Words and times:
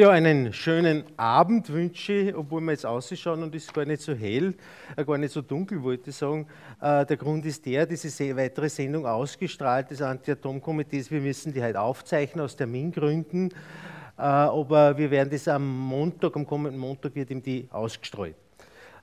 Ja, 0.00 0.08
einen 0.08 0.54
schönen 0.54 1.04
Abend 1.18 1.68
wünsche 1.68 2.14
ich, 2.14 2.34
obwohl 2.34 2.62
wir 2.62 2.72
jetzt 2.72 2.86
ausschauen 2.86 3.42
und 3.42 3.54
es 3.54 3.64
ist 3.64 3.74
gar 3.74 3.84
nicht 3.84 4.00
so 4.00 4.14
hell, 4.14 4.54
äh, 4.96 5.04
gar 5.04 5.18
nicht 5.18 5.30
so 5.30 5.42
dunkel, 5.42 5.82
wollte 5.82 6.08
ich 6.08 6.16
sagen. 6.16 6.46
Äh, 6.80 7.04
der 7.04 7.18
Grund 7.18 7.44
ist 7.44 7.66
der, 7.66 7.84
diese 7.84 8.34
weitere 8.34 8.70
Sendung 8.70 9.04
ausgestrahlt 9.04 9.90
des 9.90 10.00
Anti-Atom-Komitees. 10.00 11.10
Wir 11.10 11.20
müssen 11.20 11.52
die 11.52 11.62
halt 11.62 11.76
aufzeichnen 11.76 12.42
aus 12.42 12.56
Termingründen, 12.56 13.50
äh, 14.16 14.22
aber 14.22 14.96
wir 14.96 15.10
werden 15.10 15.28
das 15.28 15.46
am 15.48 15.68
Montag, 15.68 16.34
am 16.34 16.46
kommenden 16.46 16.80
Montag 16.80 17.14
wird 17.14 17.28
ihm 17.28 17.42
die 17.42 17.68
ausgestrahlt. 17.70 18.36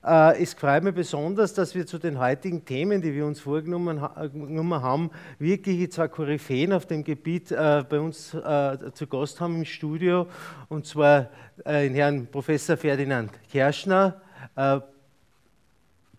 Äh, 0.08 0.42
es 0.42 0.54
freut 0.54 0.84
mich 0.84 0.94
besonders, 0.94 1.54
dass 1.54 1.76
wir 1.76 1.86
zu 1.86 1.98
den 1.98 2.18
heutigen 2.18 2.64
Themen, 2.64 3.02
die 3.02 3.14
wir 3.14 3.26
uns 3.26 3.42
vorgenommen 3.42 4.00
haben, 4.00 5.12
wirklich 5.38 5.92
zwei 5.92 6.08
Koryphäen 6.08 6.72
auf 6.72 6.86
dem 6.86 7.04
Gebiet 7.04 7.52
äh, 7.52 7.84
bei 7.90 8.00
uns 8.00 8.34
äh, 8.34 8.78
zu 8.94 9.06
Gast 9.08 9.42
haben 9.42 9.58
im 9.58 9.66
Studio, 9.66 10.28
und 10.70 10.86
zwar 10.86 11.30
den 11.66 11.96
Herrn 11.96 12.28
Professor 12.28 12.78
Ferdinand 12.78 13.32
Kerschner, 13.52 14.22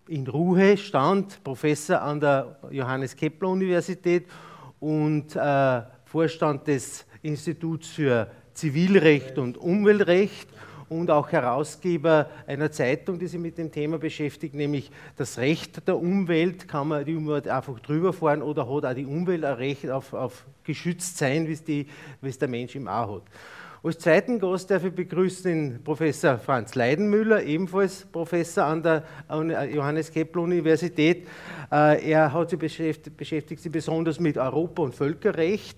in 0.09 0.27
Ruhestand, 0.27 1.41
Professor 1.45 2.01
an 2.01 2.19
der 2.19 2.59
Johannes 2.71 3.15
Kepler 3.15 3.47
Universität 3.47 4.27
und 4.81 5.31
Vorstand 6.03 6.67
des 6.67 7.05
Instituts 7.21 7.87
für 7.87 8.29
Zivilrecht 8.53 9.37
und 9.37 9.57
Umweltrecht 9.57 10.49
und 10.89 11.11
auch 11.11 11.31
Herausgeber 11.31 12.29
einer 12.47 12.71
Zeitung, 12.71 13.19
die 13.19 13.27
sich 13.27 13.39
mit 13.39 13.57
dem 13.57 13.71
Thema 13.71 13.97
beschäftigt, 13.97 14.55
nämlich 14.55 14.91
das 15.15 15.37
Recht 15.37 15.87
der 15.87 15.97
Umwelt. 15.97 16.67
Kann 16.67 16.87
man 16.89 17.05
die 17.05 17.15
Umwelt 17.15 17.47
einfach 17.47 17.79
drüber 17.79 18.11
fahren 18.11 18.41
oder 18.41 18.63
hat 18.63 18.85
auch 18.85 18.93
die 18.93 19.05
Umwelt 19.05 19.45
ein 19.45 19.53
Recht 19.53 19.89
auf, 19.89 20.13
auf 20.13 20.45
geschützt 20.63 21.17
sein, 21.17 21.47
wie 21.47 21.87
es 22.21 22.37
der 22.37 22.47
Mensch 22.47 22.75
im 22.75 22.87
auch 22.87 23.15
hat. 23.15 23.23
Als 23.81 23.97
zweiten 23.97 24.39
Gast 24.39 24.69
darf 24.69 24.83
ich 24.83 24.91
begrüßen 24.91 25.43
den 25.43 25.83
Professor 25.83 26.37
Franz 26.37 26.75
Leidenmüller, 26.75 27.43
ebenfalls 27.43 28.05
Professor 28.11 28.65
an 28.65 28.83
der 28.83 29.03
Johannes 29.73 30.11
Kepler 30.11 30.41
Universität. 30.41 31.25
Äh, 31.71 32.11
er 32.11 32.33
hat 32.33 32.49
sich 32.49 32.59
beschäftigt, 32.59 33.15
beschäftigt 33.15 33.63
sich 33.63 33.71
besonders 33.71 34.19
mit 34.19 34.37
Europa- 34.37 34.83
und 34.83 34.93
Völkerrecht 34.93 35.77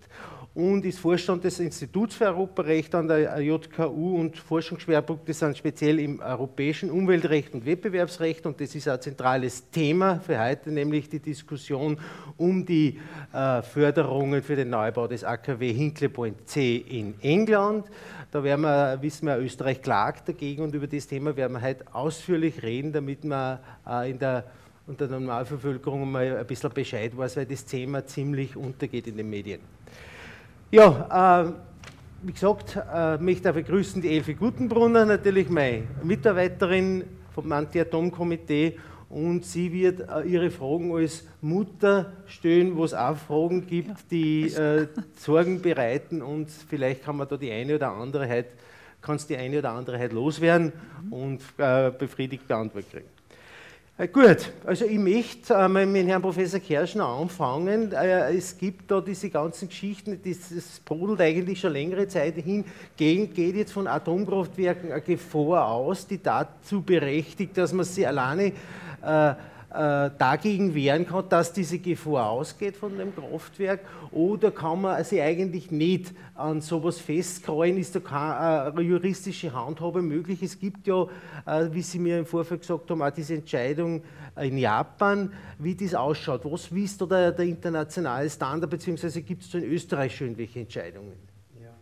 und 0.54 0.84
ist 0.84 1.00
Vorstand 1.00 1.46
des 1.46 1.60
Instituts 1.60 2.16
für 2.16 2.26
Europarecht 2.26 2.94
an 2.94 3.08
der 3.08 3.40
JKU 3.40 4.18
und 4.18 4.38
Forschungsschwerpunkte 4.38 5.34
sind 5.34 5.58
speziell 5.58 6.00
im 6.00 6.20
europäischen 6.20 6.92
Umweltrecht 6.92 7.54
und 7.54 7.66
Wettbewerbsrecht 7.66 8.46
und 8.46 8.60
das 8.60 8.76
ist 8.76 8.88
ein 8.90 9.00
zentrales 9.00 9.70
Thema 9.70 10.20
für 10.20 10.38
heute, 10.38 10.72
nämlich 10.72 11.08
die 11.08 11.20
Diskussion 11.20 11.98
um 12.36 12.66
die 12.66 13.00
äh, 13.32 13.62
Förderungen 13.62 14.44
für 14.44 14.58
den 14.58 14.70
Neubau 14.72 15.08
des 15.08 15.24
AKW 15.24 15.72
Hinkley 15.72 16.10
Point 16.10 16.48
C 16.50 16.76
in 16.78 17.16
England. 17.22 17.86
Da 18.30 18.44
werden 18.44 18.62
wir, 18.62 18.98
wissen 19.02 19.28
wir, 19.28 19.38
Österreich 19.38 19.82
klagt 19.82 20.28
dagegen 20.28 20.64
und 20.64 20.76
über 20.76 20.88
das 20.88 21.08
Thema 21.08 21.36
werden 21.38 21.54
wir 21.54 21.62
heute 21.62 21.86
ausführlich 21.94 22.62
reden, 22.62 22.92
damit 22.92 23.24
wir 23.24 23.62
äh, 23.88 24.12
in 24.12 24.20
der 24.20 24.44
unter 24.88 25.08
der 25.08 25.20
Normalbevölkerung 25.20 26.12
mal 26.12 26.38
ein 26.38 26.46
bisschen 26.46 26.72
Bescheid 26.74 27.16
weiß, 27.16 27.38
weil 27.38 27.46
das 27.46 27.64
Thema 27.64 28.06
ziemlich 28.06 28.58
untergeht 28.58 29.08
in 29.08 29.16
den 29.16 29.30
Medien. 29.30 29.62
Ja, 30.74 31.44
äh, 31.44 31.52
wie 32.24 32.32
gesagt, 32.32 32.78
äh, 32.78 33.18
mich 33.18 33.42
darf 33.42 33.56
begrüßen 33.56 34.02
die 34.02 34.16
Elfi 34.16 34.36
Gutenbrunner, 34.36 35.06
natürlich 35.06 35.50
meine 35.50 35.84
Mitarbeiterin 36.02 37.04
vom 37.36 37.52
Anti-Atom-Komitee. 37.52 38.80
Und 39.10 39.44
sie 39.44 39.70
wird 39.74 40.00
äh, 40.10 40.22
ihre 40.22 40.50
Fragen 40.50 40.96
als 40.96 41.28
Mutter 41.42 42.14
stellen, 42.26 42.78
wo 42.78 42.86
es 42.86 42.94
auch 42.94 43.18
Fragen 43.18 43.68
gibt, 43.68 44.10
die 44.12 44.44
äh, 44.44 44.88
Sorgen 45.18 45.62
bereiten. 45.62 46.22
Und 46.22 46.50
vielleicht 46.50 47.04
kann 47.04 47.18
man 47.18 47.28
da 47.28 47.36
die 47.36 47.52
eine 47.52 47.76
oder 47.76 47.92
andere 47.92 48.30
halt, 48.30 48.48
kannst 49.02 49.30
die 49.30 49.36
eine 49.36 49.60
oder 49.60 49.72
andere 49.72 50.00
halt 50.00 50.14
loswerden 50.14 50.72
und 51.10 51.42
äh, 51.58 51.92
befriedigt 51.92 52.48
beantwortet 52.48 52.92
kriegen. 52.92 53.11
Äh, 53.98 54.08
gut, 54.08 54.52
also 54.66 54.86
ich 54.86 54.98
möchte 54.98 55.54
äh, 55.54 55.68
mit 55.68 56.08
Herrn 56.08 56.22
Professor 56.22 56.60
Kerschner 56.60 57.06
anfangen. 57.06 57.92
Äh, 57.92 58.36
es 58.36 58.58
gibt 58.58 58.90
da 58.90 59.02
diese 59.02 59.30
ganzen 59.30 59.68
Geschichten, 59.68 60.20
das 60.24 60.80
brodelt 60.80 61.22
eigentlich 61.22 61.60
schon 61.60 61.74
längere 61.74 62.08
Zeit 62.08 62.36
hin, 62.36 62.64
geht 62.96 63.38
jetzt 63.38 63.74
von 63.74 63.88
Atomkraftwerken 63.88 64.92
eine 64.92 65.02
Gefahr 65.02 65.68
aus, 65.68 66.08
die 66.08 66.22
dazu 66.22 66.82
berechtigt, 66.82 67.58
dass 67.58 67.74
man 67.74 67.86
sie 67.86 68.06
alleine 68.06 68.54
dagegen 69.74 70.76
wehren 70.76 71.08
kann, 71.08 71.30
dass 71.30 71.54
diese 71.54 71.80
Gefahr 71.80 72.30
ausgeht 72.30 72.76
von 72.76 72.98
dem 72.98 73.16
Kraftwerk? 73.16 73.80
Oder 74.12 74.52
kann 74.52 74.82
man 74.82 75.04
sich 75.04 75.22
eigentlich 75.22 75.72
nicht 75.72 76.14
an 76.36 76.60
sowas 76.60 77.00
festkrallen? 77.00 77.78
Ist 77.78 77.96
da 77.96 78.00
keine 78.02 78.74
äh, 78.78 78.82
juristische 78.82 79.54
Handhabe 79.54 80.02
möglich? 80.02 80.44
Es 80.44 80.60
gibt 80.60 80.88
ja, 80.88 81.04
äh, 81.46 81.70
wie 81.72 81.82
Sie 81.82 82.00
mir 82.00 82.20
im 82.20 82.26
Vorfeld 82.26 82.62
gesagt 82.62 82.90
haben, 82.90 83.02
auch 83.02 83.12
diese 83.12 83.36
Entscheidung 83.36 84.04
in 84.40 84.58
Japan, 84.58 85.32
wie 85.58 85.76
das 85.76 85.96
ausschaut. 85.96 86.44
Was 86.44 86.68
ist 86.72 87.02
da 87.02 87.32
der, 87.32 87.46
internationale 87.46 88.30
Standard, 88.30 88.70
beziehungsweise 88.70 89.22
gibt 89.22 89.44
es 89.44 89.52
da 89.52 89.58
in 89.58 89.66
Österreich 89.66 90.16
schon 90.16 90.28
irgendwelche 90.28 90.60
Entscheidungen? 90.60 91.14
Ja. 91.62 91.74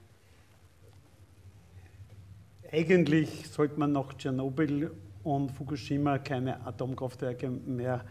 Eigentlich 2.71 3.47
sollte 3.49 3.79
man 3.79 3.91
nach 3.91 4.13
Tschernobyl 4.13 4.91
und 5.29 5.51
Fukushima 5.51 6.17
keine 6.17 6.65
Atomkraftwerke 6.65 7.49
mehr 7.49 8.01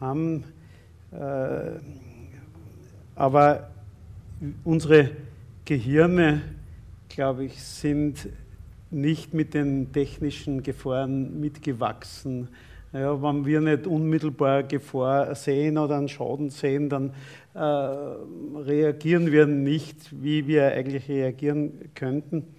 haben. 0.00 0.44
Äh, 1.12 1.78
aber 3.14 3.70
unsere 4.64 5.10
Gehirne, 5.64 6.42
glaube 7.08 7.44
ich, 7.44 7.62
sind 7.62 8.28
nicht 8.90 9.34
mit 9.34 9.54
den 9.54 9.92
technischen 9.92 10.62
Gefahren 10.62 11.40
mitgewachsen. 11.40 12.48
Ja, 12.92 13.22
wenn 13.22 13.44
wir 13.44 13.60
nicht 13.60 13.86
unmittelbar 13.86 14.62
Gefahr 14.62 15.34
sehen 15.34 15.76
oder 15.76 15.98
einen 15.98 16.08
Schaden 16.08 16.48
sehen, 16.48 16.88
dann 16.88 17.12
äh, 17.54 17.58
reagieren 17.60 19.30
wir 19.30 19.46
nicht, 19.46 20.22
wie 20.22 20.46
wir 20.46 20.72
eigentlich 20.72 21.08
reagieren 21.08 21.90
könnten. 21.94 22.54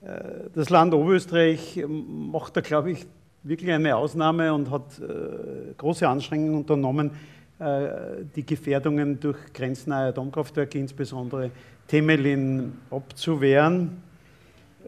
Äh, 0.00 0.48
das 0.54 0.70
Land 0.70 0.94
Oberösterreich 0.94 1.84
macht 1.86 2.56
da, 2.56 2.62
glaube 2.62 2.92
ich, 2.92 3.06
wirklich 3.46 3.70
eine 3.70 3.96
Ausnahme 3.96 4.52
und 4.52 4.70
hat 4.70 4.98
äh, 4.98 5.74
große 5.76 6.08
Anstrengungen 6.08 6.56
unternommen, 6.56 7.12
äh, 7.58 8.24
die 8.34 8.44
Gefährdungen 8.44 9.20
durch 9.20 9.38
grenznahe 9.52 10.08
Atomkraftwerke, 10.08 10.78
insbesondere 10.78 11.50
Temelin, 11.86 12.72
abzuwehren. 12.90 14.02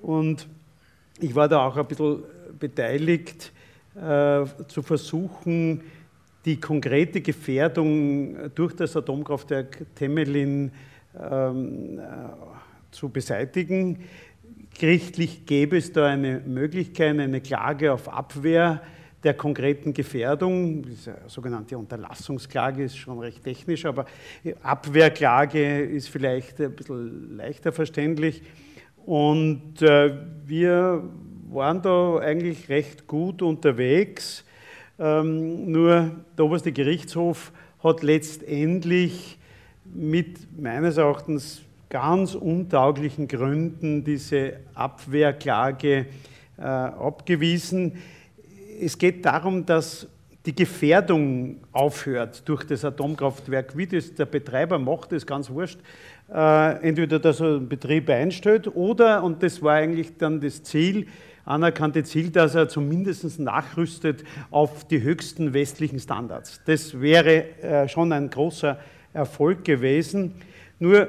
Und 0.02 0.48
ich 1.20 1.34
war 1.34 1.48
da 1.48 1.66
auch 1.66 1.76
ein 1.76 1.86
bisschen 1.86 2.22
beteiligt, 2.58 3.52
äh, 3.94 4.44
zu 4.66 4.82
versuchen, 4.82 5.82
die 6.44 6.60
konkrete 6.60 7.20
Gefährdung 7.20 8.36
durch 8.54 8.74
das 8.74 8.96
Atomkraftwerk 8.96 9.86
Temelin 9.94 10.72
ähm, 11.18 12.00
zu 12.90 13.08
beseitigen. 13.08 14.04
Gerichtlich 14.78 15.44
gäbe 15.44 15.76
es 15.76 15.92
da 15.92 16.06
eine 16.06 16.40
Möglichkeit, 16.46 17.18
eine 17.18 17.40
Klage 17.40 17.92
auf 17.92 18.08
Abwehr 18.08 18.80
der 19.24 19.34
konkreten 19.34 19.92
Gefährdung. 19.92 20.84
Diese 20.84 21.16
sogenannte 21.26 21.76
Unterlassungsklage 21.76 22.84
ist 22.84 22.96
schon 22.96 23.18
recht 23.18 23.42
technisch, 23.42 23.84
aber 23.84 24.06
Abwehrklage 24.62 25.80
ist 25.80 26.08
vielleicht 26.08 26.60
ein 26.60 26.76
bisschen 26.76 27.36
leichter 27.36 27.72
verständlich. 27.72 28.40
Und 29.04 29.82
äh, 29.82 30.14
wir 30.46 31.02
waren 31.50 31.82
da 31.82 32.18
eigentlich 32.18 32.68
recht 32.68 33.08
gut 33.08 33.42
unterwegs. 33.42 34.44
Ähm, 35.00 35.72
nur 35.72 36.12
der 36.36 36.44
oberste 36.44 36.70
Gerichtshof 36.70 37.50
hat 37.82 38.04
letztendlich 38.04 39.38
mit 39.84 40.56
meines 40.56 40.98
Erachtens 40.98 41.62
ganz 41.90 42.34
untauglichen 42.34 43.28
Gründen 43.28 44.04
diese 44.04 44.54
Abwehrklage 44.74 46.06
äh, 46.58 46.62
abgewiesen. 46.62 47.98
Es 48.80 48.98
geht 48.98 49.24
darum, 49.24 49.64
dass 49.64 50.06
die 50.44 50.54
Gefährdung 50.54 51.58
aufhört 51.72 52.48
durch 52.48 52.64
das 52.64 52.84
Atomkraftwerk. 52.84 53.76
Wie 53.76 53.86
das 53.86 54.14
der 54.14 54.26
Betreiber 54.26 54.78
macht, 54.78 55.12
ist 55.12 55.26
ganz 55.26 55.50
wurscht. 55.50 55.78
Äh, 56.32 56.88
entweder, 56.88 57.18
dass 57.18 57.40
er 57.40 57.56
einen 57.56 57.68
Betrieb 57.68 58.08
einstellt 58.10 58.74
oder, 58.74 59.22
und 59.22 59.42
das 59.42 59.62
war 59.62 59.74
eigentlich 59.74 60.16
dann 60.16 60.40
das 60.40 60.62
Ziel, 60.62 61.06
anerkannte 61.44 62.04
Ziel, 62.04 62.30
dass 62.30 62.54
er 62.54 62.68
zumindest 62.68 63.38
nachrüstet 63.40 64.24
auf 64.50 64.86
die 64.86 65.02
höchsten 65.02 65.54
westlichen 65.54 65.98
Standards. 65.98 66.60
Das 66.66 67.00
wäre 67.00 67.60
äh, 67.62 67.88
schon 67.88 68.12
ein 68.12 68.28
großer 68.28 68.78
Erfolg 69.14 69.64
gewesen. 69.64 70.34
Nur, 70.78 71.08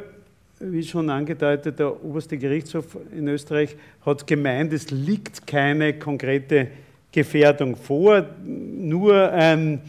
wie 0.59 0.83
schon 0.83 1.09
angedeutet, 1.09 1.79
der 1.79 2.03
oberste 2.03 2.37
Gerichtshof 2.37 2.97
in 3.15 3.27
Österreich 3.27 3.75
hat 4.05 4.27
gemeint, 4.27 4.73
es 4.73 4.91
liegt 4.91 5.47
keine 5.47 5.97
konkrete 5.97 6.67
Gefährdung 7.11 7.75
vor, 7.75 8.25
nur 8.45 9.31
ein 9.31 9.81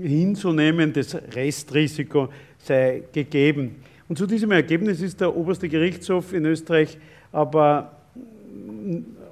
hinzunehmendes 0.00 1.16
Restrisiko 1.34 2.28
sei 2.58 3.02
gegeben. 3.12 3.76
Und 4.08 4.16
zu 4.16 4.26
diesem 4.26 4.52
Ergebnis 4.52 5.00
ist 5.00 5.20
der 5.20 5.34
oberste 5.34 5.68
Gerichtshof 5.68 6.32
in 6.32 6.44
Österreich 6.44 6.98
aber 7.32 7.92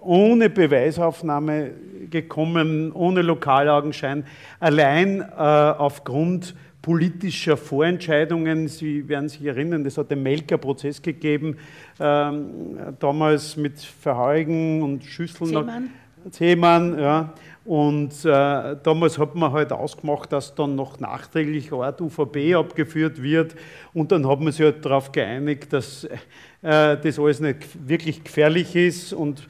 ohne 0.01 0.49
Beweisaufnahme 0.49 1.73
gekommen, 2.11 2.93
ohne 2.93 3.23
Lokalaugenschein, 3.23 4.25
allein 4.61 5.21
äh, 5.21 5.25
aufgrund 5.35 6.55
politischer 6.83 7.57
Vorentscheidungen. 7.57 8.69
Sie 8.69 9.09
werden 9.09 9.29
sich 9.29 9.45
erinnern, 9.45 9.85
es 9.85 9.99
hat 9.99 10.11
den 10.11 10.23
Melker-Prozess 10.23 11.03
gegeben, 11.03 11.57
ähm, 12.01 12.79
damals 12.99 13.57
mit 13.57 13.79
Verheugen 13.79 14.83
und 14.83 15.05
Schüsseln. 15.05 15.51
Zehmann. 15.51 15.91
Zehmann, 16.31 16.99
ja. 16.99 17.35
Und 17.65 18.25
äh, 18.25 18.77
damals 18.83 19.19
hat 19.19 19.35
man 19.35 19.53
halt 19.53 19.73
ausgemacht, 19.73 20.33
dass 20.33 20.55
dann 20.55 20.75
noch 20.75 20.99
nachträglich 21.01 21.71
Ort 21.71 22.01
UVB 22.01 22.55
abgeführt 22.55 23.23
wird. 23.23 23.55
Und 23.93 24.11
dann 24.11 24.27
hat 24.27 24.41
man 24.41 24.53
sich 24.53 24.65
halt 24.65 24.83
darauf 24.85 25.13
geeinigt, 25.13 25.73
dass 25.73 26.05
äh, 26.05 26.17
das 26.63 27.19
alles 27.19 27.41
nicht 27.41 27.67
wirklich 27.87 28.25
gefährlich 28.25 28.75
ist. 28.75 29.13
Und, 29.13 29.47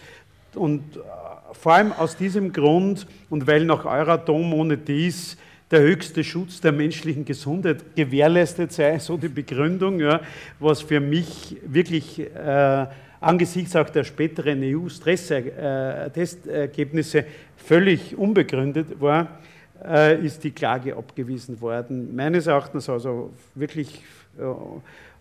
und 0.57 0.97
äh, 0.97 1.01
vor 1.53 1.75
allem 1.75 1.93
aus 1.93 2.17
diesem 2.17 2.53
Grund 2.53 3.07
und 3.31 3.47
weil 3.47 3.65
nach 3.65 3.85
Euratom 3.85 4.53
ohne 4.53 4.77
dies 4.77 5.37
der 5.71 5.81
höchste 5.81 6.25
Schutz 6.25 6.61
der 6.61 6.73
menschlichen 6.73 7.25
Gesundheit 7.25 7.95
gewährleistet 7.95 8.73
sei, 8.73 8.99
so 8.99 9.17
die 9.17 9.29
Begründung, 9.29 10.01
ja, 10.01 10.21
was 10.59 10.83
für 10.83 10.99
mich 11.01 11.57
wirklich 11.67 12.19
äh, 12.21 12.87
angesichts 13.21 13.77
auch 13.77 13.91
der 13.91 14.03
späteren 14.05 14.63
EU-Stress-Testergebnisse 14.63 17.25
völlig 17.57 18.17
unbegründet 18.17 18.99
war, 19.01 19.41
äh, 19.85 20.25
ist 20.25 20.45
die 20.45 20.53
Klage 20.53 20.97
abgewiesen 20.97 21.61
worden. 21.61 22.17
Meines 22.17 22.47
Erachtens 22.47 22.89
also 22.89 23.35
wirklich 23.55 24.03
äh, 24.39 24.45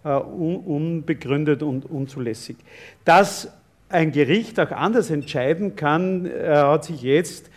unbegründet 0.10 1.64
und 1.64 1.86
unzulässig. 1.86 2.56
Dass 3.04 3.52
ein 3.90 4.12
Gericht 4.12 4.60
auch 4.60 4.72
anders 4.72 5.10
entscheiden 5.10 5.76
kann, 5.76 6.26
äh, 6.26 6.56
hat 6.56 6.86
sich 6.86 7.02
jetzt 7.02 7.50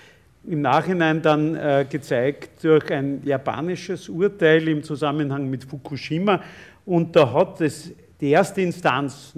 im 0.44 0.62
Nachhinein 0.62 1.20
dann 1.20 1.86
gezeigt 1.90 2.64
durch 2.64 2.90
ein 2.90 3.20
japanisches 3.24 4.08
Urteil 4.08 4.66
im 4.68 4.82
Zusammenhang 4.82 5.50
mit 5.50 5.64
Fukushima. 5.64 6.40
Und 6.86 7.14
da 7.14 7.32
hat 7.32 7.60
es 7.60 7.92
die 8.20 8.30
erste 8.30 8.60
Instanz 8.60 9.34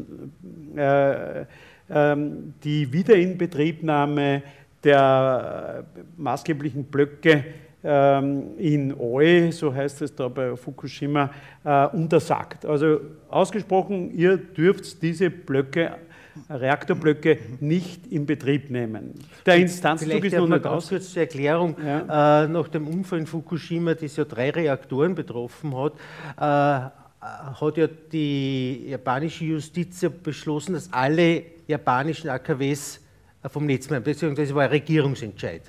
äh, 0.76 1.44
ähm, 1.90 2.54
die 2.62 2.92
Wiederinbetriebnahme 2.92 4.42
der 4.82 5.84
maßgeblichen 6.16 6.84
Blöcke 6.84 7.44
ähm, 7.84 8.58
in 8.58 8.94
Oi, 8.98 9.50
so 9.52 9.72
heißt 9.72 10.02
es 10.02 10.14
da 10.14 10.28
bei 10.28 10.56
Fukushima, 10.56 11.30
äh, 11.64 11.86
untersagt. 11.88 12.64
Also 12.64 13.00
ausgesprochen, 13.28 14.12
ihr 14.14 14.36
dürft 14.36 15.02
diese 15.02 15.30
Blöcke 15.30 15.92
Reaktorblöcke 16.48 17.38
nicht 17.60 18.06
in 18.06 18.26
Betrieb 18.26 18.70
nehmen. 18.70 19.14
Der 19.44 19.56
Instanzzug 19.56 20.24
ist 20.24 20.36
noch 20.36 20.48
nicht 20.48 20.66
aus. 20.66 20.88
Kurz 20.88 21.12
zur 21.12 21.22
Erklärung, 21.22 21.76
ja. 21.84 22.44
äh, 22.44 22.48
nach 22.48 22.68
dem 22.68 22.88
Unfall 22.88 23.20
in 23.20 23.26
Fukushima, 23.26 23.94
das 23.94 24.16
ja 24.16 24.24
drei 24.24 24.50
Reaktoren 24.50 25.14
betroffen 25.14 25.76
hat, 25.76 25.94
äh, 26.36 26.90
hat 27.20 27.76
ja 27.76 27.86
die 27.86 28.88
japanische 28.88 29.44
Justiz 29.44 30.04
beschlossen, 30.22 30.74
dass 30.74 30.92
alle 30.92 31.44
japanischen 31.66 32.30
AKWs 32.30 33.00
vom 33.48 33.66
Netz 33.66 33.86
bleiben, 33.86 34.04
beziehungsweise 34.04 34.54
war 34.54 34.64
ein 34.64 34.70
Regierungsentscheid. 34.70 35.62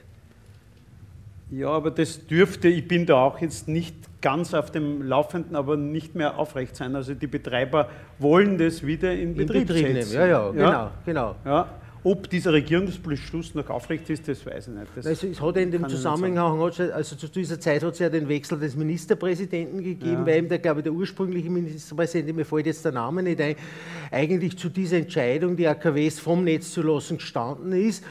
Ja, 1.51 1.69
aber 1.69 1.91
das 1.91 2.25
dürfte, 2.25 2.67
ich 2.67 2.87
bin 2.87 3.05
da 3.05 3.15
auch 3.15 3.39
jetzt 3.39 3.67
nicht 3.67 3.95
ganz 4.23 4.55
auf 4.55 4.71
dem 4.71 5.03
Laufenden, 5.03 5.55
aber 5.55 5.77
nicht 5.77 6.15
mehr 6.15 6.39
aufrecht 6.39 6.75
sein. 6.75 6.95
Also 6.95 7.13
die 7.13 7.27
Betreiber 7.27 7.89
wollen 8.17 8.57
das 8.57 8.83
wieder 8.83 9.13
in, 9.13 9.31
in 9.31 9.35
Betrieb, 9.35 9.67
Betrieb 9.67 9.93
setzen. 9.93 10.13
Nehmen. 10.13 10.13
Ja, 10.13 10.25
ja, 10.25 10.51
genau. 10.51 10.71
Ja? 10.71 10.91
genau. 11.05 11.35
Ja. 11.45 11.67
Ob 12.05 12.29
dieser 12.29 12.51
Regierungsbeschluss 12.51 13.55
noch 13.55 13.69
aufrecht 13.69 14.09
ist, 14.09 14.27
das 14.27 14.45
weiß 14.45 14.67
ich 14.67 14.73
nicht. 14.73 14.87
Das 14.95 15.05
also 15.05 15.27
es 15.27 15.39
hat 15.39 15.55
in 15.55 15.71
dem 15.71 15.87
Zusammenhang, 15.87 16.59
also 16.59 17.15
zu 17.15 17.27
dieser 17.29 17.57
Zeit 17.59 17.81
hat 17.81 17.93
es 17.93 17.99
ja 17.99 18.09
den 18.09 18.27
Wechsel 18.27 18.59
des 18.59 18.75
Ministerpräsidenten 18.75 19.81
gegeben, 19.81 20.11
ja. 20.11 20.25
weil 20.25 20.37
eben 20.39 20.49
der, 20.49 20.59
glaube 20.59 20.81
ich, 20.81 20.83
der 20.83 20.91
ursprüngliche 20.91 21.49
Ministerpräsident, 21.49 22.35
mir 22.35 22.43
fällt 22.43 22.65
jetzt 22.65 22.83
der 22.83 22.91
Name 22.91 23.23
nicht 23.23 23.39
ein, 23.39 23.55
eigentlich 24.11 24.57
zu 24.57 24.67
dieser 24.67 24.97
Entscheidung, 24.97 25.55
die 25.55 25.65
AKWs 25.65 26.19
vom 26.19 26.43
Netz 26.43 26.71
zu 26.71 26.81
lassen, 26.81 27.17
gestanden 27.17 27.71
ist. 27.71 28.03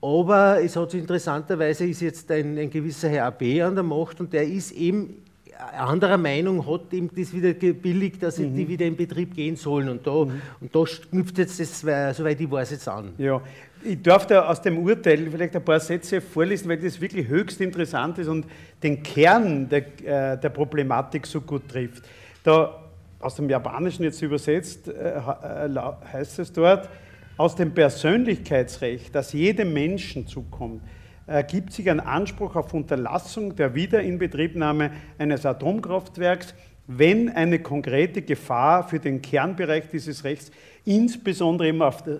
Aber 0.00 0.62
es 0.62 0.76
hat 0.76 0.94
interessanterweise 0.94 1.86
ist 1.86 2.00
jetzt 2.00 2.30
ein, 2.30 2.56
ein 2.56 2.70
gewisser 2.70 3.08
Herr 3.08 3.26
AB 3.26 3.42
an 3.62 3.74
der 3.74 3.82
Macht 3.82 4.20
und 4.20 4.32
der 4.32 4.44
ist 4.44 4.70
eben 4.72 5.22
anderer 5.60 6.18
Meinung 6.18 6.66
hat 6.66 6.92
ihm 6.92 7.10
das 7.14 7.32
wieder 7.32 7.54
gebilligt, 7.54 8.22
dass 8.22 8.38
mhm. 8.38 8.54
die 8.54 8.68
wieder 8.68 8.86
in 8.86 8.96
Betrieb 8.96 9.34
gehen 9.34 9.56
sollen. 9.56 9.88
Und 9.88 10.06
da, 10.06 10.24
mhm. 10.24 10.42
und 10.60 10.74
da 10.74 10.84
knüpft 11.10 11.38
jetzt 11.38 11.60
das, 11.60 11.80
soweit 11.80 12.40
ich 12.40 12.50
weiß, 12.50 12.70
jetzt 12.70 12.88
an. 12.88 13.12
Ja, 13.18 13.40
ich 13.82 14.02
darf 14.02 14.26
da 14.26 14.46
aus 14.46 14.60
dem 14.60 14.78
Urteil 14.78 15.30
vielleicht 15.30 15.56
ein 15.56 15.64
paar 15.64 15.80
Sätze 15.80 16.20
vorlesen, 16.20 16.68
weil 16.68 16.78
das 16.78 17.00
wirklich 17.00 17.26
höchst 17.28 17.60
interessant 17.60 18.18
ist 18.18 18.28
und 18.28 18.46
den 18.82 19.02
Kern 19.02 19.68
der, 19.68 19.86
äh, 20.04 20.38
der 20.38 20.50
Problematik 20.50 21.26
so 21.26 21.40
gut 21.40 21.68
trifft. 21.68 22.02
Da 22.42 22.84
aus 23.18 23.36
dem 23.36 23.48
Japanischen 23.48 24.02
jetzt 24.04 24.22
übersetzt 24.22 24.88
äh, 24.88 25.18
äh 25.18 25.80
heißt 26.12 26.38
es 26.38 26.52
dort, 26.52 26.88
aus 27.36 27.54
dem 27.54 27.72
Persönlichkeitsrecht, 27.72 29.14
das 29.14 29.32
jedem 29.32 29.72
Menschen 29.72 30.26
zukommt, 30.26 30.82
ergibt 31.30 31.72
sich 31.72 31.88
ein 31.88 32.00
Anspruch 32.00 32.56
auf 32.56 32.74
Unterlassung 32.74 33.54
der 33.54 33.74
Wiederinbetriebnahme 33.74 34.90
eines 35.16 35.46
Atomkraftwerks, 35.46 36.54
wenn 36.88 37.28
eine 37.28 37.60
konkrete 37.60 38.20
Gefahr 38.22 38.88
für 38.88 38.98
den 38.98 39.22
Kernbereich 39.22 39.88
dieses 39.92 40.24
Rechts, 40.24 40.50
insbesondere 40.84 41.68
eben 41.68 41.82
auf 41.82 42.04
äh, 42.06 42.18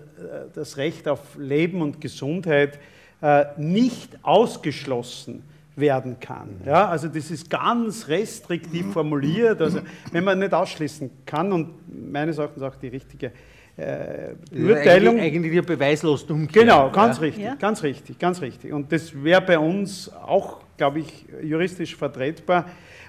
das 0.53 0.77
Recht 0.77 1.09
auf 1.09 1.19
Leben 1.37 1.81
und 1.81 1.99
Gesundheit, 1.99 2.79
äh, 3.21 3.45
nicht 3.57 4.17
ausgeschlossen 4.23 5.43
werden 5.75 6.19
kann. 6.21 6.61
Ja, 6.65 6.87
also 6.87 7.09
das 7.09 7.31
ist 7.31 7.49
ganz 7.49 8.07
restriktiv 8.07 8.93
formuliert, 8.93 9.61
also 9.61 9.79
wenn 10.11 10.23
man 10.23 10.39
nicht 10.39 10.53
ausschließen 10.53 11.09
kann 11.25 11.51
und 11.51 12.11
meines 12.11 12.37
Erachtens 12.37 12.63
auch 12.63 12.75
die 12.75 12.87
richtige 12.87 13.31
äh, 13.77 14.33
Beurteilung. 14.51 15.15
Eigentlich, 15.15 15.33
eigentlich 15.33 15.51
die 15.51 15.61
beweislos 15.61 16.23
umkehren. 16.23 16.67
Genau, 16.67 16.89
ganz 16.91 17.17
ja? 17.17 17.21
richtig, 17.21 17.43
ja? 17.43 17.55
ganz 17.55 17.83
richtig, 17.83 18.19
ganz 18.19 18.41
richtig. 18.41 18.73
Und 18.73 18.91
das 18.91 19.23
wäre 19.23 19.41
bei 19.41 19.57
uns 19.57 20.11
auch, 20.13 20.59
glaube 20.77 20.99
ich, 20.99 21.25
juristisch 21.43 21.95
vertretbar. 21.95 22.65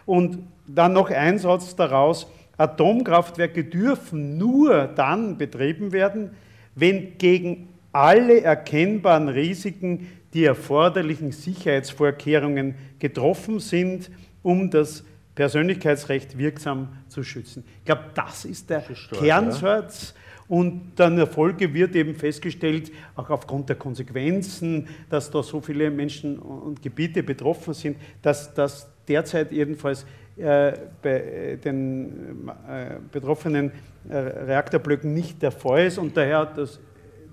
Und 0.06 0.38
dann 0.66 0.92
noch 0.92 1.10
ein 1.10 1.38
Satz 1.38 1.76
daraus, 1.76 2.26
Atomkraftwerke 2.56 3.64
dürfen 3.64 4.38
nur 4.38 4.86
dann 4.86 5.36
betrieben 5.36 5.92
werden, 5.92 6.30
wenn 6.74 7.18
gegen 7.18 7.68
alle 7.92 8.40
erkennbaren 8.40 9.28
Risiken 9.28 10.08
die 10.32 10.44
erforderlichen 10.44 11.32
Sicherheitsvorkehrungen 11.32 12.74
getroffen 12.98 13.58
sind, 13.60 14.10
um 14.42 14.70
das 14.70 15.04
Persönlichkeitsrecht 15.34 16.38
wirksam 16.38 16.88
zu 17.08 17.22
schützen. 17.22 17.64
Ich 17.78 17.84
glaube, 17.84 18.04
das 18.14 18.44
ist 18.44 18.70
der 18.70 18.82
stark, 18.94 19.22
Kernsatz. 19.22 20.14
Und 20.52 20.92
dann 20.96 21.16
Erfolge 21.16 21.72
wird 21.72 21.96
eben 21.96 22.14
festgestellt, 22.14 22.92
auch 23.16 23.30
aufgrund 23.30 23.70
der 23.70 23.76
Konsequenzen, 23.76 24.86
dass 25.08 25.30
da 25.30 25.42
so 25.42 25.62
viele 25.62 25.90
Menschen 25.90 26.38
und 26.38 26.82
Gebiete 26.82 27.22
betroffen 27.22 27.72
sind, 27.72 27.96
dass 28.20 28.52
das 28.52 28.86
derzeit 29.08 29.50
jedenfalls 29.50 30.04
äh, 30.36 30.72
bei 31.00 31.58
den 31.64 32.50
äh, 32.68 32.96
betroffenen 33.10 33.72
äh, 34.10 34.14
Reaktorblöcken 34.14 35.14
nicht 35.14 35.40
der 35.40 35.52
Fall 35.52 35.86
ist. 35.86 35.96
Und 35.96 36.14
daher 36.14 36.40
hat 36.40 36.58
das, 36.58 36.78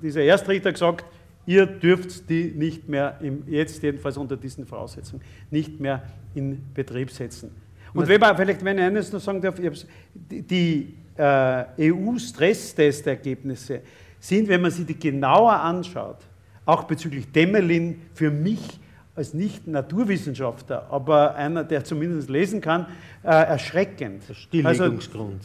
dieser 0.02 0.24
Erstrichter 0.24 0.72
gesagt, 0.72 1.04
ihr 1.46 1.66
dürft 1.66 2.30
die 2.30 2.54
nicht 2.56 2.88
mehr, 2.88 3.20
im, 3.22 3.44
jetzt 3.48 3.84
jedenfalls 3.84 4.16
unter 4.16 4.38
diesen 4.38 4.66
Voraussetzungen, 4.66 5.22
nicht 5.52 5.78
mehr 5.78 6.04
in 6.36 6.64
Betrieb 6.74 7.12
setzen. 7.12 7.52
Und 7.94 8.08
wenn 8.08 8.22
man, 8.22 8.38
vielleicht, 8.38 8.64
wenn 8.64 8.78
ich 8.78 8.84
eines 8.86 9.12
noch 9.12 9.20
sagen 9.20 9.42
darf, 9.42 9.56
die 9.60 10.84
äh, 10.84 11.09
EU-Stresstestergebnisse 11.20 13.82
sind, 14.20 14.48
wenn 14.48 14.62
man 14.62 14.72
sie 14.72 14.86
die 14.86 14.98
genauer 14.98 15.54
anschaut, 15.54 16.18
auch 16.66 16.84
bezüglich 16.84 17.32
Demelin, 17.32 18.02
für 18.14 18.32
mich 18.32 18.80
als 19.16 19.34
Nicht-Naturwissenschaftler, 19.34 20.88
aber 20.90 21.36
einer, 21.36 21.66
der 21.66 21.84
zumindest 21.84 22.30
lesen 22.30 22.62
kann, 22.62 22.86
äh, 23.24 23.28
erschreckend. 23.28 24.24
Stilllegungsgrund. 24.32 25.42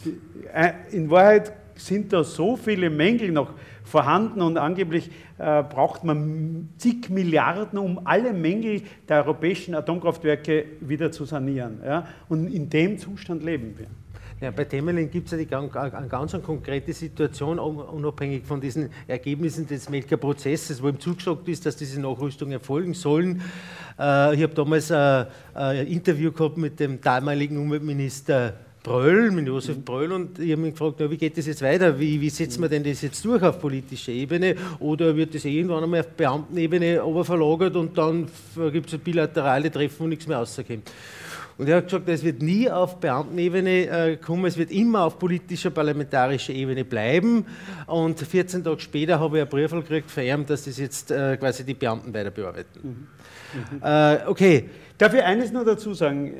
Also, 0.53 0.59
äh, 0.69 0.95
in 0.95 1.09
Wahrheit 1.09 1.51
sind 1.75 2.13
da 2.13 2.23
so 2.23 2.55
viele 2.55 2.89
Mängel 2.89 3.31
noch 3.31 3.51
vorhanden 3.83 4.41
und 4.41 4.57
angeblich 4.57 5.11
äh, 5.37 5.61
braucht 5.63 6.05
man 6.05 6.69
zig 6.77 7.09
Milliarden, 7.09 7.77
um 7.77 7.99
alle 8.05 8.31
Mängel 8.31 8.83
der 9.09 9.17
europäischen 9.17 9.75
Atomkraftwerke 9.75 10.65
wieder 10.79 11.11
zu 11.11 11.25
sanieren. 11.25 11.81
Ja? 11.85 12.07
Und 12.29 12.47
in 12.47 12.69
dem 12.69 12.97
Zustand 12.97 13.43
leben 13.43 13.77
wir. 13.77 13.87
Ja, 14.41 14.51
bei 14.51 14.65
Temelin 14.65 15.09
gibt 15.09 15.31
es 15.31 15.49
ja 15.49 15.59
eine 15.59 16.07
ganz 16.09 16.33
eine 16.33 16.43
konkrete 16.43 16.91
Situation, 16.91 17.57
unabhängig 17.57 18.43
von 18.45 18.59
diesen 18.59 18.89
Ergebnissen 19.07 19.65
des 19.65 19.89
Melker 19.89 20.17
Prozesses, 20.17 20.83
wo 20.83 20.89
ihm 20.89 20.99
zugesagt 20.99 21.47
ist, 21.47 21.65
dass 21.65 21.77
diese 21.77 22.01
Nachrüstungen 22.01 22.51
erfolgen 22.51 22.93
sollen. 22.93 23.41
Äh, 23.97 24.35
ich 24.35 24.43
habe 24.43 24.53
damals 24.53 24.91
ein, 24.91 25.27
ein 25.53 25.87
Interview 25.87 26.33
gehabt 26.33 26.57
mit 26.57 26.81
dem 26.81 26.99
damaligen 26.99 27.57
Umweltminister 27.57 28.55
Bröll, 28.83 29.31
mit 29.31 29.47
Josef 29.47 29.83
Bröll, 29.83 30.11
und 30.11 30.37
ich 30.37 30.51
habe 30.51 30.61
mich 30.61 30.73
gefragt, 30.73 30.99
ja, 30.99 31.09
wie 31.09 31.17
geht 31.17 31.37
das 31.37 31.47
jetzt 31.47 31.61
weiter? 31.61 31.97
Wie, 31.97 32.19
wie 32.19 32.29
setzen 32.29 32.61
wir 32.61 32.69
denn 32.69 32.83
das 32.83 33.01
jetzt 33.01 33.23
durch 33.23 33.41
auf 33.41 33.59
politischer 33.59 34.11
Ebene? 34.11 34.57
Oder 34.79 35.15
wird 35.15 35.33
das 35.33 35.45
irgendwann 35.45 35.85
einmal 35.85 36.01
auf 36.01 36.09
Beamtenebene 36.09 37.01
verlagert 37.23 37.75
und 37.77 37.97
dann 37.97 38.27
gibt 38.71 38.93
es 38.93 38.99
bilaterale 38.99 39.71
Treffen, 39.71 39.95
wo 39.97 40.07
nichts 40.07 40.27
mehr 40.27 40.37
rauskommt? 40.37 40.91
Und 41.57 41.69
er 41.69 41.77
hat 41.77 41.85
gesagt, 41.85 42.09
es 42.09 42.23
wird 42.23 42.41
nie 42.41 42.69
auf 42.69 42.99
Beamtenebene 42.99 43.87
äh, 43.87 44.17
kommen, 44.17 44.45
es 44.45 44.57
wird 44.57 44.71
immer 44.71 45.05
auf 45.05 45.17
politischer, 45.17 45.69
parlamentarischer 45.69 46.53
Ebene 46.53 46.83
bleiben. 46.83 47.45
Und 47.87 48.19
14 48.19 48.63
Tage 48.63 48.81
später 48.81 49.19
habe 49.19 49.37
ich 49.37 49.41
einen 49.41 49.49
Brief 49.49 49.71
gekriegt 49.71 50.11
von 50.11 50.23
ihm, 50.23 50.45
dass 50.45 50.65
das 50.65 50.77
jetzt 50.77 51.11
äh, 51.11 51.37
quasi 51.37 51.63
die 51.63 51.73
Beamten 51.73 52.13
weiter 52.13 52.31
bearbeiten. 52.31 52.79
Mhm. 52.83 52.89
Mhm. 53.77 53.81
Äh, 53.81 54.17
okay. 54.27 54.69
Darf 54.97 55.13
ich 55.13 55.23
eines 55.23 55.51
nur 55.51 55.65
dazu 55.65 55.93
sagen, 55.93 56.33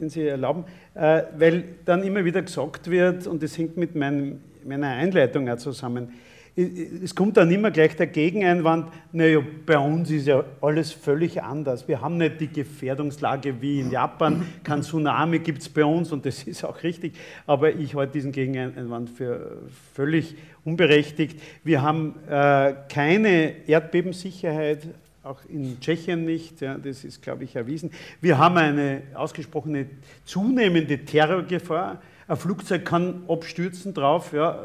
wenn 0.00 0.08
Sie 0.08 0.26
erlauben? 0.26 0.64
Weil 0.94 1.64
dann 1.84 2.02
immer 2.02 2.24
wieder 2.24 2.40
gesagt 2.40 2.90
wird, 2.90 3.26
und 3.26 3.42
das 3.42 3.58
hängt 3.58 3.76
mit 3.76 3.94
meinem, 3.94 4.40
meiner 4.64 4.88
Einleitung 4.88 5.46
auch 5.50 5.58
zusammen, 5.58 6.14
es 6.58 7.14
kommt 7.14 7.36
dann 7.36 7.52
immer 7.52 7.70
gleich 7.70 7.94
der 7.94 8.08
Gegeneinwand, 8.08 8.88
naja, 9.12 9.40
bei 9.64 9.78
uns 9.78 10.10
ist 10.10 10.26
ja 10.26 10.42
alles 10.60 10.90
völlig 10.90 11.40
anders. 11.40 11.86
Wir 11.86 12.00
haben 12.00 12.16
nicht 12.16 12.40
die 12.40 12.48
Gefährdungslage 12.48 13.60
wie 13.60 13.78
in 13.78 13.92
Japan, 13.92 14.44
kein 14.64 14.82
Tsunami 14.82 15.38
gibt 15.38 15.62
es 15.62 15.68
bei 15.68 15.84
uns 15.84 16.10
und 16.10 16.26
das 16.26 16.42
ist 16.46 16.64
auch 16.64 16.82
richtig, 16.82 17.14
aber 17.46 17.72
ich 17.72 17.94
halte 17.94 18.14
diesen 18.14 18.32
Gegeneinwand 18.32 19.08
für 19.10 19.62
völlig 19.94 20.34
unberechtigt. 20.64 21.40
Wir 21.62 21.82
haben 21.82 22.16
äh, 22.28 22.74
keine 22.88 23.68
Erdbebensicherheit, 23.68 24.88
auch 25.22 25.38
in 25.48 25.78
Tschechien 25.80 26.24
nicht, 26.24 26.60
ja, 26.60 26.76
das 26.76 27.04
ist, 27.04 27.22
glaube 27.22 27.44
ich, 27.44 27.54
erwiesen. 27.54 27.92
Wir 28.20 28.38
haben 28.38 28.56
eine 28.56 29.02
ausgesprochene 29.14 29.86
zunehmende 30.24 31.04
Terrorgefahr. 31.04 32.02
Ein 32.26 32.36
Flugzeug 32.36 32.84
kann 32.84 33.22
abstürzen 33.28 33.94
drauf, 33.94 34.32
ja, 34.32 34.62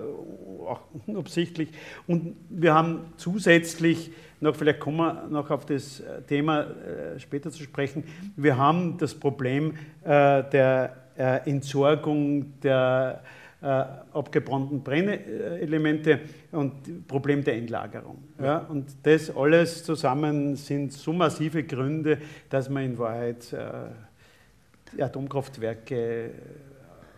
auch 0.68 0.82
unabsichtlich. 1.08 1.70
Und 2.08 2.36
wir 2.50 2.74
haben 2.74 3.14
zusätzlich, 3.18 4.12
noch, 4.40 4.56
vielleicht 4.56 4.80
kommen 4.80 4.98
wir 4.98 5.28
noch 5.30 5.50
auf 5.52 5.66
das 5.66 6.00
äh, 6.00 6.22
Thema 6.24 6.62
äh, 6.62 7.20
später 7.20 7.52
zu 7.52 7.64
sprechen, 7.64 8.04
wir 8.36 8.58
haben 8.58 8.98
das 8.98 9.14
Problem 9.14 9.76
äh, 10.04 10.44
der 10.44 10.98
äh, 11.18 11.50
Entsorgung 11.50 12.60
der 12.62 13.22
äh, 13.62 13.66
abgebrannten 13.66 14.84
Brennelemente 14.84 16.20
und 16.52 17.08
Problem 17.08 17.44
der 17.44 17.56
Endlagerung. 17.56 18.22
Ja, 18.42 18.58
und 18.58 18.88
das 19.04 19.34
alles 19.34 19.86
zusammen 19.86 20.58
sind 20.58 20.92
so 20.92 21.14
massive 21.14 21.64
Gründe, 21.64 22.18
dass 22.50 22.70
man 22.70 22.84
in 22.84 22.98
Wahrheit 22.98 23.54
äh, 23.54 25.02
Atomkraftwerke 25.02 26.32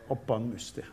abbauen 0.08 0.52
müsste. 0.52 0.84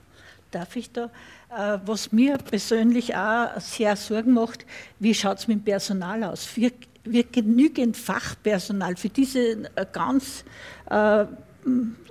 Darf 0.51 0.77
ich 0.77 0.93
da? 0.93 1.11
Äh, 1.57 1.79
was 1.85 2.13
mir 2.13 2.39
persönlich 2.39 3.15
auch 3.15 3.61
sehr 3.61 3.95
Sorgen 3.97 4.33
macht, 4.33 4.65
wie 4.99 5.13
schaut 5.13 5.39
es 5.39 5.49
mit 5.49 5.59
dem 5.59 5.65
Personal 5.65 6.25
aus? 6.25 6.57
Wird, 6.57 6.75
wird 7.05 7.33
genügend 7.33 7.97
Fachpersonal 7.97 8.97
für 8.97 9.11
diese 9.11 9.65
äh, 9.75 9.87
ganz 9.93 10.45
äh, 10.89 11.27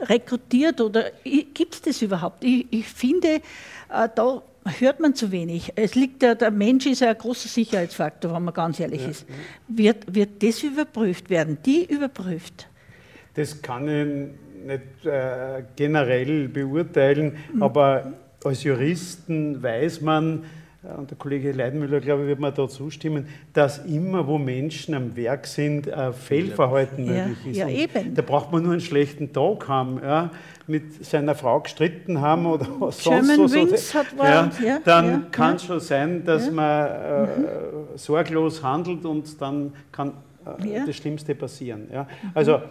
rekrutiert 0.01 0.79
oder 0.79 1.05
gibt 1.23 1.73
es 1.73 1.81
das 1.81 2.01
überhaupt? 2.03 2.43
Ich, 2.43 2.67
ich 2.69 2.87
finde, 2.87 3.27
äh, 3.27 4.09
da 4.13 4.43
hört 4.77 4.99
man 4.99 5.15
zu 5.15 5.31
wenig. 5.31 5.73
Es 5.75 5.95
liegt 5.95 6.21
ja, 6.21 6.35
der 6.35 6.51
Mensch 6.51 6.85
ist 6.85 7.01
ja 7.01 7.09
ein 7.09 7.17
großer 7.17 7.49
Sicherheitsfaktor, 7.49 8.35
wenn 8.35 8.43
man 8.43 8.53
ganz 8.53 8.79
ehrlich 8.79 9.01
ja, 9.01 9.09
ist. 9.09 9.25
Wird, 9.67 10.13
wird 10.13 10.43
das 10.43 10.61
überprüft 10.61 11.31
werden? 11.31 11.57
Die 11.65 11.83
überprüft? 11.85 12.67
Das 13.33 13.59
kann 13.59 13.87
ich 13.87 14.67
nicht 14.67 15.05
äh, 15.05 15.63
generell 15.75 16.47
beurteilen, 16.47 17.37
aber 17.59 18.13
als 18.43 18.63
Juristen 18.63 19.61
weiß 19.61 20.01
man, 20.01 20.43
äh, 20.83 20.97
und 20.97 21.09
der 21.09 21.17
Kollege 21.17 21.51
Leidenmüller, 21.51 21.99
glaube 21.99 22.23
ich, 22.23 22.27
wird 22.29 22.39
mir 22.39 22.51
da 22.51 22.67
zustimmen, 22.67 23.27
dass 23.53 23.79
immer, 23.85 24.25
wo 24.25 24.37
Menschen 24.37 24.95
am 24.95 25.15
Werk 25.15 25.45
sind, 25.45 25.89
Fehlverhalten 26.13 27.05
ja. 27.05 27.27
möglich 27.27 27.47
ist. 27.47 27.57
Ja, 27.57 27.67
eben. 27.67 28.15
Da 28.15 28.21
braucht 28.21 28.51
man 28.51 28.63
nur 28.63 28.71
einen 28.71 28.81
schlechten 28.81 29.31
Tag 29.31 29.67
haben, 29.67 29.99
ja, 30.03 30.31
mit 30.67 31.05
seiner 31.05 31.35
Frau 31.35 31.59
gestritten 31.59 32.21
haben 32.21 32.45
oder 32.45 32.65
was 32.79 33.03
German 33.03 33.25
sonst 33.25 33.53
was. 33.53 33.53
Wings 33.53 33.93
hat 33.93 34.07
ja, 34.17 34.51
ja, 34.63 34.79
dann 34.83 35.09
ja, 35.09 35.21
kann 35.31 35.55
es 35.55 35.65
schon 35.65 35.79
sein, 35.79 36.23
dass 36.23 36.49
man 36.49 36.87
äh, 36.87 37.21
mhm. 37.23 37.27
sorglos 37.95 38.63
handelt 38.63 39.05
und 39.05 39.39
dann 39.41 39.73
kann 39.91 40.13
äh, 40.45 40.85
das 40.85 40.95
Schlimmste 40.95 41.35
passieren. 41.35 41.87
Ja. 41.91 42.03
Mhm. 42.03 42.31
Also 42.33 42.61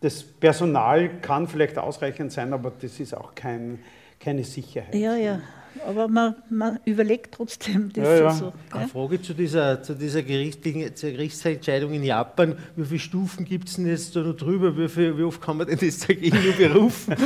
das 0.00 0.22
Personal 0.22 1.08
kann 1.20 1.48
vielleicht 1.48 1.78
ausreichend 1.78 2.32
sein, 2.32 2.52
aber 2.52 2.72
das 2.80 3.00
ist 3.00 3.16
auch 3.16 3.34
kein 3.34 3.80
keine 4.18 4.44
Sicherheit. 4.44 4.94
Ja, 4.94 5.16
ja. 5.16 5.40
Aber 5.84 6.08
man, 6.08 6.34
man 6.48 6.78
überlegt 6.84 7.34
trotzdem 7.34 7.92
das 7.92 8.04
ja, 8.04 8.16
ja. 8.16 8.30
so. 8.30 8.52
Eine 8.70 8.88
Frage 8.88 9.20
zu 9.20 9.34
dieser, 9.34 9.82
zu 9.82 9.94
dieser 9.94 10.22
Gerichtsentscheidung 10.22 11.92
in 11.92 12.02
Japan. 12.02 12.56
Wie 12.76 12.84
viele 12.84 13.00
Stufen 13.00 13.44
gibt 13.44 13.68
es 13.68 13.76
denn 13.76 13.86
jetzt 13.86 14.16
da 14.16 14.20
noch 14.20 14.36
drüber? 14.36 14.76
Wie, 14.76 14.88
viel, 14.88 15.16
wie, 15.18 15.22
oft 15.22 15.40
kann 15.40 15.58
man 15.58 15.66
denn 15.66 15.78
das 15.78 15.98
dagegen 16.00 16.38
nur 16.42 16.52
berufen? 16.54 17.14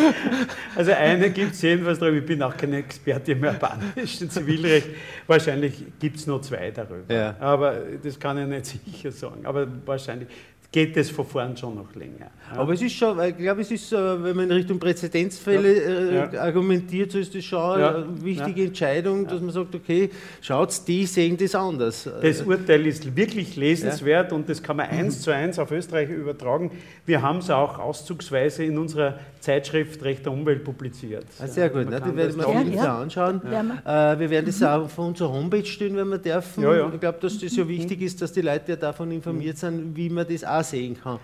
Also 0.76 0.92
eine 0.92 1.30
gibt 1.30 1.52
es 1.52 1.62
jedenfalls 1.62 1.98
darüber. 1.98 2.18
Ich 2.18 2.26
bin 2.26 2.42
auch 2.42 2.56
kein 2.56 2.72
Experte 2.72 3.32
im 3.32 3.44
japanischen 3.44 4.30
Zivilrecht. 4.30 4.88
Wahrscheinlich 5.26 5.74
gibt 5.98 6.16
es 6.16 6.26
noch 6.26 6.40
zwei 6.40 6.70
darüber. 6.70 7.12
Ja. 7.12 7.36
Aber 7.38 7.76
das 8.02 8.18
kann 8.18 8.38
ich 8.38 8.46
nicht 8.46 8.84
sicher 8.84 9.12
sagen. 9.12 9.44
Aber 9.44 9.66
wahrscheinlich 9.84 10.28
geht 10.72 10.96
das 10.96 11.10
Verfahren 11.10 11.56
schon 11.56 11.74
noch 11.74 11.92
länger. 11.96 12.30
Ja. 12.52 12.58
Aber 12.58 12.72
es 12.72 12.82
ist 12.82 12.92
schon, 12.92 13.18
ich 13.24 13.36
glaube, 13.36 13.60
es 13.62 13.70
ist, 13.72 13.90
wenn 13.90 14.36
man 14.36 14.44
in 14.44 14.52
Richtung 14.52 14.78
Präzedenzfälle 14.78 16.12
ja. 16.14 16.26
Äh, 16.26 16.34
ja. 16.34 16.40
argumentiert, 16.42 17.10
so 17.10 17.18
ist 17.18 17.34
das 17.34 17.44
schon 17.44 17.80
eine 17.82 18.06
wichtige 18.22 18.64
Entscheidung, 18.64 19.26
dass 19.26 19.40
man 19.40 19.50
sagt, 19.50 19.74
okay, 19.74 20.10
schaut, 20.40 20.86
die 20.86 21.06
sehen 21.06 21.36
das 21.36 21.56
anders. 21.56 22.08
Das 22.22 22.42
Urteil 22.42 22.86
ist 22.86 23.16
wirklich 23.16 23.56
lesenswert 23.56 24.32
und 24.32 24.48
das 24.48 24.62
kann 24.62 24.76
man 24.76 24.88
eins 24.88 25.22
zu 25.22 25.32
eins 25.32 25.58
auf 25.58 25.72
Österreich 25.72 26.08
übertragen. 26.08 26.70
Wir 27.04 27.20
haben 27.20 27.38
es 27.38 27.50
auch 27.50 27.78
auszugsweise 27.80 28.64
in 28.64 28.78
unserer 28.78 29.18
Zeitschrift 29.40 30.02
Recht 30.04 30.24
der 30.24 30.32
Umwelt 30.32 30.62
publiziert. 30.62 31.26
Ah, 31.40 31.46
sehr 31.48 31.68
gut, 31.70 31.90
ne? 31.90 32.00
die 32.00 32.16
werden 32.16 32.36
wir 32.36 32.48
uns 32.48 32.74
ja, 32.74 32.98
anschauen. 32.98 33.40
Ja. 33.50 34.12
Äh, 34.12 34.20
wir 34.20 34.30
werden 34.30 34.46
das 34.46 34.62
auch 34.62 34.84
auf 34.84 34.98
unserer 34.98 35.32
Homepage 35.32 35.64
stellen, 35.64 35.96
wenn 35.96 36.08
wir 36.08 36.18
dürfen. 36.18 36.62
Ich 36.94 37.00
glaube, 37.00 37.18
dass 37.20 37.38
das 37.38 37.56
ja 37.56 37.66
wichtig 37.66 38.02
ist, 38.02 38.22
dass 38.22 38.32
die 38.32 38.42
Leute 38.42 38.72
ja 38.72 38.76
davon 38.76 39.10
informiert 39.10 39.58
sind, 39.58 39.96
wie 39.96 40.10
man 40.10 40.26
das 40.28 40.44
auch 40.44 40.59
sehen 40.62 40.96
kann. 41.00 41.18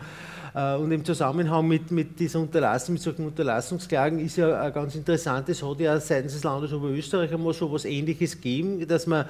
Äh, 0.55 0.77
und 0.77 0.91
im 0.91 1.05
Zusammenhang 1.05 1.69
mit, 1.69 1.91
mit 1.91 2.19
dieser 2.19 2.41
Unterlassung, 2.41 2.95
mit 2.95 3.03
solchen 3.03 3.27
Unterlassungsklagen 3.27 4.19
ist 4.19 4.37
ja 4.37 4.71
ganz 4.71 4.95
interessant, 4.95 5.49
es 5.51 5.63
hat 5.63 5.81
ja 5.81 6.01
seitens 6.01 6.33
des 6.33 6.45
Landes 6.45 6.73
Oberösterreich 6.73 7.33
einmal 7.33 7.53
so 7.53 7.67
etwas 7.67 7.85
Ähnliches 7.85 8.37
gegeben, 8.37 8.87
dass 8.89 9.07
man 9.07 9.27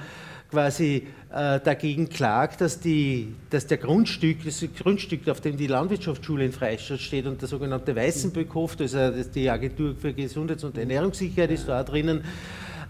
quasi 0.49 1.07
äh, 1.29 1.59
dagegen 1.59 2.07
klagt, 2.07 2.61
dass, 2.61 2.79
die, 2.79 3.33
dass 3.49 3.67
der 3.67 3.77
Grundstück, 3.77 4.45
das 4.45 4.63
Grundstück, 4.81 5.27
auf 5.27 5.41
dem 5.41 5.57
die 5.57 5.67
Landwirtschaftsschule 5.67 6.45
in 6.45 6.53
Freistadt 6.53 6.99
steht 6.99 7.25
und 7.25 7.41
der 7.41 7.49
sogenannte 7.49 7.93
Weißenböckhof, 7.95 8.77
also 8.79 9.11
die 9.35 9.49
Agentur 9.49 9.95
für 9.95 10.13
Gesundheits- 10.13 10.63
und 10.63 10.77
Ernährungssicherheit 10.77 11.51
ist 11.51 11.67
da 11.67 11.83
drinnen, 11.83 12.19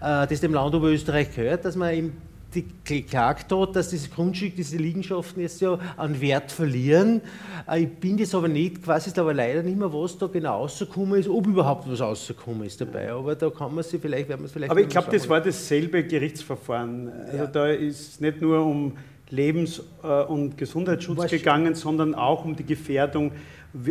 äh, 0.00 0.26
das 0.28 0.40
dem 0.40 0.54
Land 0.54 0.74
Oberösterreich 0.74 1.34
gehört, 1.34 1.64
dass 1.64 1.74
man 1.74 2.12
im 2.54 2.64
geklagt 2.84 3.52
hat, 3.52 3.76
dass 3.76 3.90
dieses 3.90 4.10
Grundstück, 4.10 4.56
diese 4.56 4.76
Liegenschaften 4.76 5.40
jetzt 5.42 5.60
ja 5.60 5.78
an 5.96 6.20
Wert 6.20 6.50
verlieren. 6.50 7.20
Äh, 7.68 7.82
ich 7.82 7.88
bin 7.88 8.18
jetzt 8.18 8.34
aber 8.34 8.48
nicht, 8.48 8.82
quasi 8.82 9.10
ist 9.10 9.18
aber 9.18 9.34
leider 9.34 9.62
nicht 9.62 9.78
mehr, 9.78 9.92
was 9.92 10.16
da 10.16 10.26
genau 10.26 10.60
rausgekommen 10.60 11.20
ist, 11.20 11.28
ob 11.28 11.46
überhaupt 11.46 11.90
was 11.90 12.00
rausgekommen 12.00 12.66
ist 12.66 12.80
dabei. 12.80 13.10
Aber 13.12 13.34
da 13.34 13.50
kann 13.50 13.74
man 13.74 13.84
sich 13.84 14.00
vielleicht, 14.00 14.28
werden 14.28 14.40
wir 14.40 14.46
es 14.46 14.52
vielleicht. 14.52 14.70
Aber 14.70 14.80
ich 14.80 14.88
glaube, 14.88 15.10
das 15.10 15.28
war 15.28 15.40
dasselbe 15.40 16.04
Gerichtsverfahren. 16.04 17.08
Also 17.26 17.36
ja. 17.36 17.46
da 17.46 17.66
ist 17.68 18.20
nicht 18.20 18.40
nur 18.40 18.64
um 18.64 18.96
Lebens- 19.30 19.82
äh, 20.02 20.22
und 20.24 20.56
Gesundheitsschutz 20.56 21.18
was 21.18 21.30
gegangen, 21.30 21.74
sondern 21.74 22.14
auch 22.14 22.44
um 22.44 22.56
die 22.56 22.64
Gefährdung 22.64 23.32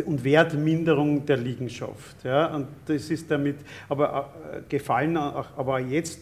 und 0.04 0.24
Wertminderung 0.24 1.24
der 1.24 1.36
Liegenschaft. 1.36 2.24
Ja, 2.24 2.54
und 2.54 2.66
das 2.86 3.08
ist 3.10 3.30
damit 3.30 3.58
aber 3.88 4.32
äh, 4.52 4.60
gefallen, 4.68 5.16
aber 5.16 5.78
jetzt 5.78 6.18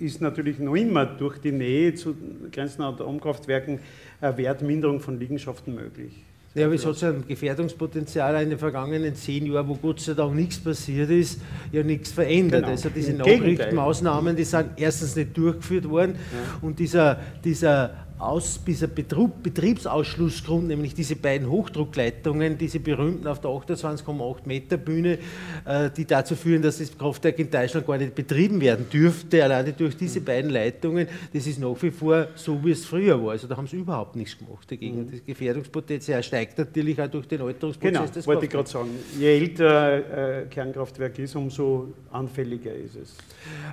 ist 0.00 0.20
natürlich 0.20 0.58
noch 0.58 0.74
immer 0.74 1.06
durch 1.06 1.38
die 1.38 1.52
Nähe 1.52 1.94
zu 1.94 2.16
Grenzen- 2.50 2.82
und 2.82 3.00
Atomkraftwerken 3.00 3.78
eine 4.20 4.36
Wertminderung 4.36 5.00
von 5.00 5.18
Liegenschaften 5.18 5.74
möglich. 5.74 6.24
Ja, 6.54 6.66
aber 6.66 6.74
es 6.74 6.84
hat 6.84 6.96
so 6.96 7.06
ein 7.06 7.24
Gefährdungspotenzial 7.28 8.42
in 8.42 8.50
den 8.50 8.58
vergangenen 8.58 9.14
zehn 9.14 9.46
Jahren, 9.46 9.68
wo 9.68 9.76
Gott 9.76 10.00
sei 10.00 10.14
Dank 10.14 10.34
nichts 10.34 10.58
passiert 10.58 11.08
ist, 11.08 11.40
ja 11.70 11.84
nichts 11.84 12.10
verändert. 12.10 12.62
Genau. 12.62 12.72
Also 12.72 12.88
diese 12.88 13.12
Nachrichtenmaßnahmen, 13.12 14.34
die 14.34 14.42
sind 14.42 14.70
erstens 14.76 15.14
nicht 15.14 15.36
durchgeführt 15.36 15.88
worden 15.88 16.16
ja. 16.16 16.58
und 16.66 16.80
dieser, 16.80 17.20
dieser 17.44 17.94
aus, 18.20 18.60
dieser 18.64 18.86
Betrieb, 18.86 19.42
Betriebsausschlussgrund, 19.42 20.68
nämlich 20.68 20.94
diese 20.94 21.16
beiden 21.16 21.48
Hochdruckleitungen, 21.50 22.58
diese 22.58 22.80
berühmten 22.80 23.26
auf 23.26 23.40
der 23.40 23.50
28,8 23.50 24.36
Meter 24.44 24.76
Bühne, 24.76 25.18
äh, 25.64 25.90
die 25.96 26.04
dazu 26.04 26.36
führen, 26.36 26.62
dass 26.62 26.78
das 26.78 26.96
Kraftwerk 26.96 27.38
in 27.38 27.50
Deutschland 27.50 27.86
gar 27.86 27.98
nicht 27.98 28.14
betrieben 28.14 28.60
werden 28.60 28.86
dürfte, 28.90 29.42
alleine 29.42 29.72
durch 29.72 29.96
diese 29.96 30.20
mhm. 30.20 30.24
beiden 30.24 30.50
Leitungen, 30.50 31.06
das 31.32 31.46
ist 31.46 31.58
nach 31.58 31.76
wie 31.80 31.90
vor 31.90 32.28
so, 32.34 32.62
wie 32.64 32.72
es 32.72 32.84
früher 32.84 33.22
war. 33.22 33.32
Also 33.32 33.46
da 33.46 33.56
haben 33.56 33.66
sie 33.66 33.76
überhaupt 33.76 34.16
nichts 34.16 34.38
gemacht 34.38 34.70
dagegen. 34.70 35.04
Mhm. 35.04 35.10
Das 35.10 35.24
Gefährdungspotenzial 35.24 36.22
steigt 36.22 36.58
natürlich 36.58 37.00
auch 37.00 37.08
durch 37.08 37.26
den 37.26 37.40
Alterungsprozess 37.40 37.92
genau, 37.92 38.06
des 38.06 38.26
wollte 38.26 38.44
ich 38.44 38.50
gerade 38.50 38.68
sagen. 38.68 38.90
Je 39.18 39.38
älter 39.38 40.42
äh, 40.42 40.46
Kernkraftwerk 40.46 41.18
ist, 41.18 41.36
umso 41.36 41.88
anfälliger 42.10 42.74
ist 42.74 42.96
es. 42.96 43.16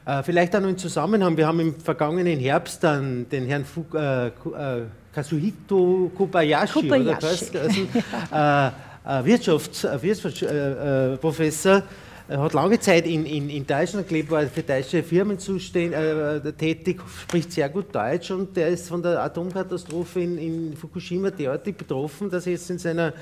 Äh, 0.05 0.23
vielleicht 0.23 0.55
auch 0.55 0.61
noch 0.61 0.69
im 0.69 0.77
Zusammenhang, 0.77 1.35
wir 1.35 1.47
haben 1.47 1.59
im 1.59 1.75
vergangenen 1.75 2.39
Herbst 2.39 2.83
dann 2.83 3.27
den 3.29 3.45
Herrn 3.45 3.65
Fug, 3.65 3.93
äh, 3.93 4.31
Kazuhito 5.13 6.12
Kobayashi, 6.15 6.74
Kobayashi. 6.74 7.01
Oder 7.01 7.22
was? 7.22 7.56
also, 7.56 7.82
äh, 8.32 9.25
Wirtschafts, 9.25 9.88
Wirtschaftsprofessor, 10.01 11.84
hat 12.29 12.53
lange 12.53 12.79
Zeit 12.79 13.07
in, 13.07 13.25
in, 13.25 13.50
in 13.50 13.65
Deutschland 13.65 14.07
gelebt, 14.07 14.29
war 14.29 14.46
für 14.48 14.62
deutsche 14.62 15.01
Firmen 15.01 15.39
zuständ, 15.39 15.93
äh, 15.93 16.51
tätig, 16.53 17.01
spricht 17.22 17.53
sehr 17.53 17.69
gut 17.69 17.93
Deutsch 17.96 18.31
und 18.31 18.57
der 18.57 18.67
ist 18.67 18.89
von 18.89 19.01
der 19.01 19.24
Atomkatastrophe 19.24 20.19
in, 20.19 20.38
in 20.38 20.75
Fukushima 20.75 21.31
derartig 21.31 21.77
betroffen, 21.77 22.29
dass 22.29 22.46
er 22.46 22.53
jetzt 22.53 22.69
in, 22.69 22.79
seiner, 22.79 23.13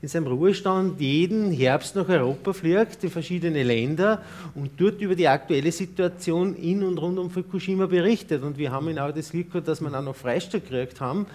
in 0.00 0.08
seinem 0.08 0.28
Ruhestand 0.28 0.98
jeden 0.98 1.52
Herbst 1.52 1.94
nach 1.94 2.08
Europa 2.08 2.54
fliegt, 2.54 3.04
in 3.04 3.10
verschiedene 3.10 3.62
Länder 3.62 4.22
und 4.54 4.70
dort 4.78 5.00
über 5.00 5.14
die 5.14 5.28
aktuelle 5.28 5.70
Situation 5.70 6.56
in 6.56 6.82
und 6.82 6.96
rund 6.96 7.18
um 7.18 7.30
Fukushima 7.30 7.84
berichtet. 7.84 8.42
Und 8.42 8.56
wir 8.56 8.70
haben 8.70 8.88
ihn 8.88 8.98
auch 8.98 9.12
das 9.12 9.30
Glück 9.30 9.50
gehabt, 9.50 9.68
dass 9.68 9.82
wir 9.82 9.88
ihn 9.88 9.94
auch 9.94 10.02
noch 10.02 10.16
Freistaat 10.16 10.64
gekriegt 10.68 11.00
haben. 11.02 11.26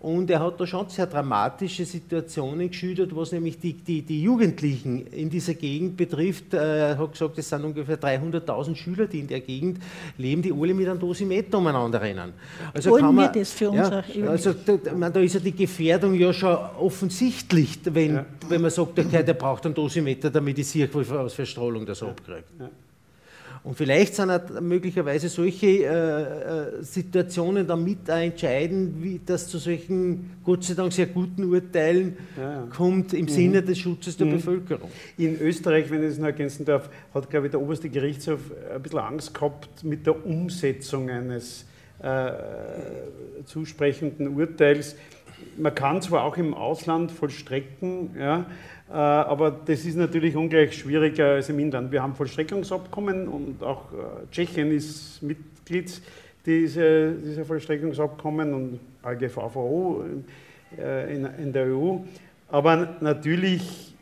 Und 0.00 0.30
er 0.30 0.38
hat 0.38 0.60
da 0.60 0.66
schon 0.66 0.88
sehr 0.88 1.06
dramatische 1.06 1.84
Situationen 1.84 2.70
geschildert, 2.70 3.14
was 3.16 3.32
nämlich 3.32 3.58
die, 3.58 3.72
die, 3.72 4.02
die 4.02 4.22
Jugendlichen 4.22 5.08
in 5.08 5.28
dieser 5.28 5.54
Gegend 5.54 5.96
betrifft. 5.96 6.54
Er 6.54 6.96
hat 6.96 7.12
gesagt, 7.12 7.36
es 7.36 7.48
sind 7.48 7.64
ungefähr 7.64 7.98
300.000 7.98 8.76
Schüler, 8.76 9.06
die 9.06 9.20
in 9.20 9.26
der 9.26 9.40
Gegend 9.40 9.80
leben, 10.16 10.40
die 10.40 10.52
alle 10.52 10.72
mit 10.72 10.88
einem 10.88 11.00
Dosimeter 11.00 11.58
umeinander 11.58 12.00
rennen. 12.00 12.32
Also 12.72 12.90
Wollen 12.90 13.06
kann 13.06 13.14
man, 13.16 13.34
wir 13.34 13.40
das 13.40 13.52
für 13.52 13.70
unser 13.70 14.04
ja, 14.14 14.28
Also 14.28 14.52
da, 14.52 14.76
da 14.76 15.20
ist 15.20 15.34
ja 15.34 15.40
die 15.40 15.52
Gefährdung 15.52 16.14
ja 16.14 16.32
schon 16.32 16.56
offensichtlich, 16.78 17.80
wenn, 17.84 18.14
ja. 18.14 18.26
wenn 18.48 18.60
man 18.60 18.70
sagt, 18.70 18.96
okay, 19.00 19.24
der 19.24 19.34
braucht 19.34 19.66
einen 19.66 19.74
Dosimeter, 19.74 20.30
damit 20.30 20.58
die 20.58 20.62
sehe, 20.62 20.88
was 20.92 21.34
für 21.34 21.44
Strahlung 21.44 21.84
das 21.84 22.00
ja. 22.00 22.06
abkriegt. 22.06 22.52
Ja. 22.60 22.70
Und 23.68 23.74
vielleicht 23.74 24.14
sind 24.14 24.30
auch 24.30 24.60
möglicherweise 24.62 25.28
solche 25.28 25.66
äh, 25.66 25.88
äh, 26.78 26.82
Situationen 26.82 27.66
damit 27.66 28.08
entscheidend, 28.08 29.02
wie 29.02 29.20
das 29.22 29.46
zu 29.46 29.58
solchen, 29.58 30.38
Gott 30.42 30.64
sei 30.64 30.72
Dank, 30.72 30.90
sehr 30.90 31.04
guten 31.04 31.44
Urteilen 31.44 32.16
ja, 32.38 32.50
ja. 32.50 32.66
kommt 32.74 33.12
im 33.12 33.26
mhm. 33.26 33.28
Sinne 33.28 33.62
des 33.62 33.78
Schutzes 33.78 34.16
der 34.16 34.26
mhm. 34.26 34.30
Bevölkerung. 34.30 34.90
In 35.18 35.38
Österreich, 35.38 35.90
wenn 35.90 36.02
ich 36.02 36.12
es 36.12 36.18
noch 36.18 36.28
ergänzen 36.28 36.64
darf, 36.64 36.88
hat, 37.12 37.28
glaube 37.28 37.48
ich, 37.48 37.50
der 37.50 37.60
oberste 37.60 37.90
Gerichtshof 37.90 38.40
ein 38.74 38.80
bisschen 38.80 39.00
Angst 39.00 39.34
gehabt 39.34 39.84
mit 39.84 40.06
der 40.06 40.24
Umsetzung 40.24 41.10
eines 41.10 41.66
äh, 42.02 42.30
zusprechenden 43.44 44.28
Urteils. 44.28 44.96
Man 45.58 45.74
kann 45.74 46.00
zwar 46.00 46.24
auch 46.24 46.38
im 46.38 46.54
Ausland 46.54 47.12
vollstrecken, 47.12 48.16
ja, 48.18 48.46
aber 48.92 49.50
das 49.50 49.84
ist 49.84 49.96
natürlich 49.96 50.34
ungleich 50.34 50.78
schwieriger 50.78 51.32
als 51.32 51.48
im 51.48 51.58
Inland. 51.58 51.92
Wir 51.92 52.02
haben 52.02 52.14
Vollstreckungsabkommen 52.14 53.28
und 53.28 53.62
auch 53.62 53.92
äh, 53.92 54.30
Tschechien 54.30 54.70
ist 54.70 55.22
Mitglied 55.22 56.00
dieser, 56.46 57.10
dieser 57.10 57.44
Vollstreckungsabkommen 57.44 58.54
und 58.54 58.80
AGVVO 59.02 60.04
äh, 60.78 61.14
in, 61.14 61.24
in 61.38 61.52
der 61.52 61.66
EU. 61.66 61.98
Aber 62.50 62.96
natürlich 63.00 63.94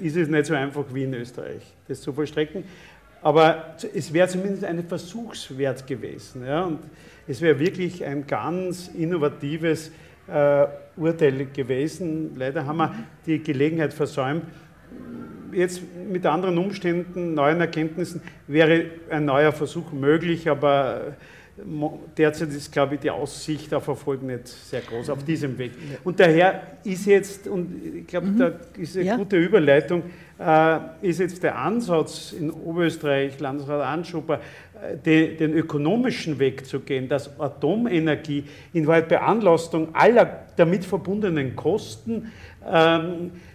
ist 0.00 0.16
es 0.16 0.28
nicht 0.28 0.46
so 0.46 0.54
einfach 0.54 0.84
wie 0.92 1.02
in 1.02 1.14
Österreich, 1.14 1.62
das 1.88 2.00
zu 2.00 2.12
vollstrecken. 2.12 2.62
Aber 3.22 3.74
es 3.92 4.12
wäre 4.12 4.28
zumindest 4.28 4.64
ein 4.64 4.84
Versuchswert 4.84 5.84
gewesen. 5.84 6.46
Ja? 6.46 6.64
Und 6.64 6.78
es 7.26 7.40
wäre 7.40 7.58
wirklich 7.58 8.04
ein 8.04 8.26
ganz 8.26 8.88
innovatives 8.88 9.90
äh, 10.28 10.66
Urteil 10.96 11.46
gewesen. 11.46 12.32
Leider 12.36 12.66
haben 12.66 12.78
wir 12.78 12.94
die 13.26 13.42
Gelegenheit 13.42 13.92
versäumt. 13.92 14.44
Jetzt 15.52 15.82
mit 16.10 16.24
anderen 16.24 16.56
Umständen, 16.58 17.34
neuen 17.34 17.60
Erkenntnissen 17.60 18.22
wäre 18.46 18.86
ein 19.10 19.26
neuer 19.26 19.52
Versuch 19.52 19.92
möglich, 19.92 20.48
aber 20.48 21.14
derzeit 22.16 22.48
ist, 22.48 22.72
glaube 22.72 22.94
ich, 22.94 23.00
die 23.00 23.10
Aussicht 23.10 23.72
auf 23.74 23.86
Erfolg 23.86 24.22
nicht 24.22 24.48
sehr 24.48 24.80
groß 24.80 25.10
auf 25.10 25.24
diesem 25.24 25.58
Weg. 25.58 25.72
Und 26.02 26.18
daher 26.18 26.62
ist 26.82 27.06
jetzt, 27.06 27.46
und 27.46 27.98
ich 27.98 28.06
glaube, 28.06 28.26
mhm. 28.26 28.38
da 28.38 28.52
ist 28.78 28.96
eine 28.96 29.06
ja. 29.06 29.16
gute 29.16 29.36
Überleitung, 29.36 30.04
äh, 30.38 30.78
ist 31.02 31.20
jetzt 31.20 31.42
der 31.42 31.58
Ansatz 31.58 32.32
in 32.32 32.50
Oberösterreich, 32.50 33.38
Landesrat 33.38 33.82
Anschuber, 33.82 34.40
den, 35.04 35.36
den, 35.36 35.52
ökonomischen 35.52 36.38
Weg 36.38 36.66
zu 36.66 36.80
gehen, 36.80 37.08
dass 37.08 37.38
Atomenergie 37.38 38.44
in 38.72 38.86
Wahrheit 38.86 39.08
bei 39.08 39.20
Anlastung 39.20 39.94
aller 39.94 40.46
damit 40.56 40.84
verbundenen 40.84 41.54
Kosten 41.54 42.32
ähm, 42.68 43.30
äh, 43.30 43.51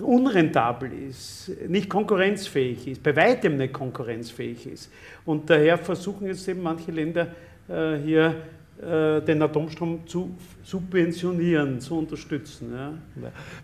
unrentabel 0.00 0.90
ist, 1.08 1.50
nicht 1.68 1.88
konkurrenzfähig 1.88 2.88
ist, 2.88 3.02
bei 3.02 3.14
weitem 3.14 3.56
nicht 3.56 3.72
konkurrenzfähig 3.72 4.66
ist. 4.66 4.90
Und 5.24 5.48
daher 5.48 5.78
versuchen 5.78 6.26
jetzt 6.26 6.48
eben 6.48 6.62
manche 6.62 6.90
Länder 6.90 7.28
äh, 7.68 7.96
hier 7.96 8.34
äh, 8.82 9.20
den 9.20 9.40
Atomstrom 9.42 10.06
zu 10.06 10.34
subventionieren, 10.64 11.80
zu 11.80 11.98
unterstützen. 11.98 12.72
Ja. 12.74 12.92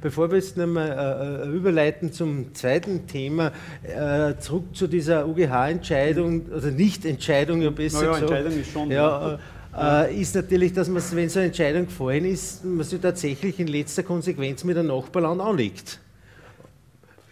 Bevor 0.01 0.31
wir 0.31 0.37
jetzt 0.37 0.57
nochmal 0.57 1.43
äh, 1.45 1.49
äh, 1.49 1.57
überleiten 1.57 2.13
zum 2.13 2.55
zweiten 2.55 3.07
Thema, 3.07 3.53
äh, 3.83 4.37
zurück 4.39 4.77
zu 4.77 4.87
dieser 4.87 5.27
UGH-Entscheidung, 5.27 6.53
also 6.53 6.69
Nicht-Entscheidung, 6.69 7.63
ja 7.63 7.71
besser 7.71 7.99
naja, 7.99 8.13
gesagt. 8.13 8.31
Entscheidung 8.31 8.61
ist 8.61 8.71
schon. 8.71 8.91
Ja, 8.91 9.39
äh, 9.77 10.21
ist 10.21 10.35
natürlich, 10.35 10.73
dass 10.73 10.89
man, 10.89 11.03
wenn 11.13 11.29
so 11.29 11.39
eine 11.39 11.49
Entscheidung 11.49 11.87
gefallen 11.87 12.25
ist, 12.25 12.65
man 12.65 12.85
sich 12.85 13.01
tatsächlich 13.01 13.59
in 13.61 13.67
letzter 13.67 14.03
Konsequenz 14.03 14.65
mit 14.65 14.77
einem 14.77 14.89
Nachbarland 14.89 15.41
anlegt. 15.41 16.01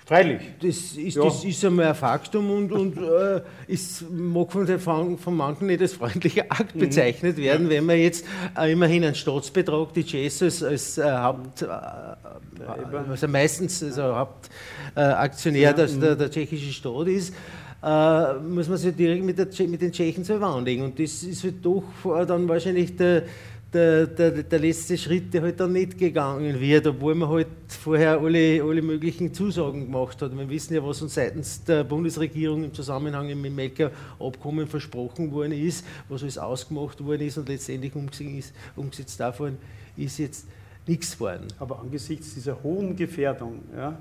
Freilich. 0.07 0.41
Das 0.61 0.93
ist, 0.93 1.17
ja. 1.17 1.25
das 1.25 1.43
ist 1.43 1.65
einmal 1.65 1.87
ein 1.87 1.95
Faktum 1.97 2.49
und, 2.49 2.71
und 2.71 2.97
äh, 2.97 3.41
ist, 3.67 4.09
mag 4.09 4.53
von, 4.53 5.19
von 5.19 5.37
manchen 5.37 5.67
nicht 5.67 5.83
als 5.83 5.95
freundlicher 5.95 6.45
Akt 6.49 6.77
mhm. 6.77 6.81
bezeichnet 6.81 7.37
werden, 7.37 7.67
ja. 7.67 7.73
wenn 7.73 7.87
man 7.87 7.99
jetzt 7.99 8.25
äh, 8.57 8.71
immerhin 8.71 9.03
einen 9.03 9.17
Staatsbetrag, 9.17 9.93
die 9.95 10.05
Chess 10.05 10.45
als, 10.45 10.63
als 10.63 10.99
äh, 10.99 11.11
Haupt, 11.11 11.63
äh, 11.63 11.67
also 13.11 13.27
meistens 13.27 13.83
also 13.83 14.29
Hauptaktionär 14.95 15.61
ja. 15.61 15.73
der, 15.73 15.87
der, 15.89 16.15
der 16.15 16.31
tschechische 16.31 16.73
Staat 16.73 17.09
ist, 17.09 17.35
äh, 17.87 18.35
muss 18.41 18.69
man 18.69 18.79
sich 18.79 18.95
direkt 18.97 19.25
mit, 19.25 19.39
der, 19.39 19.47
mit 19.69 19.81
den 19.81 19.93
Tschechen 19.93 20.25
zusammenlegen. 20.25 20.85
Und 20.85 20.99
das 20.99 21.23
ist 21.23 21.45
halt 21.45 21.65
doch 21.65 21.85
dann 22.27 22.49
wahrscheinlich 22.49 22.97
der 22.97 23.23
der, 23.73 24.07
der, 24.07 24.31
der, 24.31 24.59
letzte 24.59 24.97
Schritt, 24.97 25.35
der 25.35 25.43
halt 25.43 25.61
dann 25.61 25.73
nicht 25.73 25.99
gegangen 25.99 26.59
wird, 26.61 26.87
obwohl 26.87 27.15
man 27.15 27.29
halt 27.29 27.49
vorher 27.69 28.19
alle, 28.19 28.63
alle 28.63 28.81
möglichen 28.81 29.35
Zusagen 29.35 29.87
gemacht 29.87 30.23
hat. 30.23 30.37
Wir 30.37 30.49
wissen 30.49 30.75
ja, 30.75 30.85
was 30.85 31.03
uns 31.03 31.15
seitens 31.15 31.63
der 31.65 31.85
Bundesregierung 31.85 32.65
im 32.65 32.73
Zusammenhang 32.73 33.27
mit 33.27 33.45
dem 33.45 33.55
Melker-Abkommen 33.55 34.67
versprochen 34.67 35.31
worden 35.33 35.53
ist, 35.53 35.85
was 36.09 36.23
alles 36.23 36.39
ausgemacht 36.39 37.05
worden 37.05 37.27
ist 37.27 37.39
und 37.39 37.49
letztendlich 37.49 37.95
umgesetzt, 37.95 38.55
umgesetzt 38.77 39.21
davon 39.21 39.59
ist 39.97 40.19
jetzt 40.19 40.47
nichts 40.87 41.19
worden. 41.21 41.49
Aber 41.59 41.81
angesichts 41.81 42.35
dieser 42.35 42.63
hohen 42.63 42.97
Gefährdung, 42.97 43.61
ja, 43.77 43.99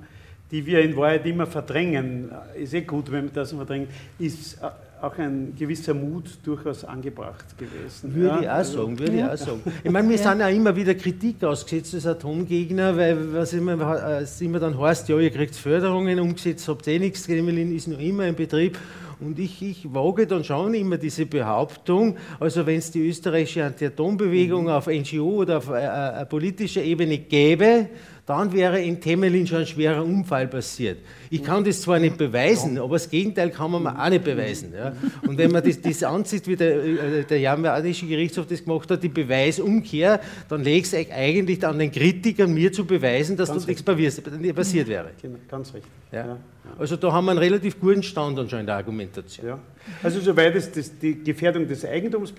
die 0.51 0.65
wir 0.65 0.81
in 0.81 0.95
Wahrheit 0.95 1.25
immer 1.25 1.47
verdrängen, 1.47 2.31
ist 2.55 2.73
eh 2.73 2.81
gut, 2.81 3.11
wenn 3.11 3.25
wir 3.25 3.31
das 3.31 3.51
verdrängen, 3.51 3.87
ist 4.19 4.59
auch 5.01 5.17
ein 5.17 5.53
gewisser 5.57 5.93
Mut 5.93 6.37
durchaus 6.43 6.83
angebracht 6.83 7.57
gewesen. 7.57 8.13
Würde 8.15 8.27
ja, 8.27 8.41
ich 8.41 8.49
auch 8.49 8.53
also, 8.53 8.77
sagen, 8.83 8.99
würde 8.99 9.17
ja. 9.17 9.33
ich 9.33 9.41
auch 9.41 9.45
sagen. 9.45 9.61
Ich 9.83 9.91
meine, 9.91 10.09
wir 10.09 10.15
ja. 10.15 10.23
sind 10.23 10.39
ja 10.39 10.49
immer 10.49 10.75
wieder 10.75 10.95
Kritik 10.95 11.43
ausgesetzt 11.43 11.95
als 11.95 12.07
Atomgegner, 12.07 12.95
weil 12.95 13.33
was 13.33 13.53
immer, 13.53 14.19
es 14.21 14.39
immer 14.41 14.59
dann 14.59 14.79
heißt, 14.79 15.09
ja, 15.09 15.19
ihr 15.19 15.31
kriegt 15.31 15.55
Förderungen 15.55 16.19
umgesetzt, 16.19 16.67
habt 16.67 16.87
eh 16.87 16.99
nichts, 16.99 17.27
Kremlin 17.27 17.75
ist 17.75 17.87
noch 17.87 17.99
immer 17.99 18.25
in 18.25 18.35
Betrieb. 18.35 18.77
Und 19.19 19.39
ich, 19.39 19.61
ich 19.61 19.93
wage 19.93 20.27
dann 20.27 20.43
schon 20.43 20.73
immer 20.73 20.97
diese 20.97 21.25
Behauptung, 21.25 22.17
also 22.39 22.65
wenn 22.65 22.79
es 22.79 22.91
die 22.91 23.07
österreichische 23.07 23.63
Anti-Atom-Bewegung 23.63 24.63
mhm. 24.63 24.69
auf 24.69 24.87
NGO 24.87 25.41
oder 25.41 25.57
auf 25.57 25.69
äh, 25.69 26.21
äh, 26.21 26.25
politischer 26.25 26.83
Ebene 26.83 27.19
gäbe, 27.19 27.87
dann 28.25 28.51
wäre 28.53 28.81
in 28.81 28.99
Temelin 28.99 29.45
schon 29.45 29.59
ein 29.59 29.67
schwerer 29.67 30.03
Unfall 30.03 30.47
passiert. 30.47 30.97
Ich 31.29 31.43
kann 31.43 31.63
das 31.63 31.81
zwar 31.81 31.99
nicht 31.99 32.17
beweisen, 32.17 32.79
aber 32.79 32.95
das 32.95 33.09
Gegenteil 33.09 33.51
kann 33.51 33.69
man 33.69 33.83
mir 33.83 34.03
auch 34.03 34.09
nicht 34.09 34.23
beweisen. 34.23 34.73
Ja. 34.75 34.93
Und 35.27 35.37
wenn 35.37 35.51
man 35.51 35.63
das, 35.63 35.79
das 35.79 36.01
ansieht, 36.01 36.47
wie 36.47 36.55
der, 36.55 36.83
äh, 36.83 37.23
der 37.23 37.39
jamaicanische 37.39 38.07
Gerichtshof 38.07 38.47
das 38.47 38.63
gemacht 38.63 38.89
hat, 38.89 39.03
die 39.03 39.09
Beweisumkehr, 39.09 40.19
dann 40.49 40.63
legt 40.63 40.87
es 40.87 41.09
eigentlich 41.11 41.65
an 41.65 41.77
den 41.77 41.91
Kritikern, 41.91 42.51
mir 42.51 42.73
zu 42.73 42.85
beweisen, 42.85 43.37
dass 43.37 43.49
dort 43.49 43.67
nichts 43.67 43.83
passiert 43.83 44.87
wäre. 44.87 45.11
Genau, 45.21 45.37
ganz 45.47 45.73
richtig. 45.73 45.91
Ja. 46.11 46.25
Ja. 46.25 46.37
Also 46.79 46.95
da 46.95 47.11
haben 47.11 47.25
wir 47.25 47.31
einen 47.31 47.39
relativ 47.39 47.79
guten 47.79 48.01
Stand 48.01 48.49
schon 48.49 48.59
in 48.59 48.65
der 48.65 48.75
Argumentation. 48.75 49.59
Also 50.01 50.19
soweit 50.19 50.55
es 50.55 50.97
die 50.97 51.23
Gefährdung 51.23 51.67
des 51.67 51.85
Eigentums 51.85 52.33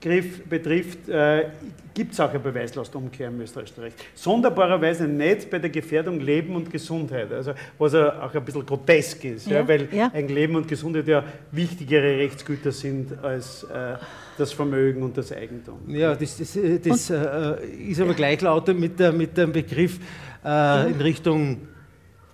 betrifft, 0.00 1.08
äh, 1.08 1.46
gibt 1.94 2.12
es 2.12 2.20
auch 2.20 2.30
eine 2.30 2.38
Beweislastumkehr 2.38 3.28
im 3.28 3.40
österreichischen 3.40 3.80
Recht. 3.80 3.96
Sonderbarerweise 4.14 5.08
nicht 5.08 5.50
bei 5.50 5.58
der 5.58 5.70
Gefährdung 5.70 6.20
Leben 6.20 6.54
und 6.54 6.70
Gesundheit, 6.70 7.32
also 7.32 7.52
was 7.78 7.94
auch 7.94 8.34
ein 8.34 8.44
bisschen 8.44 8.66
grotesk 8.66 9.24
ist, 9.24 9.46
ja, 9.46 9.66
weil 9.66 9.88
ein 10.12 10.28
Leben 10.28 10.56
und 10.56 10.68
Gesundheit 10.68 11.08
ja 11.08 11.24
wichtigere 11.52 12.18
Rechtsgüter 12.18 12.70
sind 12.70 13.18
als 13.24 13.64
äh, 13.64 13.96
das 14.36 14.52
Vermögen 14.52 15.02
und 15.02 15.16
das 15.16 15.32
Eigentum. 15.32 15.78
Ja, 15.88 16.14
das, 16.14 16.36
das, 16.36 16.58
das 16.84 17.10
äh, 17.10 17.66
ist 17.88 18.00
aber 18.00 18.14
gleichlautend 18.14 18.78
mit, 18.78 19.00
der, 19.00 19.12
mit 19.12 19.36
dem 19.36 19.52
Begriff 19.52 19.98
äh, 20.44 20.90
in 20.90 21.00
Richtung 21.00 21.68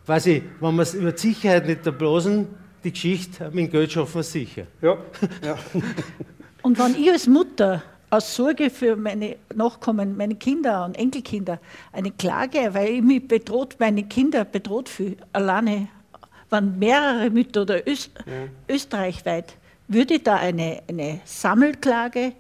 quasi, 0.05 0.43
wenn 0.61 0.75
man 0.75 0.83
es 0.83 0.95
über 0.95 1.17
Sicherheit 1.17 1.67
nicht 1.67 1.87
erblasen, 1.87 2.49
die 2.85 2.93
Geschichte 2.93 3.45
mit 3.53 3.67
dem 3.67 3.71
Geld 3.71 3.93
schaffen 3.93 4.17
wir 4.17 4.23
sicher. 4.23 4.67
Ja. 4.81 4.99
ja. 5.45 5.57
Und 6.63 6.79
wenn 6.79 6.95
ich 6.95 7.11
als 7.11 7.27
Mutter 7.27 7.83
aus 8.11 8.35
Sorge 8.35 8.71
für 8.71 8.95
meine 8.95 9.37
Nachkommen, 9.55 10.17
meine 10.17 10.35
Kinder 10.35 10.85
und 10.85 10.97
Enkelkinder 10.97 11.59
eine 11.93 12.11
Klage, 12.11 12.73
weil 12.73 12.89
ich 12.91 13.03
mich 13.03 13.27
bedroht, 13.27 13.77
meine 13.79 14.05
Kinder 14.05 14.45
bedroht 14.45 14.89
fühle, 14.89 15.17
alleine, 15.33 15.89
wenn 16.51 16.79
mehrere 16.79 17.31
Mütter 17.31 17.63
oder 17.63 17.89
Öst, 17.89 18.11
ja. 18.27 18.33
österreichweit, 18.75 19.55
würde 19.89 20.15
ich 20.15 20.23
da 20.23 20.37
eine, 20.37 20.83
eine 20.89 21.21
Sammelklage, 21.25 22.33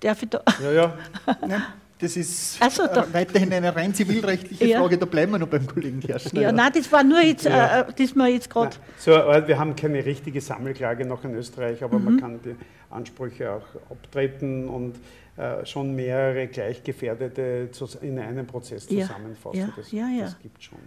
darf 0.00 0.22
ich 0.22 0.28
da? 0.28 0.42
Ja, 0.62 0.72
ja. 0.72 0.96
Das 2.04 2.16
ist 2.16 2.60
also, 2.60 2.82
weiterhin 3.12 3.52
eine 3.52 3.74
rein 3.74 3.94
zivilrechtliche 3.94 4.66
ja. 4.66 4.80
Frage, 4.80 4.98
da 4.98 5.06
bleiben 5.06 5.32
wir 5.32 5.38
noch 5.38 5.48
beim 5.48 5.66
Kollegen 5.66 6.02
Herrschner. 6.02 6.42
Ja, 6.42 6.52
nein, 6.52 6.72
das 6.74 6.90
war 6.90 7.04
nur 7.04 7.22
jetzt, 7.22 7.44
ja. 7.44 7.80
äh, 7.80 7.84
das 7.96 8.14
wir 8.14 8.26
jetzt 8.26 8.50
gerade. 8.50 8.76
So, 8.98 9.12
wir 9.12 9.58
haben 9.58 9.76
keine 9.76 10.04
richtige 10.04 10.40
Sammelklage 10.40 11.06
noch 11.06 11.24
in 11.24 11.34
Österreich, 11.34 11.82
aber 11.84 11.98
mhm. 11.98 12.04
man 12.04 12.20
kann 12.20 12.40
die 12.42 12.56
Ansprüche 12.90 13.50
auch 13.50 13.90
abtreten 13.90 14.68
und 14.68 14.94
äh, 15.36 15.66
schon 15.66 15.96
mehrere 15.96 16.46
Gleichgefährdete 16.46 17.68
in 18.02 18.18
einem 18.20 18.46
Prozess 18.46 18.86
zusammenfassen. 18.86 19.58
Ja. 19.58 19.72
Das, 19.76 19.90
ja, 19.90 20.08
das 20.20 20.38
gibt 20.38 20.62
schon. 20.62 20.78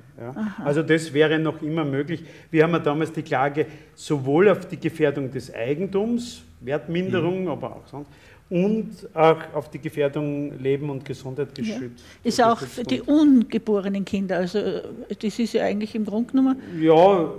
Also 0.64 0.84
das 0.84 1.12
wäre 1.14 1.38
noch 1.38 1.62
immer 1.62 1.84
möglich. 1.84 2.24
Wir 2.50 2.64
haben 2.64 2.72
ja 2.72 2.80
damals 2.80 3.12
die 3.12 3.24
Klage 3.24 3.66
sowohl 3.94 4.48
auf 4.48 4.66
die 4.66 4.78
Gefährdung 4.78 5.30
des 5.32 5.54
Eigentums, 5.54 6.44
Wertminderung, 6.62 7.42
mhm. 7.42 7.50
aber 7.50 7.76
auch 7.76 7.88
sonst, 7.88 8.10
und 8.50 8.90
auch 9.14 9.54
auf 9.54 9.70
die 9.70 9.80
Gefährdung 9.80 10.58
Leben 10.60 10.90
und 10.90 11.04
Gesundheit 11.04 11.54
geschützt. 11.54 12.06
Ja. 12.24 12.30
Ist 12.30 12.42
auch 12.42 12.60
für 12.60 12.84
die 12.84 13.02
ungeborenen 13.02 14.06
Kinder, 14.06 14.38
also 14.38 14.60
das 15.10 15.38
ist 15.38 15.52
ja 15.52 15.66
eigentlich 15.66 15.94
im 15.96 16.06
Grunde 16.06 16.32
genommen. 16.32 16.58
Ja, 16.80 17.30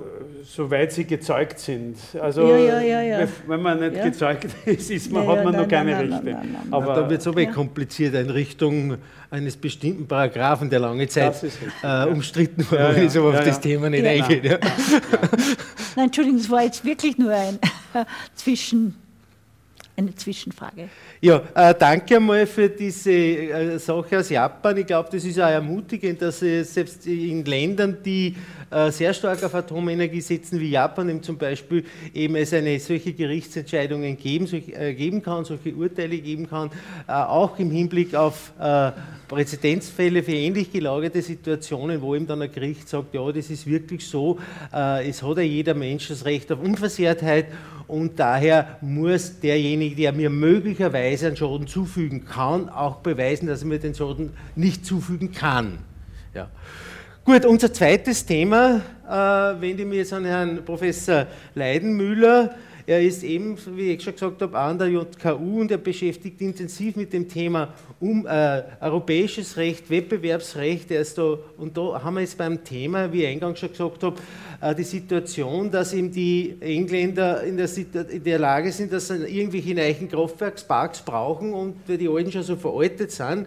soweit 0.44 0.92
sie 0.92 1.04
gezeugt 1.04 1.58
sind. 1.58 1.96
Also 2.20 2.48
ja, 2.48 2.80
ja, 2.80 3.02
ja, 3.02 3.28
wenn 3.46 3.62
man 3.62 3.80
nicht 3.80 4.02
gezeugt 4.02 4.46
ist, 4.64 4.90
ist 4.90 5.12
man, 5.12 5.26
hat 5.26 5.44
man 5.44 5.54
noch 5.54 5.68
keine 5.68 5.92
nein, 5.92 6.12
Rechte. 6.12 6.30
Nein, 6.30 6.48
nein, 6.52 6.72
Aber 6.72 6.94
da 6.94 7.10
wird 7.10 7.20
es 7.20 7.26
aber 7.26 7.44
kompliziert 7.46 8.14
in 8.14 8.30
Richtung 8.30 8.96
eines 9.30 9.56
bestimmten 9.56 10.06
Paragraphen, 10.06 10.70
der 10.70 10.80
lange 10.80 11.06
Zeit 11.08 11.34
äh, 11.82 12.06
umstritten 12.06 12.70
worden 12.70 13.02
ist, 13.04 13.16
aber 13.16 13.30
auf 13.30 13.44
das 13.44 13.60
Thema 13.60 13.90
nicht 13.90 14.06
eingeht. 14.06 14.44
Nein, 15.96 16.06
Entschuldigung, 16.06 16.40
es 16.40 16.50
war 16.50 16.62
jetzt 16.62 16.84
wirklich 16.84 17.18
nur 17.18 17.32
ein 17.32 17.58
Zwischen 18.34 18.94
eine 19.98 20.14
Zwischenfrage. 20.14 20.88
Ja, 21.20 21.42
äh, 21.54 21.74
danke 21.76 22.16
einmal 22.16 22.46
für 22.46 22.68
diese 22.68 23.10
äh, 23.10 23.78
Sache 23.78 24.20
aus 24.20 24.28
Japan. 24.30 24.76
Ich 24.76 24.86
glaube, 24.86 25.08
das 25.10 25.24
ist 25.24 25.40
auch 25.40 25.48
ermutigend, 25.48 26.22
dass 26.22 26.40
es 26.40 26.72
selbst 26.72 27.04
in 27.06 27.44
Ländern, 27.44 27.96
die 28.04 28.28
äh, 28.28 28.34
sehr 28.90 29.14
stark 29.14 29.42
auf 29.44 29.54
Atomenergie 29.54 30.20
setzen, 30.20 30.60
wie 30.60 30.70
Japan 30.70 31.08
eben 31.08 31.22
zum 31.22 31.38
Beispiel, 31.38 31.84
eben 32.12 32.36
es 32.36 32.52
eine 32.52 32.78
solche 32.78 33.12
Gerichtsentscheidungen 33.12 34.16
geben, 34.16 34.46
solch, 34.46 34.68
äh, 34.68 34.94
geben 34.94 35.22
kann, 35.22 35.44
solche 35.44 35.74
Urteile 35.74 36.18
geben 36.18 36.48
kann, 36.48 36.70
äh, 37.06 37.12
auch 37.12 37.58
im 37.58 37.70
Hinblick 37.70 38.14
auf 38.14 38.52
äh, 38.60 38.92
Präzedenzfälle 39.26 40.22
für 40.22 40.32
ähnlich 40.32 40.72
gelagerte 40.72 41.22
Situationen, 41.22 42.00
wo 42.00 42.14
eben 42.14 42.26
dann 42.26 42.42
ein 42.42 42.52
Gericht 42.52 42.88
sagt, 42.88 43.14
ja, 43.14 43.30
das 43.30 43.50
ist 43.50 43.66
wirklich 43.66 44.06
so, 44.06 44.38
es 44.72 45.22
hat 45.22 45.36
ja 45.36 45.42
jeder 45.42 45.74
Mensch 45.74 46.08
das 46.08 46.24
Recht 46.24 46.50
auf 46.50 46.60
Unversehrtheit 46.60 47.48
und 47.88 48.18
daher 48.18 48.78
muss 48.80 49.38
derjenige, 49.40 49.96
der 49.96 50.12
mir 50.12 50.30
möglicherweise 50.30 51.26
einen 51.26 51.36
Schaden 51.36 51.66
zufügen 51.66 52.24
kann, 52.24 52.70
auch 52.70 52.96
beweisen, 52.96 53.48
dass 53.48 53.62
er 53.62 53.68
mir 53.68 53.78
den 53.78 53.94
Schaden 53.94 54.30
nicht 54.56 54.86
zufügen 54.86 55.32
kann. 55.32 55.78
Ja. 56.34 56.48
Gut, 57.28 57.44
unser 57.44 57.70
zweites 57.70 58.24
Thema 58.24 58.80
äh, 59.06 59.60
wende 59.60 59.82
ich 59.82 59.86
mir 59.86 59.96
jetzt 59.96 60.14
an 60.14 60.24
Herrn 60.24 60.64
Professor 60.64 61.26
Leidenmüller. 61.54 62.54
Er 62.86 63.02
ist 63.02 63.22
eben, 63.22 63.58
wie 63.76 63.92
ich 63.92 64.02
schon 64.02 64.14
gesagt 64.14 64.40
habe, 64.40 64.58
an 64.58 64.78
der 64.78 64.88
JKU 64.88 65.60
und 65.60 65.70
er 65.70 65.76
beschäftigt 65.76 66.40
intensiv 66.40 66.96
mit 66.96 67.12
dem 67.12 67.28
Thema 67.28 67.74
um, 68.00 68.26
äh, 68.26 68.62
europäisches 68.80 69.58
Recht, 69.58 69.90
Wettbewerbsrecht. 69.90 70.90
Er 70.90 71.02
ist 71.02 71.18
da, 71.18 71.36
und 71.58 71.76
da 71.76 72.02
haben 72.02 72.14
wir 72.14 72.22
jetzt 72.22 72.38
beim 72.38 72.64
Thema, 72.64 73.12
wie 73.12 73.24
ich 73.24 73.28
eingangs 73.28 73.58
schon 73.58 73.72
gesagt 73.72 74.02
habe, 74.04 74.16
äh, 74.62 74.74
die 74.74 74.84
Situation, 74.84 75.70
dass 75.70 75.92
eben 75.92 76.10
die 76.10 76.56
Engländer 76.60 77.42
in 77.42 77.58
der, 77.58 77.68
in 78.08 78.24
der 78.24 78.38
Lage 78.38 78.72
sind, 78.72 78.90
dass 78.90 79.08
sie 79.08 79.16
irgendwelche 79.16 79.74
neuen 79.74 80.08
Kraftwerksparks 80.08 81.02
brauchen 81.02 81.52
und 81.52 81.76
die 81.86 82.08
alten 82.08 82.32
schon 82.32 82.42
so 82.42 82.56
veraltet 82.56 83.12
sind, 83.12 83.46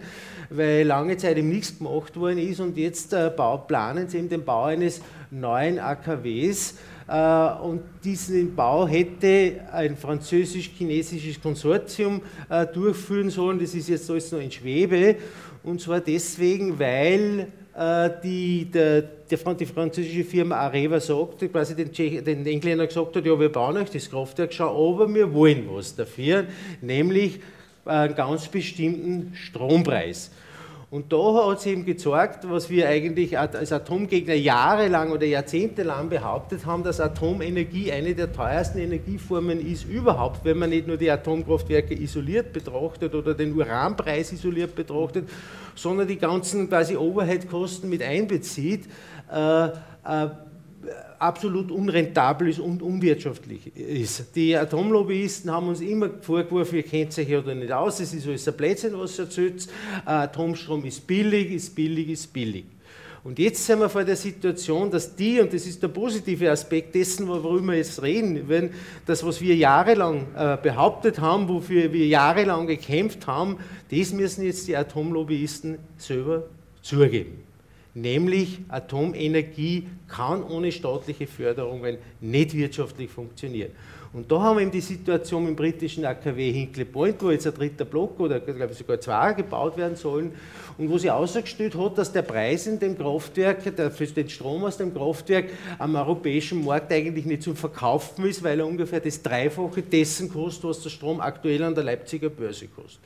weil 0.56 0.86
lange 0.86 1.16
Zeit 1.16 1.36
eben 1.36 1.48
nichts 1.48 1.78
gemacht 1.78 2.16
worden 2.16 2.38
ist 2.38 2.60
und 2.60 2.76
jetzt 2.76 3.12
äh, 3.12 3.30
planen 3.30 4.08
sie 4.08 4.18
eben 4.18 4.28
den 4.28 4.44
Bau 4.44 4.64
eines 4.64 5.00
neuen 5.30 5.78
AKWs 5.78 6.74
äh, 7.08 7.46
und 7.62 7.82
diesen 8.04 8.54
Bau 8.54 8.86
hätte 8.86 9.60
ein 9.72 9.96
französisch-chinesisches 9.96 11.40
Konsortium 11.40 12.22
äh, 12.48 12.66
durchführen 12.66 13.30
sollen. 13.30 13.58
Das 13.58 13.74
ist 13.74 13.88
jetzt 13.88 14.10
alles 14.10 14.32
noch 14.32 14.40
in 14.40 14.50
Schwebe. 14.50 15.16
Und 15.62 15.80
zwar 15.80 16.00
deswegen, 16.00 16.78
weil 16.78 17.48
äh, 17.74 18.10
die, 18.22 18.66
der, 18.66 19.02
die 19.02 19.66
französische 19.66 20.24
Firma 20.24 20.56
Areva 20.56 21.00
sagte, 21.00 21.48
quasi 21.48 21.74
den, 21.74 21.92
Tschech, 21.92 22.22
den 22.24 22.46
Engländern 22.46 22.86
gesagt 22.86 23.16
hat, 23.16 23.26
ja, 23.26 23.38
wir 23.38 23.50
bauen 23.50 23.76
euch 23.76 23.90
das 23.90 24.10
Kraftwerk 24.10 24.52
schon, 24.52 24.68
aber 24.68 25.12
wir 25.12 25.32
wollen 25.32 25.66
was 25.70 25.94
dafür, 25.94 26.44
nämlich 26.80 27.40
einen 27.84 28.14
ganz 28.14 28.48
bestimmten 28.48 29.34
Strompreis. 29.34 30.30
Und 30.92 31.10
da 31.10 31.46
hat 31.48 31.60
es 31.60 31.64
eben 31.64 31.86
gezeigt, 31.86 32.40
was 32.50 32.68
wir 32.68 32.86
eigentlich 32.86 33.38
als 33.38 33.72
Atomgegner 33.72 34.34
jahrelang 34.34 35.10
oder 35.10 35.24
jahrzehntelang 35.24 36.10
behauptet 36.10 36.66
haben, 36.66 36.82
dass 36.82 37.00
Atomenergie 37.00 37.90
eine 37.90 38.14
der 38.14 38.30
teuersten 38.30 38.78
Energieformen 38.78 39.58
ist 39.66 39.84
überhaupt, 39.84 40.44
wenn 40.44 40.58
man 40.58 40.68
nicht 40.68 40.86
nur 40.86 40.98
die 40.98 41.10
Atomkraftwerke 41.10 41.94
isoliert 41.94 42.52
betrachtet 42.52 43.14
oder 43.14 43.32
den 43.32 43.58
Uranpreis 43.58 44.32
isoliert 44.32 44.74
betrachtet, 44.74 45.30
sondern 45.74 46.08
die 46.08 46.18
ganzen 46.18 46.68
quasi 46.68 46.94
Overhead-Kosten 46.94 47.88
mit 47.88 48.02
einbezieht. 48.02 48.84
Äh, 49.32 49.68
äh, 49.68 49.70
absolut 51.18 51.70
unrentabel 51.70 52.48
ist 52.48 52.58
und 52.58 52.82
unwirtschaftlich 52.82 53.76
ist. 53.76 54.34
Die 54.34 54.56
Atomlobbyisten 54.56 55.50
haben 55.50 55.68
uns 55.68 55.80
immer 55.80 56.10
vorgeworfen, 56.20 56.76
ihr 56.76 56.82
kennt 56.82 57.16
ja 57.16 57.38
oder 57.38 57.54
nicht 57.54 57.72
aus, 57.72 58.00
es 58.00 58.12
ist 58.12 58.26
alles 58.26 58.48
ein 58.48 58.54
Blödsinn, 58.54 58.98
was 58.98 59.18
ihr 59.18 59.24
erzählt. 59.24 59.68
Atomstrom 60.04 60.84
ist 60.84 61.06
billig, 61.06 61.52
ist 61.52 61.74
billig, 61.74 62.08
ist 62.10 62.32
billig. 62.32 62.64
Und 63.24 63.38
jetzt 63.38 63.64
sind 63.64 63.78
wir 63.78 63.88
vor 63.88 64.02
der 64.02 64.16
Situation, 64.16 64.90
dass 64.90 65.14
die, 65.14 65.40
und 65.40 65.52
das 65.52 65.64
ist 65.64 65.80
der 65.80 65.88
positive 65.88 66.50
Aspekt 66.50 66.92
dessen, 66.96 67.28
worüber 67.28 67.68
wir 67.68 67.76
jetzt 67.76 68.02
reden, 68.02 68.48
wenn 68.48 68.70
das, 69.06 69.24
was 69.24 69.40
wir 69.40 69.54
jahrelang 69.54 70.26
äh, 70.34 70.58
behauptet 70.60 71.20
haben, 71.20 71.48
wofür 71.48 71.92
wir 71.92 72.06
jahrelang 72.08 72.66
gekämpft 72.66 73.28
haben, 73.28 73.58
das 73.92 74.12
müssen 74.12 74.44
jetzt 74.44 74.66
die 74.66 74.76
Atomlobbyisten 74.76 75.78
selber 75.98 76.48
zugeben 76.82 77.51
nämlich 77.94 78.60
Atomenergie 78.68 79.88
kann 80.08 80.42
ohne 80.42 80.72
staatliche 80.72 81.26
Förderungen 81.26 81.98
nicht 82.20 82.54
wirtschaftlich 82.54 83.10
funktionieren. 83.10 83.72
Und 84.14 84.30
da 84.30 84.42
haben 84.42 84.56
wir 84.56 84.62
eben 84.62 84.70
die 84.70 84.82
Situation 84.82 85.48
im 85.48 85.56
britischen 85.56 86.04
AKW 86.04 86.52
Hinkley 86.52 86.84
Point, 86.84 87.22
wo 87.22 87.30
jetzt 87.30 87.46
ein 87.46 87.54
dritter 87.54 87.86
Block 87.86 88.20
oder 88.20 88.40
glaube 88.40 88.68
ich 88.70 88.76
sogar 88.76 89.00
zwei 89.00 89.32
gebaut 89.32 89.78
werden 89.78 89.96
sollen 89.96 90.32
und 90.76 90.90
wo 90.90 90.98
sie 90.98 91.10
ausgestellt 91.10 91.74
hat, 91.74 91.96
dass 91.96 92.12
der 92.12 92.20
Preis 92.20 92.66
in 92.66 92.78
dem 92.78 92.96
Kraftwerk, 92.96 93.74
der, 93.74 93.90
für 93.90 94.06
den 94.06 94.28
Strom 94.28 94.64
aus 94.64 94.76
dem 94.76 94.92
Kraftwerk 94.92 95.46
am 95.78 95.94
europäischen 95.94 96.62
Markt 96.62 96.92
eigentlich 96.92 97.24
nicht 97.24 97.42
zu 97.42 97.54
verkaufen 97.54 98.26
ist, 98.26 98.42
weil 98.42 98.60
er 98.60 98.66
ungefähr 98.66 99.00
das 99.00 99.22
Dreifache 99.22 99.80
dessen 99.80 100.28
kostet, 100.28 100.64
was 100.64 100.82
der 100.82 100.90
Strom 100.90 101.18
aktuell 101.18 101.62
an 101.62 101.74
der 101.74 101.84
Leipziger 101.84 102.28
Börse 102.28 102.68
kostet. 102.68 103.00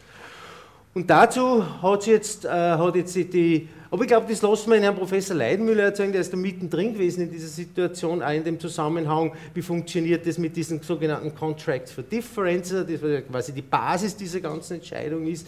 Und 0.96 1.10
dazu 1.10 1.62
hat 1.82 2.06
jetzt, 2.06 2.46
äh, 2.46 2.48
hat 2.48 2.96
jetzt 2.96 3.14
die, 3.14 3.68
aber 3.90 4.04
ich 4.04 4.08
glaube, 4.08 4.28
das 4.30 4.40
lassen 4.40 4.72
wir 4.72 4.80
Herrn 4.80 4.96
Professor 4.96 5.36
Leidenmüller 5.36 5.82
erzählen, 5.82 6.10
der 6.10 6.22
ist 6.22 6.32
da 6.32 6.38
mittendrin 6.38 6.94
gewesen 6.94 7.20
in 7.20 7.30
dieser 7.30 7.48
Situation, 7.48 8.22
auch 8.22 8.32
in 8.32 8.44
dem 8.44 8.58
Zusammenhang, 8.58 9.32
wie 9.52 9.60
funktioniert 9.60 10.26
das 10.26 10.38
mit 10.38 10.56
diesen 10.56 10.80
sogenannten 10.80 11.34
Contracts 11.34 11.92
for 11.92 12.02
Difference, 12.02 12.70
das 12.70 13.26
quasi 13.30 13.52
die 13.52 13.60
Basis 13.60 14.16
dieser 14.16 14.40
ganzen 14.40 14.76
Entscheidung 14.76 15.26
ist, 15.26 15.46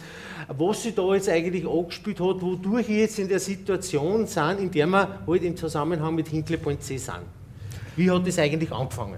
was 0.49 0.83
sie 0.83 0.91
da 0.91 1.15
jetzt 1.15 1.29
eigentlich 1.29 1.67
angespielt 1.67 2.19
hat, 2.19 2.43
wodurch 2.43 2.87
wir 2.87 2.99
jetzt 2.99 3.17
in 3.17 3.27
der 3.27 3.39
Situation 3.39 4.27
sind, 4.27 4.59
in 4.59 4.69
der 4.69 4.85
wir 4.85 5.19
halt 5.25 5.43
im 5.43 5.57
Zusammenhang 5.57 6.13
mit 6.13 6.27
Hinkley 6.27 6.57
Point 6.57 6.83
C 6.83 6.97
sind. 6.97 7.21
Wie 7.95 8.11
hat 8.11 8.27
das 8.27 8.37
eigentlich 8.37 8.71
angefangen? 8.71 9.17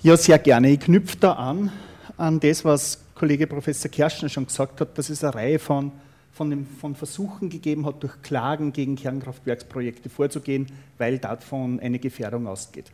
Ja, 0.00 0.16
sehr 0.16 0.38
gerne. 0.38 0.70
Ich 0.70 0.80
knüpfe 0.80 1.18
da 1.20 1.32
an, 1.32 1.70
an 2.16 2.40
das, 2.40 2.64
was 2.64 3.00
Kollege 3.16 3.46
Professor 3.46 3.90
Kerschner 3.90 4.28
schon 4.28 4.46
gesagt 4.46 4.78
hat, 4.78 4.98
dass 4.98 5.08
es 5.08 5.24
eine 5.24 5.34
Reihe 5.34 5.58
von, 5.58 5.90
von, 6.32 6.50
dem, 6.50 6.66
von 6.66 6.94
Versuchen 6.94 7.48
gegeben 7.48 7.86
hat, 7.86 8.02
durch 8.02 8.20
Klagen 8.20 8.74
gegen 8.74 8.94
Kernkraftwerksprojekte 8.94 10.10
vorzugehen, 10.10 10.66
weil 10.98 11.18
davon 11.18 11.80
eine 11.80 11.98
Gefährdung 11.98 12.46
ausgeht. 12.46 12.92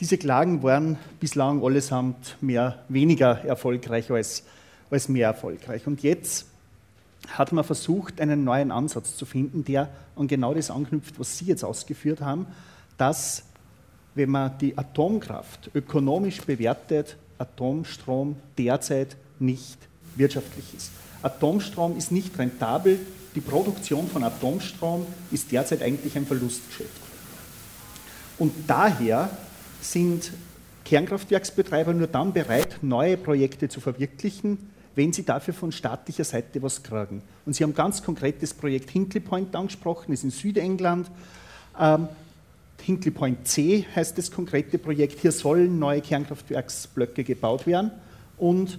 Diese 0.00 0.18
Klagen 0.18 0.64
waren 0.64 0.98
bislang 1.20 1.62
allesamt 1.62 2.36
mehr 2.40 2.82
weniger 2.88 3.44
erfolgreich 3.44 4.10
als, 4.10 4.42
als 4.90 5.08
mehr 5.08 5.28
erfolgreich. 5.28 5.86
Und 5.86 6.02
jetzt 6.02 6.46
hat 7.28 7.52
man 7.52 7.62
versucht, 7.62 8.20
einen 8.20 8.42
neuen 8.42 8.72
Ansatz 8.72 9.16
zu 9.16 9.26
finden, 9.26 9.64
der 9.64 9.90
an 10.16 10.26
genau 10.26 10.54
das 10.54 10.72
anknüpft, 10.72 11.20
was 11.20 11.38
Sie 11.38 11.44
jetzt 11.44 11.62
ausgeführt 11.62 12.20
haben, 12.20 12.46
dass, 12.98 13.44
wenn 14.16 14.30
man 14.30 14.58
die 14.58 14.76
Atomkraft 14.76 15.70
ökonomisch 15.72 16.40
bewertet, 16.40 17.16
Atomstrom 17.38 18.34
derzeit 18.58 19.16
nicht 19.38 19.78
wirtschaftlich 20.16 20.74
ist. 20.76 20.90
Atomstrom 21.22 21.96
ist 21.96 22.12
nicht 22.12 22.38
rentabel, 22.38 22.98
die 23.34 23.40
Produktion 23.40 24.08
von 24.08 24.24
Atomstrom 24.24 25.06
ist 25.30 25.50
derzeit 25.52 25.82
eigentlich 25.82 26.16
ein 26.16 26.26
Verlustgeschäft. 26.26 26.90
Und 28.38 28.52
daher 28.66 29.30
sind 29.80 30.32
Kernkraftwerksbetreiber 30.84 31.94
nur 31.94 32.08
dann 32.08 32.32
bereit, 32.32 32.78
neue 32.82 33.16
Projekte 33.16 33.68
zu 33.68 33.80
verwirklichen, 33.80 34.58
wenn 34.94 35.12
sie 35.12 35.24
dafür 35.24 35.54
von 35.54 35.72
staatlicher 35.72 36.24
Seite 36.24 36.62
was 36.62 36.82
kriegen. 36.82 37.22
Und 37.46 37.54
Sie 37.54 37.62
haben 37.62 37.74
ganz 37.74 38.02
konkret 38.02 38.42
das 38.42 38.52
Projekt 38.52 38.90
Hinkley 38.90 39.20
Point 39.20 39.54
angesprochen, 39.56 40.12
ist 40.12 40.24
in 40.24 40.30
Südengland. 40.30 41.10
Ähm, 41.78 42.08
Hinkley 42.82 43.12
Point 43.12 43.48
C 43.48 43.86
heißt 43.94 44.18
das 44.18 44.30
konkrete 44.30 44.76
Projekt. 44.76 45.20
Hier 45.20 45.32
sollen 45.32 45.78
neue 45.78 46.02
Kernkraftwerksblöcke 46.02 47.24
gebaut 47.24 47.66
werden 47.66 47.92
und 48.36 48.78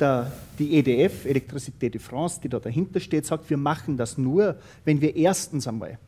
der, 0.00 0.32
die 0.58 0.78
EDF, 0.78 1.24
Electricité 1.24 1.90
de 1.90 2.00
France, 2.00 2.40
die 2.42 2.48
da 2.48 2.58
dahinter 2.58 3.00
steht, 3.00 3.26
sagt, 3.26 3.48
wir 3.50 3.56
machen 3.56 3.96
das 3.96 4.18
nur, 4.18 4.56
wenn 4.84 5.00
wir 5.00 5.16
erstens 5.16 5.66
einmal 5.66 5.98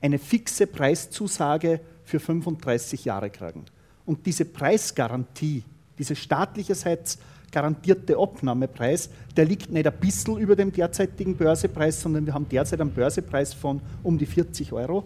eine 0.00 0.18
fixe 0.18 0.66
Preiszusage 0.66 1.80
für 2.04 2.20
35 2.20 3.06
Jahre 3.06 3.30
kriegen. 3.30 3.64
Und 4.04 4.26
diese 4.26 4.44
Preisgarantie, 4.44 5.62
dieser 5.98 6.14
staatlicherseits 6.14 7.18
garantierte 7.50 8.18
Abnahmepreis, 8.18 9.08
der 9.36 9.46
liegt 9.46 9.70
nicht 9.70 9.86
ein 9.86 10.00
bisschen 10.00 10.36
über 10.38 10.56
dem 10.56 10.72
derzeitigen 10.72 11.36
Börsepreis, 11.36 12.02
sondern 12.02 12.26
wir 12.26 12.34
haben 12.34 12.48
derzeit 12.48 12.80
einen 12.80 12.90
Börsepreis 12.90 13.54
von 13.54 13.80
um 14.02 14.18
die 14.18 14.26
40 14.26 14.72
Euro 14.72 15.04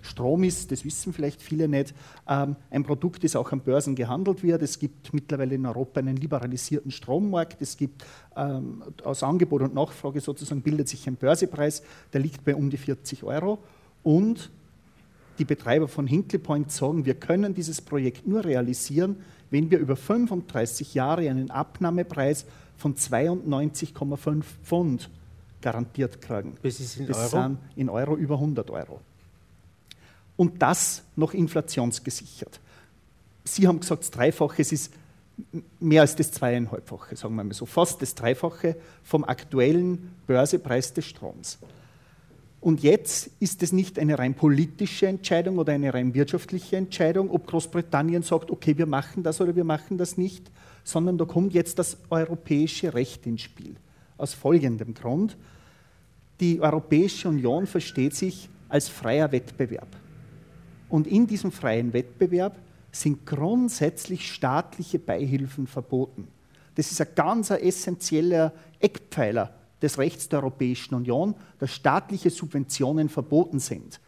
Strom 0.00 0.44
ist, 0.44 0.70
das 0.70 0.84
wissen 0.84 1.12
vielleicht 1.12 1.42
viele 1.42 1.68
nicht, 1.68 1.94
ähm, 2.28 2.56
ein 2.70 2.84
Produkt, 2.84 3.24
das 3.24 3.36
auch 3.36 3.50
an 3.52 3.60
Börsen 3.60 3.94
gehandelt 3.94 4.42
wird. 4.42 4.62
Es 4.62 4.78
gibt 4.78 5.12
mittlerweile 5.12 5.54
in 5.54 5.66
Europa 5.66 6.00
einen 6.00 6.16
liberalisierten 6.16 6.90
Strommarkt. 6.90 7.60
Es 7.60 7.76
gibt 7.76 8.04
ähm, 8.36 8.82
aus 9.04 9.22
Angebot 9.22 9.62
und 9.62 9.74
Nachfrage 9.74 10.20
sozusagen 10.20 10.62
bildet 10.62 10.88
sich 10.88 11.06
ein 11.06 11.16
Börsepreis, 11.16 11.82
der 12.12 12.20
liegt 12.20 12.44
bei 12.44 12.54
um 12.54 12.70
die 12.70 12.76
40 12.76 13.24
Euro. 13.24 13.58
Und 14.02 14.50
die 15.38 15.44
Betreiber 15.44 15.88
von 15.88 16.06
Hinkley 16.06 16.38
Point 16.38 16.72
sagen, 16.72 17.04
wir 17.04 17.14
können 17.14 17.54
dieses 17.54 17.80
Projekt 17.80 18.26
nur 18.26 18.44
realisieren, 18.44 19.16
wenn 19.50 19.70
wir 19.70 19.78
über 19.78 19.96
35 19.96 20.94
Jahre 20.94 21.28
einen 21.28 21.50
Abnahmepreis 21.50 22.44
von 22.76 22.94
92,5 22.94 24.42
Pfund 24.64 25.10
garantiert 25.60 26.20
kriegen. 26.20 26.54
Das 26.62 26.78
ist 26.78 26.98
in 26.98 27.06
das 27.06 27.32
Euro? 27.34 27.42
sind 27.42 27.58
in 27.76 27.88
Euro 27.88 28.16
über 28.16 28.34
100 28.34 28.70
Euro 28.70 29.00
und 30.38 30.62
das 30.62 31.02
noch 31.16 31.34
inflationsgesichert. 31.34 32.60
Sie 33.44 33.66
haben 33.66 33.80
gesagt, 33.80 34.04
das 34.04 34.10
Dreifache, 34.12 34.62
es 34.62 34.72
ist 34.72 34.92
mehr 35.80 36.02
als 36.02 36.16
das 36.16 36.30
Zweieinhalbfache, 36.30 37.16
sagen 37.16 37.34
wir 37.34 37.44
mal 37.44 37.52
so, 37.52 37.66
fast 37.66 38.00
das 38.00 38.14
Dreifache 38.14 38.76
vom 39.02 39.24
aktuellen 39.24 40.14
Börsepreis 40.26 40.94
des 40.94 41.06
Stroms. 41.06 41.58
Und 42.60 42.82
jetzt 42.82 43.30
ist 43.40 43.62
es 43.62 43.72
nicht 43.72 43.98
eine 43.98 44.18
rein 44.18 44.34
politische 44.34 45.08
Entscheidung 45.08 45.58
oder 45.58 45.72
eine 45.72 45.92
rein 45.92 46.14
wirtschaftliche 46.14 46.76
Entscheidung, 46.76 47.30
ob 47.30 47.46
Großbritannien 47.46 48.22
sagt, 48.22 48.50
okay, 48.50 48.78
wir 48.78 48.86
machen 48.86 49.22
das 49.22 49.40
oder 49.40 49.56
wir 49.56 49.64
machen 49.64 49.98
das 49.98 50.16
nicht, 50.16 50.50
sondern 50.84 51.18
da 51.18 51.24
kommt 51.24 51.52
jetzt 51.52 51.78
das 51.80 51.98
europäische 52.10 52.94
Recht 52.94 53.26
ins 53.26 53.42
Spiel. 53.42 53.74
Aus 54.16 54.34
folgendem 54.34 54.94
Grund. 54.94 55.36
Die 56.40 56.60
Europäische 56.60 57.28
Union 57.28 57.66
versteht 57.66 58.14
sich 58.14 58.48
als 58.68 58.88
freier 58.88 59.32
Wettbewerb. 59.32 59.88
Und 60.88 61.06
in 61.06 61.26
diesem 61.26 61.52
freien 61.52 61.92
Wettbewerb 61.92 62.56
sind 62.90 63.26
grundsätzlich 63.26 64.32
staatliche 64.32 64.98
Beihilfen 64.98 65.66
verboten. 65.66 66.28
Das 66.74 66.90
ist 66.90 67.00
ein 67.00 67.08
ganz 67.14 67.50
essentieller 67.50 68.52
Eckpfeiler 68.80 69.52
des 69.82 69.98
Rechts 69.98 70.28
der 70.28 70.40
Europäischen 70.40 70.94
Union, 70.94 71.34
dass 71.58 71.72
staatliche 71.72 72.30
Subventionen 72.30 73.08
verboten 73.08 73.58
sind. 73.58 74.00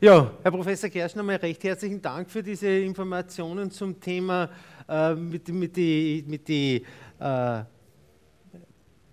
Ja, 0.00 0.30
Herr 0.42 0.50
Professor 0.50 0.88
Kersch, 0.88 1.14
nochmal 1.14 1.36
recht 1.36 1.62
herzlichen 1.62 2.00
Dank 2.00 2.30
für 2.30 2.42
diese 2.42 2.68
Informationen 2.68 3.70
zum 3.70 4.00
Thema 4.00 4.48
äh, 4.88 5.14
mit, 5.14 5.48
mit 5.48 5.76
die, 5.76 6.24
mit 6.26 6.48
die 6.48 6.82
äh, 7.18 7.62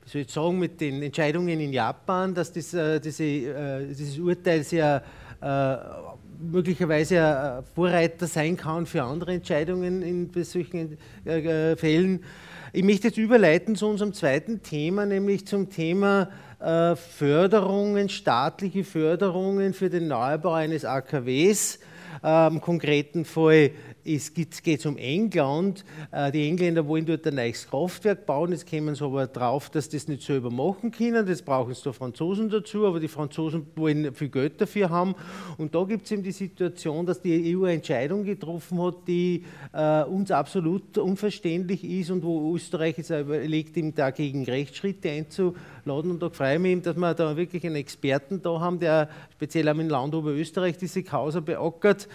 soll 0.05 0.21
ich 0.21 0.31
sagen, 0.31 0.57
mit 0.57 0.79
den 0.79 1.03
Entscheidungen 1.03 1.59
in 1.59 1.73
Japan, 1.73 2.33
dass 2.33 2.51
das, 2.53 2.73
äh, 2.73 2.99
diese, 3.01 3.23
äh, 3.25 3.87
dieses 3.87 4.17
Urteil 4.17 4.63
sehr 4.63 5.03
äh, 5.41 5.45
möglicherweise 6.39 7.25
ein 7.25 7.63
Vorreiter 7.75 8.27
sein 8.27 8.57
kann 8.57 8.85
für 8.85 9.03
andere 9.03 9.33
Entscheidungen 9.33 10.01
in 10.01 10.43
solchen 10.43 10.97
äh, 11.25 11.75
Fällen. 11.75 12.23
Ich 12.73 12.83
möchte 12.83 13.07
jetzt 13.07 13.17
überleiten 13.17 13.75
zu 13.75 13.87
unserem 13.87 14.13
zweiten 14.13 14.61
Thema, 14.61 15.05
nämlich 15.05 15.47
zum 15.47 15.69
Thema 15.69 16.29
äh, 16.59 16.95
Förderungen, 16.95 18.09
staatliche 18.09 18.83
Förderungen 18.83 19.73
für 19.73 19.89
den 19.89 20.07
Neubau 20.07 20.53
eines 20.53 20.85
AKWs. 20.85 21.79
Äh, 22.23 22.47
Im 22.47 22.61
konkreten 22.61 23.25
Fall 23.25 23.71
es 24.07 24.33
geht 24.33 24.85
um 24.85 24.97
England. 24.97 25.83
Äh, 26.11 26.31
die 26.31 26.47
Engländer 26.47 26.87
wollen 26.87 27.05
dort 27.05 27.27
ein 27.27 27.35
neues 27.35 27.67
Kraftwerk 27.67 28.25
bauen. 28.25 28.51
Jetzt 28.51 28.69
kommen 28.69 28.95
sie 28.95 29.03
aber 29.03 29.27
drauf, 29.27 29.69
dass 29.69 29.89
das 29.89 30.07
nicht 30.07 30.23
selber 30.23 30.49
machen 30.49 30.91
können. 30.91 31.25
Das 31.25 31.41
brauchen 31.41 31.73
sie 31.73 31.81
da 31.83 31.91
Franzosen 31.91 32.49
dazu, 32.49 32.85
aber 32.85 32.99
die 32.99 33.07
Franzosen 33.07 33.67
wollen 33.75 34.13
viel 34.13 34.29
Geld 34.29 34.61
dafür 34.61 34.89
haben. 34.89 35.15
Und 35.57 35.75
da 35.75 35.83
gibt 35.83 36.05
es 36.05 36.11
eben 36.11 36.23
die 36.23 36.31
Situation, 36.31 37.05
dass 37.05 37.21
die 37.21 37.55
EU 37.55 37.65
eine 37.65 37.73
Entscheidung 37.73 38.23
getroffen 38.23 38.81
hat, 38.81 39.07
die 39.07 39.43
äh, 39.73 40.03
uns 40.03 40.31
absolut 40.31 40.97
unverständlich 40.97 41.83
ist 41.83 42.09
und 42.09 42.23
wo 42.23 42.55
Österreich 42.55 42.97
jetzt 42.97 43.09
überlegt, 43.09 43.75
ihm 43.77 43.93
dagegen 43.93 44.45
Rechtsschritte 44.45 45.09
einzuladen. 45.09 46.11
Und 46.11 46.21
da 46.21 46.29
freue 46.29 46.55
ich 46.55 46.61
mich, 46.61 46.81
dass 46.81 46.95
wir 46.95 47.13
da 47.13 47.35
wirklich 47.35 47.65
einen 47.65 47.75
Experten 47.75 48.41
da 48.41 48.59
haben, 48.59 48.79
der 48.79 49.09
speziell 49.33 49.67
im 49.67 49.89
Land 49.89 50.15
Oberösterreich 50.15 50.77
diese 50.77 51.03
Causa 51.03 51.41
beackert 51.41 52.07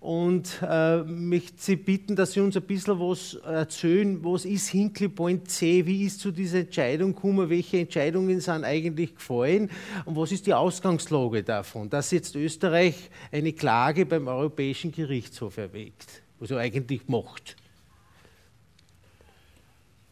und 0.00 0.62
äh, 0.62 1.02
möchte 1.40 1.62
Sie 1.62 1.76
bitten, 1.76 2.16
dass 2.16 2.32
Sie 2.32 2.40
uns 2.40 2.56
ein 2.56 2.62
bisschen 2.62 3.00
was 3.00 3.34
erzählen, 3.34 4.22
was 4.22 4.44
ist 4.44 4.68
Hinkley 4.68 5.08
Point 5.08 5.50
C, 5.50 5.84
wie 5.86 6.04
ist 6.04 6.20
zu 6.20 6.30
dieser 6.30 6.60
Entscheidung 6.60 7.14
gekommen, 7.14 7.48
welche 7.48 7.78
Entscheidungen 7.78 8.40
sind 8.40 8.64
eigentlich 8.64 9.14
gefallen 9.14 9.70
und 10.04 10.16
was 10.16 10.32
ist 10.32 10.46
die 10.46 10.52
Ausgangslage 10.52 11.42
davon, 11.42 11.88
dass 11.88 12.10
jetzt 12.10 12.36
Österreich 12.36 13.10
eine 13.32 13.54
Klage 13.54 14.04
beim 14.04 14.28
Europäischen 14.28 14.92
Gerichtshof 14.92 15.56
erwägt, 15.56 16.22
was 16.38 16.50
er 16.50 16.58
eigentlich 16.58 17.08
macht. 17.08 17.56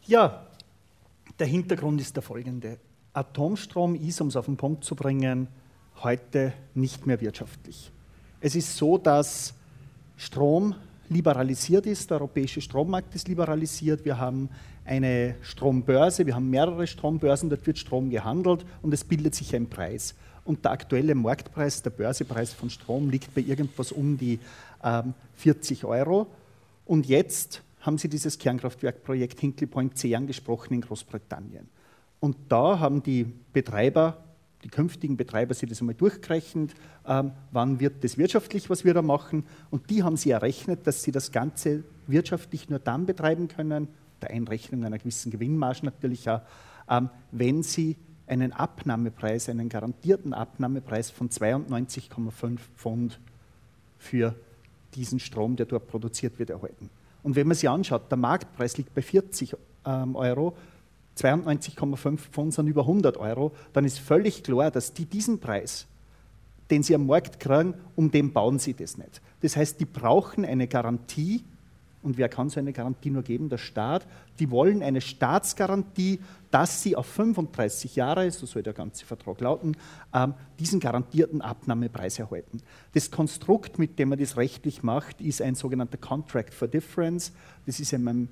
Ja, 0.07 0.47
der 1.39 1.47
Hintergrund 1.47 2.01
ist 2.01 2.17
der 2.17 2.23
folgende. 2.23 2.79
Atomstrom 3.13 3.95
ist, 3.95 4.21
um 4.23 4.29
es 4.29 4.37
auf 4.37 4.47
den 4.47 4.57
Punkt 4.57 4.83
zu 4.83 4.95
bringen, 4.95 5.49
heute 6.03 6.55
nicht 6.75 7.07
mehr 7.07 7.21
wirtschaftlich. 7.21 7.91
Es 8.41 8.55
ist 8.55 8.77
so, 8.77 8.97
dass 8.97 9.53
Strom 10.17 10.75
liberalisiert 11.11 11.87
ist, 11.87 12.11
der 12.11 12.19
europäische 12.19 12.61
Strommarkt 12.61 13.15
ist 13.15 13.29
liberalisiert, 13.29 14.05
wir 14.05 14.19
haben 14.19 14.49
eine 14.85 15.35
Strombörse, 15.43 16.27
wir 16.27 16.35
haben 16.35 16.51
mehrere 16.51 16.87
Strombörsen, 16.87 17.51
dort 17.51 17.67
wird 17.67 17.79
Strom 17.79 18.11
gehandelt 18.11 18.65
und 18.83 18.93
es 18.95 19.05
bildet 19.05 19.35
sich 19.35 19.55
ein 19.55 19.69
Preis. 19.69 20.15
Und 20.45 20.65
der 20.65 20.73
aktuelle 20.73 21.15
Marktpreis, 21.15 21.83
der 21.83 21.91
Börsepreis 21.91 22.55
von 22.55 22.71
Strom 22.71 23.11
liegt 23.11 23.35
bei 23.35 23.43
irgendwas 23.43 23.93
um 23.93 24.17
die 24.17 24.39
ähm, 24.83 25.13
40 25.37 25.85
Euro. 25.85 26.27
Und 26.87 27.07
jetzt 27.07 27.63
haben 27.81 27.99
Sie 27.99 28.09
dieses 28.09 28.39
Kernkraftwerkprojekt 28.39 29.41
Hinkley 29.41 29.67
Point 29.67 29.99
C 29.99 30.15
angesprochen 30.15 30.75
in 30.75 30.81
Großbritannien. 30.81 31.69
Und 32.21 32.37
da 32.49 32.79
haben 32.79 33.03
die 33.03 33.25
Betreiber, 33.53 34.17
die 34.65 34.69
künftigen 34.69 35.17
Betreiber, 35.17 35.55
sich 35.55 35.69
das 35.69 35.81
einmal 35.81 35.95
durchgerechnet, 35.95 36.75
ähm, 37.07 37.33
wann 37.53 37.81
wird 37.81 38.03
das 38.03 38.19
wirtschaftlich, 38.19 38.69
was 38.71 38.85
wir 38.85 38.95
da 38.95 39.03
machen. 39.03 39.45
Und 39.71 39.89
die 39.91 40.03
haben 40.03 40.17
sie 40.17 40.31
errechnet, 40.31 40.87
dass 40.87 41.03
sie 41.03 41.13
das 41.13 41.31
Ganze 41.31 41.85
wirtschaftlich 42.07 42.69
nur 42.69 42.79
dann 42.79 43.07
betreiben 43.07 43.49
können, 43.49 43.89
der 44.21 44.31
Einrechnung 44.31 44.85
einer 44.85 44.99
gewissen 44.99 45.31
Gewinnmarge 45.31 45.85
natürlich 45.85 46.29
auch, 46.29 46.41
ähm, 46.89 47.11
wenn 47.31 47.63
sie 47.63 47.97
einen 48.27 48.53
Abnahmepreis, 48.53 49.49
einen 49.49 49.69
garantierten 49.69 50.35
Abnahmepreis 50.35 51.11
von 51.11 51.31
92,5 51.31 52.59
Pfund 52.77 53.21
für 53.97 54.35
diesen 54.95 55.21
Strom, 55.21 55.57
der 55.57 55.67
dort 55.67 55.87
produziert 55.87 56.39
wird, 56.39 56.51
erhalten. 56.51 56.91
Und 57.23 57.37
wenn 57.37 57.47
man 57.47 57.57
sich 57.57 57.69
anschaut, 57.69 58.11
der 58.11 58.19
Marktpreis 58.19 58.77
liegt 58.77 58.95
bei 58.95 59.03
40 59.03 59.57
ähm, 59.85 60.17
Euro, 60.17 60.57
92,5 61.19 62.17
Pfund 62.17 62.55
sind 62.55 62.67
über 62.67 62.83
100 62.83 63.17
Euro, 63.17 63.53
dann 63.73 63.85
ist 63.85 63.99
völlig 63.99 64.43
klar, 64.43 64.71
dass 64.71 64.93
die 64.93 65.05
diesen 65.05 65.41
Preis, 65.41 65.87
den 66.71 66.83
sie 66.83 66.95
am 66.95 67.07
Markt 67.07 67.41
kriegen, 67.41 67.75
um 67.97 68.11
den 68.11 68.33
bauen 68.33 68.59
sie 68.59 68.75
das 68.75 68.99
nicht. 68.99 69.21
Das 69.41 69.57
heißt, 69.57 69.81
die 69.81 69.85
brauchen 69.85 70.45
eine 70.45 70.69
Garantie 70.69 71.45
und 72.03 72.17
wer 72.17 72.29
kann 72.29 72.49
so 72.49 72.61
eine 72.61 72.73
Garantie 72.73 73.11
nur 73.11 73.23
geben? 73.23 73.49
Der 73.49 73.59
Staat. 73.59 74.07
Die 74.39 74.51
wollen 74.51 74.83
eine 74.83 75.01
Staatsgarantie, 75.01 76.21
dass 76.51 76.83
sie 76.83 76.95
auf 76.95 77.07
35 77.07 77.97
Jahre, 77.97 78.31
so 78.31 78.47
soll 78.47 78.63
der 78.63 78.73
ganze 78.73 79.05
Vertrag 79.05 79.41
lauten, 79.41 79.77
ähm, 80.15 80.35
diesen 80.59 80.81
garantierten 80.81 81.43
Abnahmepreis 81.43 82.19
erhalten. 82.19 82.61
Das 82.95 83.11
Konstrukt, 83.11 83.79
mit 83.79 83.99
dem 83.99 84.11
man 84.11 84.19
das 84.19 84.37
rechtlich 84.37 84.83
macht, 84.83 85.21
ist 85.21 85.43
ein 85.43 85.55
sogenannter 85.55 85.99
Contract 85.99 86.55
for 86.55 86.69
Difference. 86.69 87.33
Das 87.67 87.81
ist 87.81 87.93
in 87.93 88.07
einem 88.07 88.29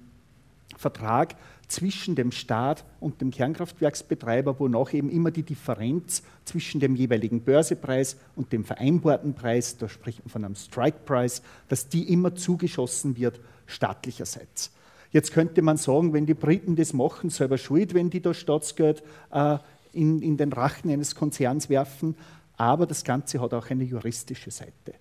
Vertrag 0.77 1.37
zwischen 1.69 2.15
dem 2.15 2.31
Staat 2.31 2.85
und 3.01 3.21
dem 3.21 3.31
Kernkraftwerksbetreiber, 3.31 4.59
wonach 4.61 4.93
eben 4.93 5.11
immer 5.11 5.31
die 5.31 5.43
Differenz 5.43 6.23
zwischen 6.45 6.81
dem 6.81 6.95
jeweiligen 6.95 7.41
Börsepreis 7.41 8.17
und 8.37 8.53
dem 8.53 8.65
vereinbarten 8.65 9.35
Preis, 9.35 9.77
da 9.77 9.89
spricht 9.89 10.21
man 10.21 10.31
von 10.31 10.45
einem 10.45 10.55
Strike 10.55 10.99
Price, 11.05 11.43
dass 11.69 11.89
die 11.89 12.13
immer 12.13 12.35
zugeschossen 12.35 13.17
wird 13.17 13.41
staatlicherseits. 13.67 14.73
Jetzt 15.11 15.33
könnte 15.33 15.63
man 15.63 15.77
sagen, 15.77 16.13
wenn 16.13 16.27
die 16.27 16.35
Briten 16.35 16.77
das 16.77 16.93
machen, 16.93 17.31
selber 17.31 17.59
schuld, 17.59 17.95
wenn 17.95 18.11
die 18.11 18.21
da 18.21 18.35
Staatsgeld 18.35 19.03
äh, 19.33 19.59
in, 19.93 20.21
in 20.23 20.37
den 20.37 20.53
Rachen 20.53 20.91
eines 20.91 21.15
Konzerns 21.15 21.69
werfen, 21.69 22.17
aber 22.57 22.87
das 22.87 23.03
Ganze 23.05 23.41
hat 23.41 23.55
auch 23.55 23.71
eine 23.71 23.85
juristische 23.85 24.51
Seite. 24.51 24.95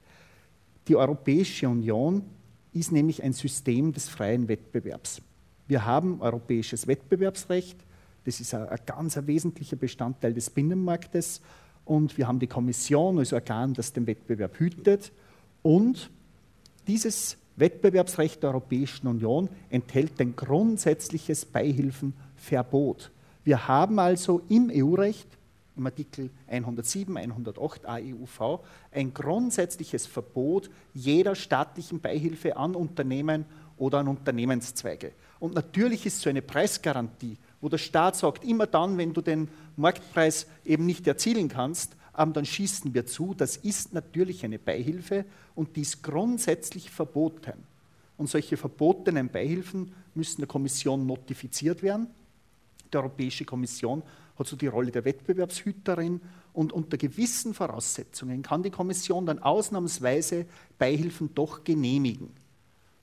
Die 0.88 0.96
Europäische 0.96 1.68
Union 1.68 2.24
ist 2.74 2.92
nämlich 2.92 3.24
ein 3.24 3.34
System 3.34 3.94
des 3.94 4.10
freien 4.10 4.48
Wettbewerbs. 4.48 5.22
Wir 5.68 5.86
haben 5.86 6.22
europäisches 6.22 6.88
Wettbewerbsrecht, 6.88 7.78
das 8.24 8.40
ist 8.40 8.54
ein, 8.54 8.68
ganz 8.86 9.18
wesentlicher 9.26 9.76
Bestandteil 9.76 10.34
des 10.34 10.50
Binnenmarktes 10.50 11.42
und 11.86 12.18
wir 12.18 12.28
haben 12.28 12.40
die 12.40 12.48
Kommission 12.48 13.18
als 13.18 13.34
Organ, 13.34 13.74
das 13.74 13.94
den 13.94 14.06
Wettbewerb 14.08 14.60
hütet 14.60 15.12
und 15.64 16.10
dieses 16.88 17.38
Wettbewerbsrecht 17.56 18.44
der 18.44 18.52
Europäischen 18.52 19.08
Union 19.08 19.50
enthält 19.70 20.20
ein 20.20 20.36
grundsätzliches 20.36 21.46
Beihilfenverbot. 21.46 23.12
Wir 23.44 23.68
haben 23.68 23.98
also 23.98 24.42
im 24.50 24.72
EU-Recht, 24.74 25.28
im 25.78 25.86
Artikel 25.86 26.30
107, 26.48 27.18
108 27.18 27.86
AEUV, 27.86 28.60
ein 28.92 29.14
grundsätzliches 29.14 30.06
Verbot 30.06 30.70
jeder 30.94 31.36
staatlichen 31.36 32.02
Beihilfe 32.02 32.58
an 32.58 32.76
Unternehmen 32.76 33.46
oder 33.78 34.00
an 34.00 34.08
Unternehmenszweige. 34.08 35.12
Und 35.40 35.54
natürlich 35.54 36.06
ist 36.06 36.22
so 36.22 36.30
eine 36.30 36.42
Preisgarantie, 36.42 37.38
wo 37.62 37.70
der 37.70 37.78
Staat 37.78 38.16
sagt, 38.16 38.44
immer 38.44 38.68
dann, 38.68 38.98
wenn 38.98 39.14
du 39.14 39.22
den 39.22 39.48
Marktpreis 39.76 40.48
eben 40.64 40.86
nicht 40.86 41.08
erzielen 41.08 41.50
kannst, 41.50 41.96
dann 42.14 42.46
schießen 42.46 42.94
wir 42.94 43.06
zu. 43.06 43.34
Das 43.34 43.58
ist 43.58 43.94
natürlich 43.94 44.46
eine 44.46 44.60
Beihilfe 44.60 45.26
und 45.54 45.76
die 45.76 45.82
ist 45.82 46.02
grundsätzlich 46.02 46.90
verboten. 46.90 47.54
Und 48.18 48.30
solche 48.30 48.56
verbotenen 48.56 49.30
Beihilfen 49.30 49.92
müssen 50.14 50.42
der 50.42 50.48
Kommission 50.48 51.06
notifiziert 51.06 51.84
werden. 51.84 52.08
Die 52.94 52.98
Europäische 52.98 53.44
Kommission 53.44 54.04
hat 54.40 54.48
so 54.48 54.56
die 54.56 54.68
Rolle 54.68 54.92
der 54.92 55.04
Wettbewerbshüterin 55.04 56.22
und 56.54 56.72
unter 56.72 56.98
gewissen 56.98 57.54
Voraussetzungen 57.54 58.42
kann 58.42 58.64
die 58.64 58.70
Kommission 58.70 59.26
dann 59.26 59.40
ausnahmsweise 59.40 60.46
Beihilfen 60.78 61.36
doch 61.36 61.66
genehmigen. 61.66 62.30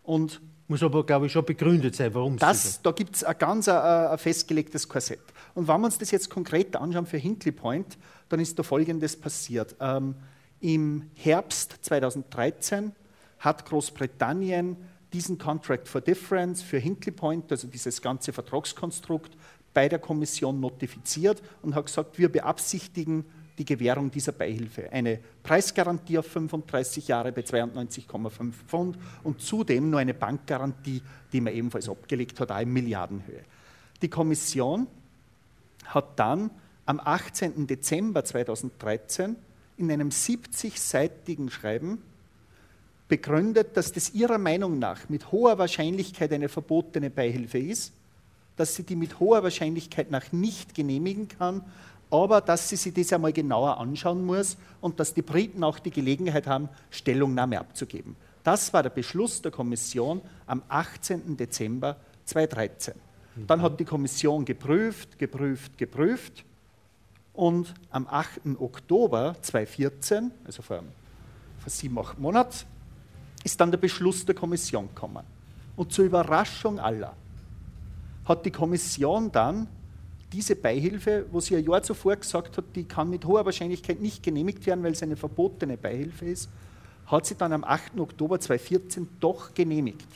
Und 0.03 0.41
muss 0.73 0.83
aber, 0.83 1.05
glaube 1.05 1.27
ich, 1.27 1.33
schon 1.33 1.45
begründet 1.45 1.95
sein, 1.95 2.15
warum 2.15 2.39
das, 2.39 2.81
Da 2.81 2.93
gibt 2.93 3.17
es 3.17 3.25
ein 3.25 3.37
ganz 3.37 3.69
ein, 3.69 3.77
ein 3.77 4.17
festgelegtes 4.17 4.89
Korsett. 4.89 5.21
Und 5.55 5.69
wenn 5.69 5.81
wir 5.81 5.85
uns 5.85 5.99
das 5.99 6.11
jetzt 6.11 6.31
konkret 6.31 6.75
anschauen 6.77 7.05
für 7.05 7.19
Hinkley 7.19 7.53
Point, 7.53 7.99
dann 8.31 8.41
ist 8.41 8.59
da 8.59 8.63
Folgendes 8.63 9.15
passiert. 9.15 9.77
Ähm, 9.81 10.15
Im 10.61 11.11
Herbst 11.15 11.77
2013 11.83 12.93
hat 13.41 13.67
Großbritannien 13.67 14.79
diesen 15.13 15.37
Contract 15.37 15.89
for 15.89 16.01
Difference 16.01 16.63
für 16.63 16.79
Hinkley 16.79 17.13
Point, 17.13 17.53
also 17.53 17.69
dieses 17.69 18.01
ganze 18.01 18.33
Vertragskonstrukt, 18.33 19.37
bei 19.75 19.91
der 19.91 19.99
Kommission 19.99 20.59
notifiziert 20.59 21.43
und 21.61 21.75
hat 21.75 21.85
gesagt, 21.85 22.19
wir 22.19 22.31
beabsichtigen 22.31 23.27
die 23.59 23.65
Gewährung 23.65 24.11
dieser 24.11 24.33
Beihilfe. 24.33 24.91
Eine 24.91 25.19
Preisgarantie 25.43 26.19
auf 26.19 26.27
35 26.27 27.09
Jahre 27.09 27.33
bei 27.33 27.43
92,5 27.43 28.53
Pfund 28.67 28.99
und 29.23 29.41
zudem 29.41 29.91
nur 29.91 30.01
eine 30.01 30.15
Bankgarantie, 30.15 31.03
die 31.33 31.41
man 31.41 31.53
ebenfalls 31.53 31.89
abgelegt 31.89 32.41
hat, 32.41 32.51
auch 32.51 32.61
in 32.61 32.73
Milliardenhöhe. 32.73 33.43
Die 34.01 34.09
Kommission 34.09 34.87
hat 35.85 36.19
dann 36.19 36.51
am 36.87 37.01
18. 37.01 37.67
Dezember 37.67 38.25
2013 38.25 39.37
in 39.77 39.91
einem 39.91 40.09
70-seitigen 40.09 41.51
Schreiben 41.51 42.03
begründet, 43.09 43.77
dass 43.77 43.93
das 43.93 44.15
ihrer 44.15 44.39
Meinung 44.39 44.79
nach 44.79 45.09
mit 45.09 45.33
hoher 45.33 45.59
Wahrscheinlichkeit 45.59 46.33
eine 46.33 46.49
verbotene 46.49 47.11
Beihilfe 47.11 47.59
ist, 47.59 47.93
dass 48.57 48.75
sie 48.75 48.85
die 48.85 48.97
mit 48.97 49.21
hoher 49.21 49.43
Wahrscheinlichkeit 49.43 50.11
nach 50.11 50.33
nicht 50.33 50.75
genehmigen 50.75 51.29
kann, 51.29 51.65
aber 52.13 52.43
dass 52.43 52.69
sie 52.69 52.77
sich 52.77 52.93
das 52.93 53.13
einmal 53.13 53.33
genauer 53.33 53.79
anschauen 53.79 54.25
muss 54.25 54.59
und 54.83 55.01
dass 55.01 55.15
die 55.15 55.23
Briten 55.23 55.65
auch 55.65 55.79
die 55.79 55.91
Gelegenheit 55.91 56.47
haben, 56.47 56.69
Stellungnahme 56.91 57.59
abzugeben. 57.59 58.17
Das 58.45 58.73
war 58.75 58.83
der 58.83 58.91
Beschluss 58.91 59.41
der 59.41 59.51
Kommission 59.51 60.21
am 60.47 60.63
18. 60.69 61.39
Dezember 61.39 61.97
2013. 62.27 62.95
Dann 63.47 63.63
hat 63.63 63.81
die 63.81 63.87
Kommission 63.87 64.45
geprüft, 64.45 65.19
geprüft, 65.19 65.79
geprüft 65.79 66.45
und 67.33 67.73
am 67.91 68.07
8. 68.07 68.43
Oktober 68.59 69.35
2014, 69.41 70.31
also 70.45 70.61
vor, 70.61 70.83
vor 71.61 71.71
sieben, 71.71 71.99
acht 71.99 72.19
Monaten, 72.19 72.67
ist 73.43 73.59
dann 73.59 73.71
der 73.71 73.79
Beschluss 73.79 74.27
der 74.27 74.35
Kommission 74.35 74.89
gekommen. 74.89 75.25
Und 75.77 75.95
zur 75.95 76.05
Überraschung 76.05 76.79
aller 76.79 77.15
hat 78.27 78.45
die 78.45 78.51
Kommission 78.51 79.33
dann 79.33 79.67
diese 80.33 80.57
Beihilfe, 80.57 81.27
wo 81.31 81.41
sie 81.41 81.57
ein 81.57 81.65
Jahr 81.65 81.83
zuvor 81.83 82.17
gesagt 82.17 82.57
hat, 82.57 82.65
die 82.75 82.85
kann 82.85 83.11
mit 83.11 83.25
hoher 83.25 83.45
Wahrscheinlichkeit 83.45 84.01
nicht 84.01 84.23
genehmigt 84.23 84.65
werden, 84.67 84.83
weil 84.83 84.93
es 84.93 85.03
eine 85.03 85.17
verbotene 85.17 85.77
Beihilfe 85.77 86.27
ist, 86.27 86.49
hat 87.07 87.27
sie 87.27 87.35
dann 87.35 87.53
am 87.53 87.65
8. 87.65 87.99
Oktober 87.99 88.41
2014 88.41 89.09
doch 89.21 89.53
genehmigt. 89.55 90.09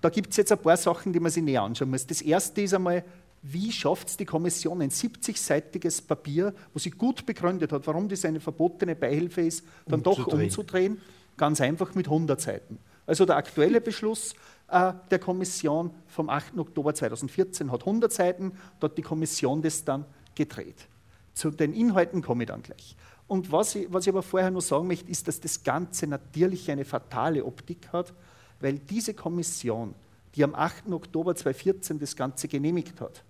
Da 0.00 0.10
gibt 0.10 0.30
es 0.30 0.36
jetzt 0.36 0.52
ein 0.52 0.58
paar 0.58 0.76
Sachen, 0.76 1.12
die 1.12 1.20
man 1.20 1.32
sich 1.32 1.42
näher 1.42 1.62
anschauen 1.62 1.90
muss. 1.90 2.06
Das 2.06 2.20
erste 2.20 2.60
ist 2.60 2.74
einmal, 2.74 3.04
wie 3.42 3.72
schafft 3.72 4.08
es 4.08 4.16
die 4.16 4.24
Kommission, 4.24 4.82
ein 4.82 4.90
70-seitiges 4.90 6.02
Papier, 6.02 6.54
wo 6.72 6.78
sie 6.78 6.90
gut 6.90 7.24
begründet 7.24 7.72
hat, 7.72 7.86
warum 7.86 8.08
das 8.08 8.24
eine 8.24 8.40
verbotene 8.40 8.94
Beihilfe 8.94 9.42
ist, 9.42 9.64
dann 9.86 10.00
umzudrehen. 10.00 10.26
doch 10.26 10.32
umzudrehen? 10.32 11.00
Ganz 11.36 11.60
einfach 11.60 11.94
mit 11.94 12.06
100 12.06 12.40
Seiten. 12.40 12.78
Also 13.06 13.24
der 13.24 13.36
aktuelle 13.36 13.80
Beschluss 13.80 14.34
äh, 14.68 14.92
der 15.10 15.18
Kommission 15.18 15.90
vom 16.06 16.28
8. 16.28 16.58
Oktober 16.58 16.94
2014 16.94 17.72
hat 17.72 17.80
100 17.80 18.12
Seiten, 18.12 18.52
hat 18.80 18.98
die 18.98 19.02
Kommission 19.02 19.62
das 19.62 19.84
dann 19.84 20.04
gedreht. 20.34 20.86
Zu 21.34 21.50
den 21.50 21.72
Inhalten 21.72 22.22
komme 22.22 22.44
ich 22.44 22.48
dann 22.48 22.62
gleich. 22.62 22.96
Und 23.26 23.52
was 23.52 23.74
ich, 23.74 23.92
was 23.92 24.04
ich 24.06 24.10
aber 24.10 24.22
vorher 24.22 24.50
nur 24.50 24.62
sagen 24.62 24.86
möchte, 24.86 25.10
ist, 25.10 25.28
dass 25.28 25.40
das 25.40 25.62
Ganze 25.62 26.06
natürlich 26.06 26.70
eine 26.70 26.84
fatale 26.84 27.44
Optik 27.44 27.88
hat, 27.92 28.12
weil 28.60 28.78
diese 28.78 29.14
Kommission, 29.14 29.94
die 30.34 30.44
am 30.44 30.54
8. 30.54 30.90
Oktober 30.90 31.34
2014 31.34 31.98
das 31.98 32.16
Ganze 32.16 32.48
genehmigt 32.48 33.00
hat, 33.00 33.22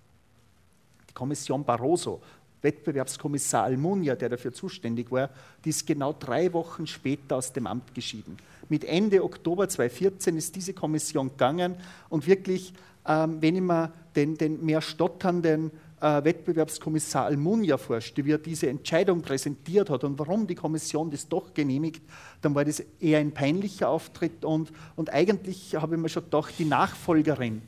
die 1.09 1.15
Kommission 1.15 1.65
Barroso, 1.65 2.23
Wettbewerbskommissar 2.63 3.65
Almunia, 3.65 4.15
der 4.17 4.31
dafür 4.31 4.53
zuständig 4.53 5.11
war, 5.11 5.31
die 5.65 5.71
ist 5.71 5.87
genau 5.87 6.13
drei 6.13 6.53
Wochen 6.53 6.87
später 6.87 7.37
aus 7.37 7.53
dem 7.53 7.67
Amt 7.67 7.95
geschieden. 7.95 8.37
Mit 8.69 8.85
Ende 8.85 9.25
Oktober 9.25 9.69
2014 9.69 10.37
ist 10.37 10.55
diese 10.57 10.75
Kommission 10.75 11.31
gegangen 11.31 11.77
und 12.09 12.27
wirklich, 12.27 12.73
ähm, 13.07 13.41
wenn 13.41 13.57
ich 13.57 13.63
mir 13.63 13.93
den, 14.15 14.37
den 14.37 14.65
mehr 14.65 14.81
stotternden 14.81 15.71
äh, 16.01 16.25
Wettbewerbskommissar 16.25 17.25
Almunia 17.27 17.77
vorstelle, 17.77 18.27
wie 18.27 18.33
er 18.33 18.39
diese 18.39 18.69
Entscheidung 18.69 19.23
präsentiert 19.23 19.91
hat 19.91 20.05
und 20.05 20.19
warum 20.19 20.47
die 20.47 20.55
Kommission 20.55 21.11
das 21.11 21.29
doch 21.29 21.55
genehmigt, 21.55 22.03
dann 22.43 22.55
war 22.55 22.65
das 22.65 22.83
eher 23.01 23.19
ein 23.19 23.33
peinlicher 23.33 23.89
Auftritt 23.89 24.45
und, 24.45 24.71
und 24.97 25.13
eigentlich 25.13 25.75
habe 25.75 25.97
ich 25.97 26.01
mir 26.01 26.09
schon 26.09 26.25
gedacht, 26.25 26.55
die 26.59 26.65
Nachfolgerin, 26.65 27.63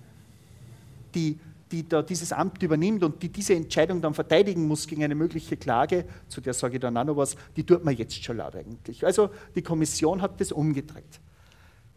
die 1.15 1.39
die 1.71 1.89
da 1.89 2.03
dieses 2.03 2.33
Amt 2.33 2.63
übernimmt 2.63 3.03
und 3.05 3.23
die 3.23 3.29
diese 3.29 3.55
Entscheidung 3.55 4.01
dann 4.01 4.15
verteidigen 4.15 4.67
muss 4.67 4.87
gegen 4.87 5.05
eine 5.05 5.15
mögliche 5.15 5.57
Klage, 5.57 6.05
zu 6.29 6.41
der 6.41 6.55
sage 6.55 6.75
ich 6.75 6.81
dann 6.81 6.97
auch 6.97 7.05
noch 7.05 7.17
was, 7.17 7.37
die 7.57 7.65
tut 7.65 7.85
man 7.85 7.97
jetzt 7.97 8.23
schon 8.23 8.39
laut 8.39 8.57
eigentlich. 8.57 9.05
Also 9.05 9.31
die 9.55 9.63
Kommission 9.63 10.21
hat 10.23 10.41
das 10.41 10.53
umgedreht. 10.53 11.21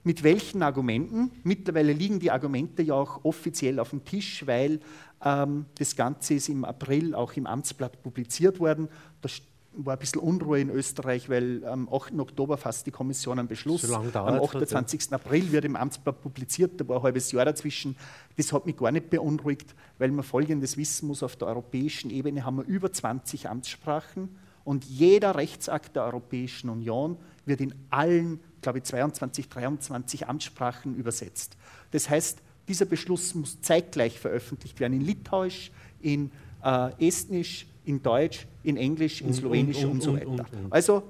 Mit 0.04 0.24
welchen 0.24 0.62
Argumenten? 0.64 1.32
Mittlerweile 1.44 1.94
liegen 1.94 2.20
die 2.20 2.30
Argumente 2.30 2.84
ja 2.84 2.94
auch 2.94 3.24
offiziell 3.24 3.80
auf 3.80 3.92
dem 3.92 4.04
Tisch, 4.04 4.46
weil 4.46 4.82
ähm, 5.24 5.66
das 5.76 5.96
Ganze 5.96 6.34
ist 6.34 6.50
im 6.50 6.66
April 6.66 7.16
auch 7.16 7.34
im 7.34 7.48
Amtsblatt 7.48 8.04
publiziert 8.04 8.60
worden. 8.60 8.90
Da 9.22 9.30
war 9.76 9.96
ein 9.96 10.00
bisschen 10.00 10.22
Unruhe 10.22 10.60
in 10.60 10.70
Österreich, 10.70 11.30
weil 11.30 11.66
am 11.66 11.92
8. 11.92 12.20
Oktober 12.20 12.58
fasst 12.58 12.86
die 12.86 12.92
Kommission 12.92 13.40
einen 13.40 13.48
Beschluss. 13.48 13.82
So 13.82 13.96
am 13.96 14.12
28. 14.14 15.02
Hat, 15.02 15.14
April 15.14 15.52
wird 15.52 15.66
im 15.66 15.76
Amtsblatt 15.76 16.22
publiziert, 16.22 16.80
da 16.80 16.88
war 16.88 16.98
ein 16.98 17.04
halbes 17.04 17.32
Jahr 17.32 17.46
dazwischen. 17.46 17.96
Das 18.38 18.54
hat 18.54 18.66
mich 18.66 18.78
gar 18.78 18.92
nicht 18.92 19.10
beunruhigt, 19.10 19.76
weil 19.98 20.12
man 20.12 20.24
Folgendes 20.24 20.78
wissen 20.78 21.08
muss, 21.08 21.24
auf 21.24 21.36
der 21.36 21.48
europäischen 21.48 22.12
Ebene 22.12 22.46
haben 22.46 22.58
wir 22.58 22.66
über 22.66 22.92
20 22.92 23.50
Amtssprachen 23.50 24.30
und 24.64 24.86
jeder 24.86 25.36
Rechtsakt 25.36 25.96
der 25.96 26.04
Europäischen 26.04 26.70
Union 26.70 27.18
wird 27.46 27.60
in 27.60 27.74
allen, 27.90 28.40
glaube 28.62 28.78
ich, 28.80 28.86
22, 28.86 29.50
23 29.50 30.28
Amtssprachen 30.28 30.96
übersetzt. 30.96 31.58
Das 31.92 32.10
heißt, 32.10 32.40
dieser 32.68 32.86
Beschluss 32.86 33.36
muss 33.36 33.62
zeitgleich 33.62 34.20
veröffentlicht 34.20 34.80
werden 34.80 34.94
in 34.94 35.02
Litauisch, 35.02 35.72
in 36.00 36.32
äh, 36.64 36.92
Estnisch, 37.06 37.68
in 37.86 38.02
Deutsch, 38.02 38.48
in 38.64 38.78
Englisch, 38.78 39.22
in 39.22 39.34
Slowenisch 39.34 39.84
und, 39.84 39.84
und, 39.84 39.92
und 39.92 40.02
so 40.02 40.14
weiter. 40.14 40.28
Und, 40.28 40.72
also 40.72 41.04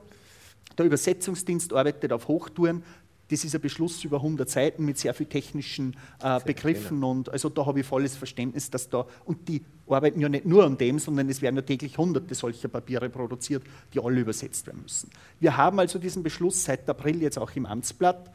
der 0.78 0.86
Übersetzungsdienst 0.86 1.74
arbeitet 1.74 2.12
auf 2.12 2.28
Hochtouren. 2.28 2.84
Das 3.30 3.44
ist 3.44 3.56
ein 3.56 3.62
Beschluss 3.62 4.04
über 4.04 4.18
100 4.18 4.50
Seiten 4.50 4.86
mit 4.86 4.98
sehr 4.98 5.14
vielen 5.14 5.30
technischen 5.30 5.96
äh, 6.22 6.40
Begriffen 6.42 6.98
genau. 6.98 7.12
und 7.12 7.30
also 7.30 7.50
da 7.50 7.66
habe 7.66 7.80
ich 7.80 7.86
volles 7.86 8.16
Verständnis, 8.16 8.70
dass 8.70 8.90
da 8.90 9.08
und 9.26 9.48
die 9.48 9.64
arbeiten 9.88 10.20
ja 10.20 10.30
nicht 10.30 10.46
nur 10.46 10.66
an 10.66 10.78
dem, 10.78 11.00
sondern 11.00 11.30
es 11.30 11.42
werden 11.42 11.56
ja 11.56 11.62
täglich 11.62 11.98
hunderte 11.98 12.36
solcher 12.36 12.68
Papiere 12.68 13.10
produziert, 13.10 13.64
die 13.94 14.00
alle 14.00 14.20
übersetzt 14.20 14.68
werden 14.68 14.84
müssen. 14.84 15.10
Wir 15.40 15.56
haben 15.56 15.80
also 15.80 16.00
diesen 16.00 16.22
Beschluss 16.22 16.64
seit 16.64 16.88
April 16.90 17.22
jetzt 17.22 17.40
auch 17.40 17.52
im 17.56 17.66
Amtsblatt. 17.66 18.30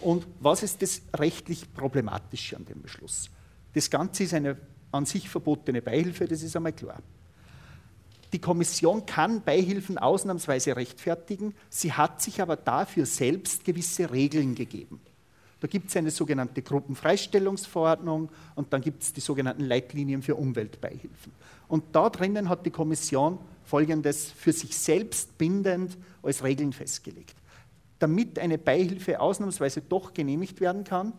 Und 0.00 0.26
was 0.40 0.62
ist 0.62 0.82
das 0.82 1.00
rechtlich 1.16 1.72
Problematische 1.72 2.56
an 2.56 2.64
dem 2.66 2.82
Beschluss? 2.82 3.30
Das 3.72 3.88
Ganze 3.88 4.24
ist 4.24 4.34
eine 4.34 4.56
an 4.92 5.06
sich 5.06 5.28
verbotene 5.28 5.82
Beihilfe, 5.82 6.26
das 6.26 6.42
ist 6.42 6.54
einmal 6.54 6.72
klar. 6.72 7.02
Die 8.34 8.40
Kommission 8.40 9.06
kann 9.06 9.42
Beihilfen 9.42 9.96
ausnahmsweise 9.96 10.74
rechtfertigen, 10.74 11.54
sie 11.70 11.92
hat 11.92 12.20
sich 12.20 12.42
aber 12.42 12.56
dafür 12.56 13.06
selbst 13.06 13.64
gewisse 13.64 14.10
Regeln 14.10 14.56
gegeben. 14.56 15.00
Da 15.60 15.68
gibt 15.68 15.90
es 15.90 15.96
eine 15.96 16.10
sogenannte 16.10 16.60
Gruppenfreistellungsverordnung 16.60 18.28
und 18.56 18.72
dann 18.72 18.80
gibt 18.80 19.04
es 19.04 19.12
die 19.12 19.20
sogenannten 19.20 19.62
Leitlinien 19.62 20.20
für 20.20 20.34
Umweltbeihilfen. 20.34 21.30
Und 21.68 21.84
da 21.92 22.10
drinnen 22.10 22.48
hat 22.48 22.66
die 22.66 22.72
Kommission 22.72 23.38
Folgendes 23.62 24.32
für 24.32 24.52
sich 24.52 24.76
selbst 24.76 25.38
bindend 25.38 25.96
als 26.20 26.42
Regeln 26.42 26.72
festgelegt. 26.72 27.36
Damit 28.00 28.40
eine 28.40 28.58
Beihilfe 28.58 29.20
ausnahmsweise 29.20 29.80
doch 29.80 30.12
genehmigt 30.12 30.60
werden 30.60 30.82
kann, 30.82 31.12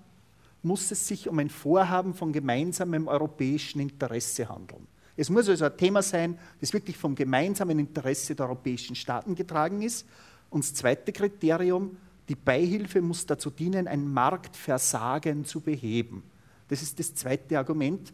muss 0.63 0.91
es 0.91 1.07
sich 1.07 1.29
um 1.29 1.39
ein 1.39 1.49
Vorhaben 1.49 2.13
von 2.13 2.33
gemeinsamem 2.33 3.07
europäischen 3.07 3.79
Interesse 3.79 4.49
handeln. 4.49 4.85
Es 5.17 5.29
muss 5.29 5.47
also 5.47 5.65
ein 5.65 5.77
Thema 5.77 6.01
sein, 6.01 6.37
das 6.59 6.73
wirklich 6.73 6.97
vom 6.97 7.15
gemeinsamen 7.15 7.79
Interesse 7.79 8.35
der 8.35 8.47
europäischen 8.47 8.95
Staaten 8.95 9.35
getragen 9.35 9.81
ist. 9.81 10.05
Und 10.49 10.63
das 10.63 10.73
zweite 10.73 11.11
Kriterium, 11.11 11.97
die 12.27 12.35
Beihilfe 12.35 13.01
muss 13.01 13.25
dazu 13.25 13.49
dienen, 13.49 13.87
ein 13.87 14.11
Marktversagen 14.11 15.45
zu 15.45 15.61
beheben. 15.61 16.23
Das 16.67 16.81
ist 16.81 16.99
das 16.99 17.13
zweite 17.13 17.57
Argument, 17.57 18.11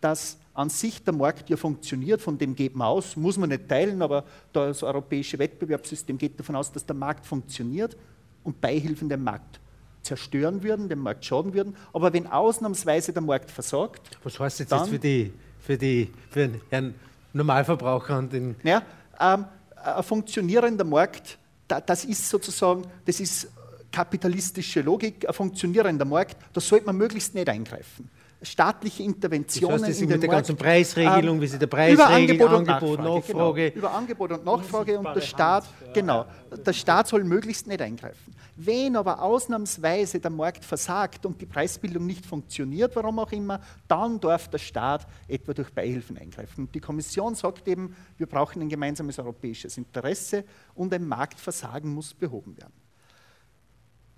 dass 0.00 0.38
an 0.52 0.68
sich 0.68 1.02
der 1.02 1.14
Markt 1.14 1.48
ja 1.48 1.56
funktioniert, 1.56 2.20
von 2.20 2.36
dem 2.36 2.54
geht 2.54 2.76
man 2.76 2.88
aus, 2.88 3.16
muss 3.16 3.38
man 3.38 3.48
nicht 3.48 3.68
teilen, 3.68 4.02
aber 4.02 4.24
das 4.52 4.82
europäische 4.82 5.38
Wettbewerbssystem 5.38 6.18
geht 6.18 6.38
davon 6.38 6.56
aus, 6.56 6.70
dass 6.70 6.84
der 6.84 6.94
Markt 6.94 7.26
funktioniert 7.26 7.96
und 8.44 8.60
Beihilfen 8.60 9.08
den 9.08 9.24
Markt 9.24 9.60
zerstören 10.02 10.62
würden, 10.62 10.88
dem 10.88 10.98
Markt 10.98 11.24
schaden 11.24 11.54
würden. 11.54 11.74
Aber 11.92 12.12
wenn 12.12 12.26
ausnahmsweise 12.26 13.12
der 13.12 13.22
Markt 13.22 13.50
versagt. 13.50 14.18
Was 14.22 14.38
heißt 14.38 14.60
jetzt, 14.60 14.70
jetzt 14.70 14.88
für 14.88 14.98
die 14.98 15.32
für, 15.64 15.78
die, 15.78 16.10
für 16.30 16.48
den 16.48 16.94
Normalverbraucher 17.32 18.18
und 18.18 18.32
den. 18.32 18.56
Ja, 18.62 18.82
ähm, 19.20 19.46
ein 19.76 20.02
funktionierender 20.02 20.84
Markt, 20.84 21.38
da, 21.68 21.80
das 21.80 22.04
ist 22.04 22.28
sozusagen, 22.28 22.84
das 23.04 23.20
ist 23.20 23.48
kapitalistische 23.90 24.80
Logik, 24.80 25.26
ein 25.26 25.34
funktionierender 25.34 26.04
Markt, 26.04 26.36
da 26.52 26.60
sollte 26.60 26.86
man 26.86 26.96
möglichst 26.96 27.34
nicht 27.34 27.48
eingreifen 27.48 28.10
staatliche 28.44 29.02
Interventionen 29.02 29.78
das 29.78 29.88
heißt, 29.88 30.02
in 30.02 30.08
mit 30.08 30.22
der 30.22 30.30
ganzen 30.30 30.56
Preisregelung, 30.56 31.36
ähm, 31.36 31.42
wie 31.42 31.46
sie 31.46 31.58
der 31.58 31.66
Preis 31.66 31.94
über 31.94 32.06
Angebot 32.06 32.52
und 32.52 32.68
Angebot, 32.68 32.98
Nachfrage, 32.98 33.02
Nachfrage. 33.02 33.70
Genau. 33.70 33.86
Über 33.86 33.94
Angebot 33.94 34.32
und 34.32 34.44
Nachfrage 34.44 34.98
und 34.98 35.14
der 35.14 35.20
Staat, 35.20 35.64
Hand, 35.64 35.94
genau, 35.94 36.26
der 36.64 36.72
Staat 36.72 37.08
soll 37.08 37.24
möglichst 37.24 37.66
nicht 37.66 37.80
eingreifen. 37.80 38.34
Wenn 38.56 38.94
aber 38.96 39.20
ausnahmsweise 39.20 40.20
der 40.20 40.30
Markt 40.30 40.64
versagt 40.64 41.26
und 41.26 41.40
die 41.40 41.46
Preisbildung 41.46 42.06
nicht 42.06 42.24
funktioniert, 42.24 42.94
warum 42.94 43.18
auch 43.18 43.32
immer, 43.32 43.60
dann 43.88 44.20
darf 44.20 44.48
der 44.48 44.58
Staat 44.58 45.06
etwa 45.26 45.52
durch 45.52 45.72
Beihilfen 45.72 46.16
eingreifen. 46.16 46.66
Und 46.66 46.74
die 46.74 46.80
Kommission 46.80 47.34
sagt 47.34 47.66
eben, 47.66 47.96
wir 48.16 48.26
brauchen 48.26 48.62
ein 48.62 48.68
gemeinsames 48.68 49.18
europäisches 49.18 49.76
Interesse 49.76 50.44
und 50.74 50.94
ein 50.94 51.06
Marktversagen 51.06 51.92
muss 51.92 52.14
behoben 52.14 52.56
werden. 52.56 52.83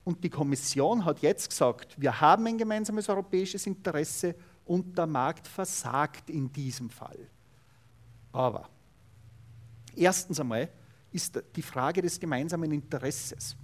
Und 0.07 0.23
die 0.23 0.31
Kommission 0.31 1.05
hat 1.05 1.19
jetzt 1.19 1.51
gesagt, 1.51 2.01
wir 2.01 2.21
haben 2.21 2.47
ein 2.47 2.57
gemeinsames 2.57 3.09
europäisches 3.09 3.67
Interesse 3.67 4.37
und 4.65 4.97
der 4.97 5.09
Markt 5.09 5.49
versagt 5.49 6.31
in 6.31 6.53
diesem 6.53 6.91
Fall. 6.91 7.19
Aber 8.31 8.71
erstens 9.97 10.39
einmal 10.39 10.71
ist 11.11 11.43
die 11.57 11.63
Frage 11.63 12.03
des 12.03 12.21
gemeinsamen 12.21 12.71
Interesses, 12.71 13.57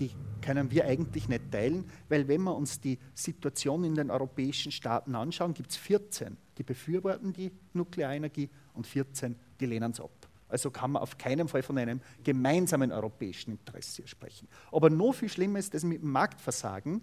die 0.00 0.10
können 0.40 0.70
wir 0.70 0.86
eigentlich 0.86 1.28
nicht 1.28 1.52
teilen, 1.52 1.84
weil 2.08 2.26
wenn 2.26 2.44
wir 2.44 2.56
uns 2.56 2.80
die 2.80 2.98
Situation 3.12 3.84
in 3.84 3.94
den 3.94 4.10
europäischen 4.10 4.72
Staaten 4.72 5.14
anschauen, 5.14 5.52
gibt 5.52 5.72
es 5.72 5.76
14, 5.76 6.38
die 6.56 6.62
befürworten 6.62 7.34
die 7.34 7.52
Nuklearenergie 7.74 8.48
und 8.72 8.86
14, 8.86 9.36
die 9.60 9.66
lehnen 9.66 9.92
es 9.92 10.00
ab. 10.00 10.25
Also 10.48 10.70
kann 10.70 10.92
man 10.92 11.02
auf 11.02 11.18
keinen 11.18 11.48
Fall 11.48 11.62
von 11.62 11.76
einem 11.78 12.00
gemeinsamen 12.22 12.92
europäischen 12.92 13.52
Interesse 13.52 14.06
sprechen. 14.06 14.48
Aber 14.70 14.90
noch 14.90 15.14
viel 15.14 15.28
schlimmer 15.28 15.58
ist 15.58 15.74
das 15.74 15.82
mit 15.82 16.02
dem 16.02 16.10
Marktversagen, 16.10 17.02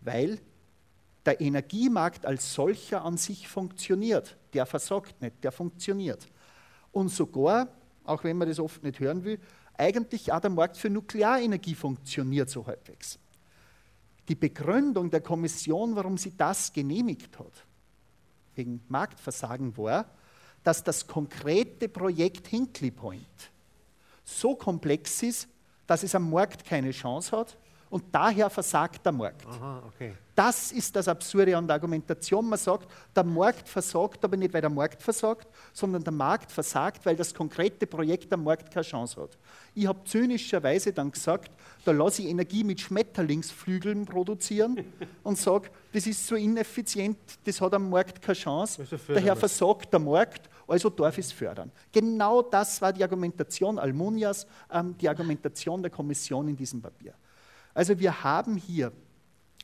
weil 0.00 0.40
der 1.26 1.40
Energiemarkt 1.40 2.24
als 2.24 2.54
solcher 2.54 3.04
an 3.04 3.18
sich 3.18 3.48
funktioniert. 3.48 4.38
Der 4.54 4.64
versagt 4.64 5.20
nicht, 5.20 5.44
der 5.44 5.52
funktioniert. 5.52 6.26
Und 6.90 7.10
sogar, 7.10 7.68
auch 8.04 8.24
wenn 8.24 8.38
man 8.38 8.48
das 8.48 8.58
oft 8.58 8.82
nicht 8.82 8.98
hören 8.98 9.24
will, 9.24 9.38
eigentlich 9.76 10.32
auch 10.32 10.40
der 10.40 10.50
Markt 10.50 10.76
für 10.76 10.88
Nuklearenergie 10.88 11.74
funktioniert 11.74 12.48
so 12.48 12.66
halbwegs. 12.66 13.18
Die 14.28 14.34
Begründung 14.34 15.10
der 15.10 15.20
Kommission, 15.20 15.94
warum 15.96 16.18
sie 16.18 16.36
das 16.36 16.72
genehmigt 16.72 17.38
hat, 17.38 17.64
wegen 18.54 18.82
Marktversagen 18.88 19.76
war, 19.76 20.10
dass 20.64 20.82
das 20.82 21.06
konkrete 21.06 21.88
Projekt 21.88 22.48
Hinkley 22.48 22.90
Point 22.90 23.50
so 24.24 24.54
komplex 24.54 25.22
ist, 25.22 25.48
dass 25.86 26.02
es 26.02 26.14
am 26.14 26.30
Markt 26.30 26.64
keine 26.64 26.90
Chance 26.90 27.36
hat 27.36 27.56
und 27.90 28.04
daher 28.12 28.50
versagt 28.50 29.04
der 29.04 29.12
Markt. 29.12 29.46
Aha, 29.46 29.82
okay. 29.86 30.14
Das 30.34 30.70
ist 30.70 30.94
das 30.94 31.08
Absurde 31.08 31.56
an 31.56 31.66
der 31.66 31.74
Argumentation. 31.74 32.48
Man 32.48 32.60
sagt, 32.60 32.88
der 33.16 33.24
Markt 33.24 33.68
versagt, 33.68 34.24
aber 34.24 34.36
nicht, 34.36 34.54
weil 34.54 34.60
der 34.60 34.70
Markt 34.70 35.02
versagt, 35.02 35.48
sondern 35.72 36.04
der 36.04 36.12
Markt 36.12 36.52
versagt, 36.52 37.04
weil 37.04 37.16
das 37.16 37.34
konkrete 37.34 37.88
Projekt 37.88 38.32
am 38.32 38.44
Markt 38.44 38.70
keine 38.72 38.84
Chance 38.84 39.20
hat. 39.20 39.36
Ich 39.74 39.88
habe 39.88 39.98
zynischerweise 40.04 40.92
dann 40.92 41.10
gesagt, 41.10 41.50
da 41.84 41.90
lasse 41.90 42.22
ich 42.22 42.28
Energie 42.28 42.62
mit 42.62 42.80
Schmetterlingsflügeln 42.80 44.04
produzieren 44.04 44.84
und 45.24 45.38
sage, 45.38 45.70
das 45.92 46.06
ist 46.06 46.24
so 46.24 46.36
ineffizient, 46.36 47.18
das 47.44 47.60
hat 47.60 47.74
am 47.74 47.90
Markt 47.90 48.22
keine 48.22 48.36
Chance. 48.36 48.86
Daher 49.08 49.34
versagt 49.34 49.92
der 49.92 49.98
Markt, 49.98 50.48
also 50.68 50.88
darf 50.88 51.18
ich 51.18 51.26
es 51.26 51.32
fördern. 51.32 51.72
Genau 51.90 52.42
das 52.42 52.80
war 52.80 52.92
die 52.92 53.02
Argumentation 53.02 53.76
Almunias, 53.78 54.46
ähm, 54.70 54.96
die 54.98 55.08
Argumentation 55.08 55.82
der 55.82 55.90
Kommission 55.90 56.46
in 56.46 56.56
diesem 56.56 56.80
Papier. 56.80 57.14
Also 57.78 58.00
wir 58.00 58.24
haben 58.24 58.56
hier 58.56 58.90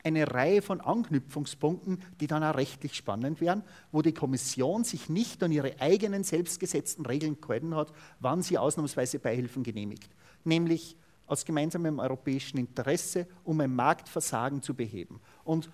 eine 0.01 0.31
Reihe 0.31 0.61
von 0.61 0.79
Anknüpfungspunkten, 0.79 2.01
die 2.21 2.27
dann 2.27 2.45
auch 2.45 2.55
rechtlich 2.55 2.93
spannend 2.93 3.41
wären, 3.41 3.61
wo 3.91 4.01
die 4.01 4.13
Kommission 4.13 4.85
sich 4.85 5.09
nicht 5.09 5.43
an 5.43 5.51
ihre 5.51 5.81
eigenen 5.81 6.23
selbstgesetzten 6.23 7.05
Regeln 7.05 7.41
gehalten 7.41 7.75
hat, 7.75 7.91
wann 8.21 8.41
sie 8.41 8.57
ausnahmsweise 8.57 9.19
Beihilfen 9.19 9.63
genehmigt. 9.63 10.09
Nämlich 10.45 10.95
aus 11.27 11.43
gemeinsamem 11.43 11.99
europäischen 11.99 12.57
Interesse, 12.57 13.27
um 13.43 13.59
ein 13.59 13.75
Marktversagen 13.75 14.61
zu 14.61 14.75
beheben. 14.75 15.19
Und 15.43 15.69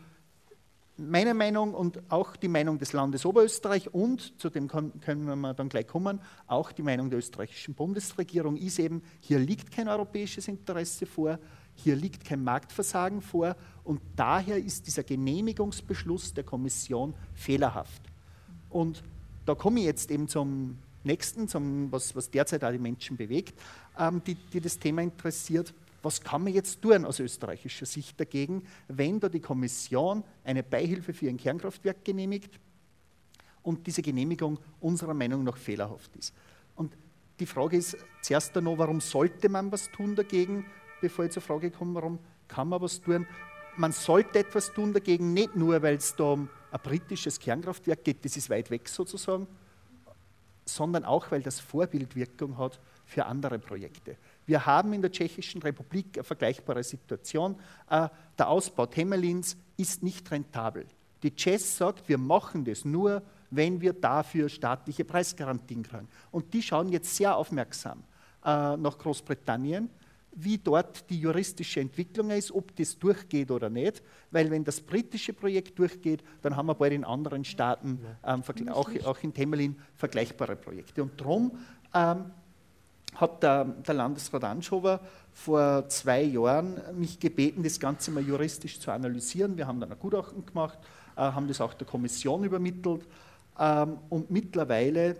meine 0.97 1.35
Meinung 1.35 1.75
und 1.75 2.01
auch 2.09 2.35
die 2.35 2.47
Meinung 2.47 2.79
des 2.79 2.91
Landes 2.91 3.23
Oberösterreich 3.23 3.93
und, 3.93 4.39
zu 4.41 4.49
dem 4.49 4.67
können 4.67 5.25
wir 5.25 5.53
dann 5.53 5.69
gleich 5.69 5.85
kommen, 5.85 6.19
auch 6.47 6.71
die 6.71 6.81
Meinung 6.81 7.11
der 7.11 7.19
österreichischen 7.19 7.75
Bundesregierung 7.75 8.57
ist 8.57 8.79
eben, 8.79 9.03
hier 9.19 9.37
liegt 9.37 9.69
kein 9.69 9.87
europäisches 9.87 10.47
Interesse 10.47 11.05
vor, 11.05 11.37
hier 11.75 11.95
liegt 11.95 12.25
kein 12.25 12.43
Marktversagen 12.43 13.21
vor 13.21 13.55
und 13.83 14.01
daher 14.15 14.57
ist 14.57 14.87
dieser 14.87 15.03
Genehmigungsbeschluss 15.03 16.33
der 16.33 16.43
Kommission 16.43 17.13
fehlerhaft. 17.33 18.01
Und 18.69 19.03
da 19.45 19.55
komme 19.55 19.79
ich 19.79 19.85
jetzt 19.85 20.11
eben 20.11 20.27
zum 20.27 20.77
nächsten, 21.03 21.47
zum, 21.47 21.91
was, 21.91 22.15
was 22.15 22.29
derzeit 22.29 22.63
auch 22.63 22.71
die 22.71 22.77
Menschen 22.77 23.17
bewegt, 23.17 23.59
ähm, 23.97 24.21
die, 24.25 24.35
die 24.35 24.61
das 24.61 24.77
Thema 24.77 25.01
interessiert. 25.01 25.73
Was 26.03 26.21
kann 26.21 26.43
man 26.43 26.53
jetzt 26.53 26.81
tun 26.81 27.05
aus 27.05 27.19
österreichischer 27.19 27.85
Sicht 27.85 28.19
dagegen, 28.19 28.63
wenn 28.87 29.19
da 29.19 29.29
die 29.29 29.39
Kommission 29.39 30.23
eine 30.43 30.63
Beihilfe 30.63 31.13
für 31.13 31.29
ein 31.29 31.37
Kernkraftwerk 31.37 32.03
genehmigt 32.03 32.59
und 33.61 33.85
diese 33.85 34.01
Genehmigung 34.01 34.59
unserer 34.79 35.13
Meinung 35.13 35.43
nach 35.43 35.57
fehlerhaft 35.57 36.15
ist? 36.15 36.33
Und 36.75 36.95
die 37.39 37.45
Frage 37.45 37.77
ist 37.77 37.97
zuerst 38.21 38.55
einmal, 38.57 38.77
warum 38.77 39.01
sollte 39.01 39.49
man 39.49 39.71
was 39.71 39.91
tun 39.91 40.15
dagegen, 40.15 40.65
bevor 41.01 41.25
ich 41.25 41.31
zur 41.31 41.41
Frage 41.41 41.71
komme, 41.71 41.95
warum 41.95 42.19
kann 42.47 42.69
man 42.69 42.81
was 42.81 43.01
tun? 43.01 43.27
Man 43.77 43.91
sollte 43.91 44.39
etwas 44.39 44.71
tun 44.71 44.93
dagegen, 44.93 45.33
nicht 45.33 45.55
nur, 45.55 45.81
weil 45.81 45.95
es 45.95 46.15
da 46.15 46.23
um 46.25 46.49
ein 46.71 46.79
britisches 46.81 47.39
Kernkraftwerk 47.39 48.03
geht, 48.03 48.23
das 48.23 48.37
ist 48.37 48.49
weit 48.49 48.69
weg 48.69 48.87
sozusagen, 48.87 49.47
sondern 50.65 51.03
auch, 51.05 51.31
weil 51.31 51.41
das 51.41 51.59
Vorbildwirkung 51.59 52.57
hat 52.57 52.79
für 53.05 53.25
andere 53.25 53.59
Projekte. 53.59 54.15
Wir 54.45 54.65
haben 54.65 54.93
in 54.93 55.01
der 55.01 55.11
Tschechischen 55.11 55.61
Republik 55.61 56.07
eine 56.15 56.23
vergleichbare 56.23 56.83
Situation. 56.83 57.55
Äh, 57.89 58.07
der 58.37 58.47
Ausbau 58.47 58.85
Temelins 58.85 59.57
ist 59.77 60.03
nicht 60.03 60.29
rentabel. 60.31 60.85
Die 61.23 61.33
CES 61.35 61.77
sagt, 61.77 62.07
wir 62.07 62.17
machen 62.17 62.63
das 62.63 62.85
nur, 62.85 63.21
wenn 63.49 63.81
wir 63.81 63.93
dafür 63.93 64.49
staatliche 64.49 65.03
Preisgarantien 65.03 65.83
kriegen. 65.83 66.07
Und 66.31 66.53
die 66.53 66.61
schauen 66.61 66.89
jetzt 66.89 67.15
sehr 67.15 67.35
aufmerksam 67.35 68.03
äh, 68.45 68.77
nach 68.77 68.97
Großbritannien 68.97 69.89
wie 70.33 70.57
dort 70.57 71.09
die 71.09 71.19
juristische 71.19 71.81
Entwicklung 71.81 72.29
ist, 72.29 72.51
ob 72.51 72.75
das 72.75 72.97
durchgeht 72.97 73.51
oder 73.51 73.69
nicht. 73.69 74.01
Weil 74.31 74.49
wenn 74.49 74.63
das 74.63 74.79
britische 74.79 75.33
Projekt 75.33 75.77
durchgeht, 75.77 76.23
dann 76.41 76.55
haben 76.55 76.67
wir 76.67 76.75
bald 76.75 76.93
in 76.93 77.03
anderen 77.03 77.43
Staaten, 77.43 77.99
ähm, 78.25 78.43
auch, 78.69 78.89
auch, 79.05 79.17
in 79.23 79.33
Temelin, 79.33 79.75
vergleichbare 79.95 80.55
Projekte. 80.55 81.03
Und 81.03 81.19
darum 81.19 81.57
ähm, 81.93 82.31
hat 83.15 83.43
der, 83.43 83.65
der, 83.65 83.93
Landesrat 83.93 84.43
Anschober 84.43 85.01
vor 85.33 85.87
zwei 85.89 86.23
Jahren 86.23 86.79
mich 86.97 87.19
gebeten, 87.19 87.61
das 87.61 87.79
Ganze 87.79 88.11
mal 88.11 88.23
juristisch 88.23 88.79
zu 88.79 88.91
analysieren. 88.91 89.57
Wir 89.57 89.67
haben 89.67 89.79
dann 89.81 89.91
ein 89.91 89.99
Gutachten 89.99 90.45
gemacht, 90.45 90.79
äh, 91.17 91.21
haben 91.21 91.47
das 91.47 91.59
auch 91.59 91.73
der 91.73 91.87
Kommission 91.87 92.43
übermittelt. 92.45 93.05
Ähm, 93.59 93.97
und 94.09 94.31
mittlerweile 94.31 95.17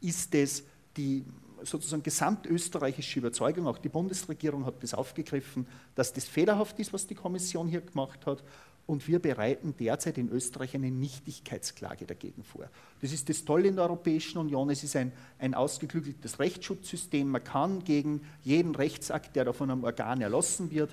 ist 0.00 0.34
es 0.34 0.64
die 0.96 1.24
sozusagen 1.64 2.02
gesamtösterreichische 2.02 3.18
Überzeugung, 3.18 3.66
auch 3.66 3.78
die 3.78 3.88
Bundesregierung 3.88 4.64
hat 4.66 4.82
das 4.82 4.94
aufgegriffen, 4.94 5.66
dass 5.94 6.12
das 6.12 6.24
fehlerhaft 6.24 6.78
ist, 6.78 6.92
was 6.92 7.06
die 7.06 7.14
Kommission 7.14 7.68
hier 7.68 7.80
gemacht 7.80 8.26
hat. 8.26 8.42
Und 8.86 9.06
wir 9.06 9.20
bereiten 9.20 9.74
derzeit 9.78 10.18
in 10.18 10.30
Österreich 10.30 10.74
eine 10.74 10.90
Nichtigkeitsklage 10.90 12.06
dagegen 12.06 12.42
vor. 12.42 12.68
Das 13.00 13.12
ist 13.12 13.28
das 13.28 13.44
Tolle 13.44 13.68
in 13.68 13.76
der 13.76 13.84
Europäischen 13.84 14.38
Union. 14.38 14.68
Es 14.68 14.82
ist 14.82 14.96
ein, 14.96 15.12
ein 15.38 15.54
ausgeklügeltes 15.54 16.40
Rechtsschutzsystem. 16.40 17.28
Man 17.28 17.44
kann 17.44 17.84
gegen 17.84 18.20
jeden 18.42 18.74
Rechtsakt, 18.74 19.36
der 19.36 19.44
da 19.44 19.52
von 19.52 19.70
einem 19.70 19.84
Organ 19.84 20.20
erlassen 20.20 20.72
wird, 20.72 20.90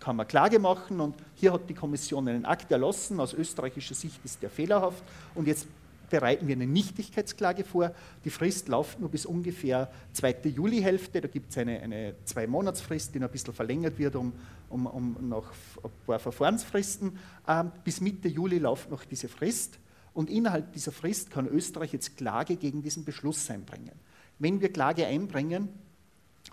kann 0.00 0.16
man 0.16 0.26
Klage 0.26 0.58
machen. 0.58 1.00
Und 1.00 1.14
hier 1.36 1.52
hat 1.52 1.68
die 1.68 1.74
Kommission 1.74 2.26
einen 2.26 2.44
Akt 2.44 2.72
erlassen. 2.72 3.20
Aus 3.20 3.34
österreichischer 3.34 3.94
Sicht 3.94 4.18
ist 4.24 4.42
der 4.42 4.50
fehlerhaft. 4.50 5.02
Und 5.36 5.46
jetzt 5.46 5.68
bereiten 6.10 6.46
wir 6.46 6.54
eine 6.54 6.66
Nichtigkeitsklage 6.66 7.64
vor. 7.64 7.92
Die 8.24 8.30
Frist 8.30 8.68
läuft 8.68 9.00
nur 9.00 9.10
bis 9.10 9.26
ungefähr 9.26 9.90
zweite 10.12 10.48
Julihälfte. 10.48 11.20
Da 11.20 11.28
gibt 11.28 11.50
es 11.50 11.58
eine, 11.58 11.80
eine 11.80 12.14
Zwei-Monats-Frist, 12.24 13.14
die 13.14 13.20
noch 13.20 13.28
ein 13.28 13.32
bisschen 13.32 13.54
verlängert 13.54 13.98
wird 13.98 14.16
um, 14.16 14.32
um, 14.68 14.86
um 14.86 15.28
noch 15.28 15.52
ein 15.82 15.90
paar 16.06 16.18
Verfahrensfristen. 16.18 17.18
Ähm, 17.46 17.72
bis 17.84 18.00
Mitte 18.00 18.28
Juli 18.28 18.58
läuft 18.58 18.90
noch 18.90 19.04
diese 19.04 19.28
Frist. 19.28 19.78
Und 20.14 20.30
innerhalb 20.30 20.72
dieser 20.72 20.92
Frist 20.92 21.30
kann 21.30 21.46
Österreich 21.46 21.92
jetzt 21.92 22.16
Klage 22.16 22.56
gegen 22.56 22.82
diesen 22.82 23.04
Beschluss 23.04 23.48
einbringen. 23.50 23.92
Wenn 24.38 24.60
wir 24.60 24.72
Klage 24.72 25.06
einbringen, 25.06 25.68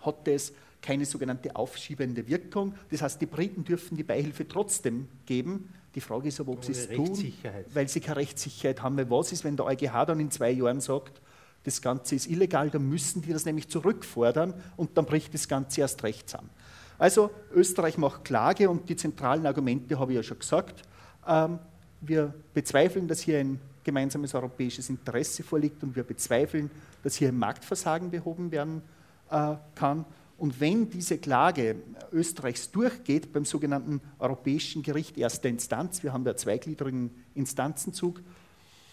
hat 0.01 0.27
es 0.27 0.53
keine 0.81 1.05
sogenannte 1.05 1.55
aufschiebende 1.55 2.27
Wirkung. 2.27 2.75
Das 2.91 3.01
heißt, 3.01 3.19
die 3.19 3.25
Briten 3.25 3.63
dürfen 3.63 3.97
die 3.97 4.03
Beihilfe 4.03 4.47
trotzdem 4.47 5.07
geben, 5.25 5.73
die 5.95 6.01
Frage 6.01 6.27
ist 6.27 6.39
aber, 6.41 6.51
ob 6.51 6.63
sie 6.63 6.73
es 6.73 6.89
tun, 6.89 7.33
weil 7.73 7.87
sie 7.87 8.01
keine 8.01 8.17
Rechtssicherheit 8.17 8.83
haben. 8.83 8.97
Weil 8.97 9.09
was 9.09 9.31
ist, 9.31 9.45
wenn 9.45 9.55
der 9.55 9.65
EuGH 9.65 10.05
dann 10.05 10.19
in 10.19 10.29
zwei 10.29 10.51
Jahren 10.51 10.81
sagt, 10.81 11.21
das 11.63 11.81
Ganze 11.81 12.15
ist 12.15 12.27
illegal, 12.27 12.69
dann 12.69 12.87
müssen 12.87 13.21
die 13.21 13.31
das 13.31 13.45
nämlich 13.45 13.69
zurückfordern 13.69 14.53
und 14.75 14.97
dann 14.97 15.05
bricht 15.05 15.33
das 15.33 15.47
Ganze 15.47 15.81
erst 15.81 16.03
recht 16.03 16.29
zusammen. 16.29 16.49
Also 16.97 17.31
Österreich 17.53 17.97
macht 17.97 18.23
Klage 18.23 18.69
und 18.69 18.87
die 18.87 18.95
zentralen 18.95 19.45
Argumente 19.45 19.97
habe 19.97 20.11
ich 20.11 20.17
ja 20.17 20.23
schon 20.23 20.39
gesagt. 20.39 20.83
Ähm, 21.27 21.59
wir 22.01 22.33
bezweifeln, 22.53 23.07
dass 23.07 23.21
hier 23.21 23.39
ein 23.39 23.59
gemeinsames 23.83 24.33
europäisches 24.35 24.89
Interesse 24.89 25.43
vorliegt 25.43 25.81
und 25.83 25.95
wir 25.95 26.03
bezweifeln, 26.03 26.69
dass 27.03 27.15
hier 27.15 27.29
ein 27.29 27.37
Marktversagen 27.37 28.11
behoben 28.11 28.51
werden 28.51 28.81
äh, 29.29 29.55
kann. 29.75 30.05
Und 30.37 30.59
wenn 30.59 30.89
diese 30.89 31.17
Klage 31.17 31.77
Österreichs 32.11 32.71
durchgeht 32.71 33.31
beim 33.31 33.45
sogenannten 33.45 34.01
Europäischen 34.19 34.83
Gericht 34.83 35.17
erster 35.17 35.47
Instanz, 35.47 36.03
wir 36.03 36.11
haben 36.11 36.25
da 36.25 36.35
zweigliedrigen 36.35 37.11
Instanzenzug, 37.35 38.21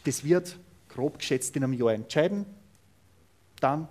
das 0.05 0.24
wird 0.24 0.59
grob 0.88 1.18
geschätzt 1.18 1.57
in 1.57 1.64
einem 1.64 1.72
Jahr 1.72 1.95
entscheiden, 1.95 2.47
dann 3.61 3.88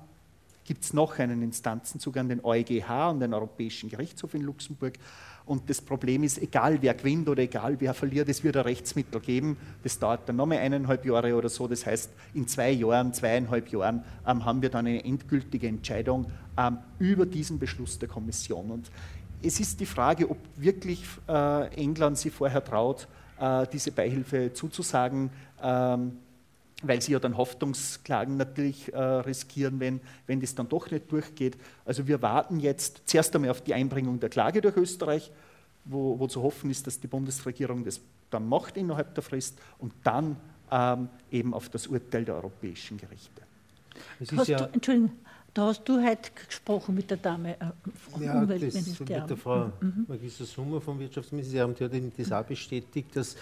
gibt 0.64 0.84
es 0.84 0.94
noch 0.94 1.20
einen 1.20 1.42
Instanzenzug 1.42 2.16
an 2.18 2.30
den 2.30 2.44
EuGH 2.44 3.10
und 3.10 3.20
den 3.20 3.34
Europäischen 3.34 3.90
Gerichtshof 3.90 4.34
in 4.34 4.44
Luxemburg. 4.44 4.98
Und 5.46 5.70
das 5.70 5.82
Problem 5.82 6.24
ist, 6.24 6.42
egal 6.42 6.82
wer 6.82 6.94
gewinnt 6.94 7.28
oder 7.28 7.42
egal 7.42 7.76
wer 7.80 7.94
verliert, 7.94 8.30
es 8.30 8.44
wird 8.44 8.58
ein 8.58 8.64
Rechtsmittel 8.64 9.20
geben. 9.20 9.58
Das 9.84 9.98
dauert 10.00 10.28
dann 10.28 10.36
nochmal 10.36 10.60
eineinhalb 10.60 11.06
Jahre 11.06 11.36
oder 11.36 11.50
so. 11.50 11.68
Das 11.68 11.86
heißt, 11.86 12.12
in 12.34 12.48
zwei 12.48 12.72
Jahren, 12.72 13.14
zweieinhalb 13.14 13.70
Jahren 13.70 14.04
ähm, 14.28 14.46
haben 14.46 14.62
wir 14.62 14.70
dann 14.70 14.88
eine 14.88 15.04
endgültige 15.04 15.68
Entscheidung 15.68 16.28
ähm, 16.58 16.78
über 17.00 17.26
diesen 17.26 17.60
Beschluss 17.60 18.00
der 18.00 18.08
Kommission. 18.08 18.72
Und 18.72 18.92
es 19.44 19.60
ist 19.60 19.80
die 19.80 19.86
Frage, 19.86 20.30
ob 20.30 20.38
wirklich 20.56 21.04
äh, 21.28 21.68
England 21.76 22.18
sich 22.18 22.32
vorher 22.32 22.64
traut, 22.64 23.08
äh, 23.40 23.66
diese 23.74 23.92
Beihilfe 23.92 24.54
zuzusagen. 24.54 25.32
Ähm, 25.62 26.18
weil 26.82 27.02
sie 27.02 27.14
ja 27.14 27.20
dann 27.20 27.38
Haftungsklagen 27.38 28.38
natürlich 28.38 28.94
äh, 28.94 28.98
riskieren, 28.98 29.80
wenn, 29.80 30.02
wenn 30.28 30.40
das 30.40 30.56
dann 30.56 30.70
doch 30.70 30.90
nicht 30.92 31.12
durchgeht. 31.12 31.58
Also 31.86 32.08
wir 32.08 32.22
warten 32.22 32.60
jetzt 32.60 33.02
zuerst 33.06 33.36
einmal 33.36 33.52
auf 33.52 33.62
die 33.62 33.74
Einbringung 33.74 34.20
der 34.20 34.30
Klage 34.30 34.62
durch 34.62 34.78
Österreich, 34.78 35.32
wo, 35.86 36.20
wo 36.20 36.28
zu 36.28 36.42
hoffen 36.42 36.70
ist, 36.70 36.88
dass 36.88 37.00
die 37.00 37.08
Bundesregierung 37.08 37.84
das 37.84 38.02
dann 38.30 38.48
macht 38.48 38.78
innerhalb 38.78 39.14
der 39.14 39.24
Frist 39.24 39.60
und 39.78 39.94
dann 40.04 40.38
ähm, 40.72 41.10
eben 41.32 41.54
auf 41.54 41.70
das 41.70 41.88
Urteil 41.88 42.24
der 42.24 42.36
europäischen 42.36 42.98
Gerichte. 42.98 43.42
Ja 44.20 44.58
du, 44.58 44.70
Entschuldigung, 44.74 45.12
da 45.54 45.68
hast 45.68 45.84
du 45.84 46.02
heute 46.02 46.32
gesprochen 46.48 46.96
mit 46.96 47.10
der 47.10 47.18
Dame 47.18 47.60
äh, 47.60 47.66
vom 48.10 48.24
ja, 48.24 48.40
Umweltministerium. 48.40 49.22
mit 49.22 49.30
der 49.30 49.38
Frau 49.38 49.72
mhm. 49.82 50.06
Magister 50.08 50.46
Summer 50.46 50.80
vom 50.80 50.98
Wirtschaftsministerium, 51.00 51.76
die 51.76 51.84
hat 51.84 51.92
das 52.18 52.32
auch 52.32 52.46
bestätigt, 52.46 53.16
dass 53.16 53.36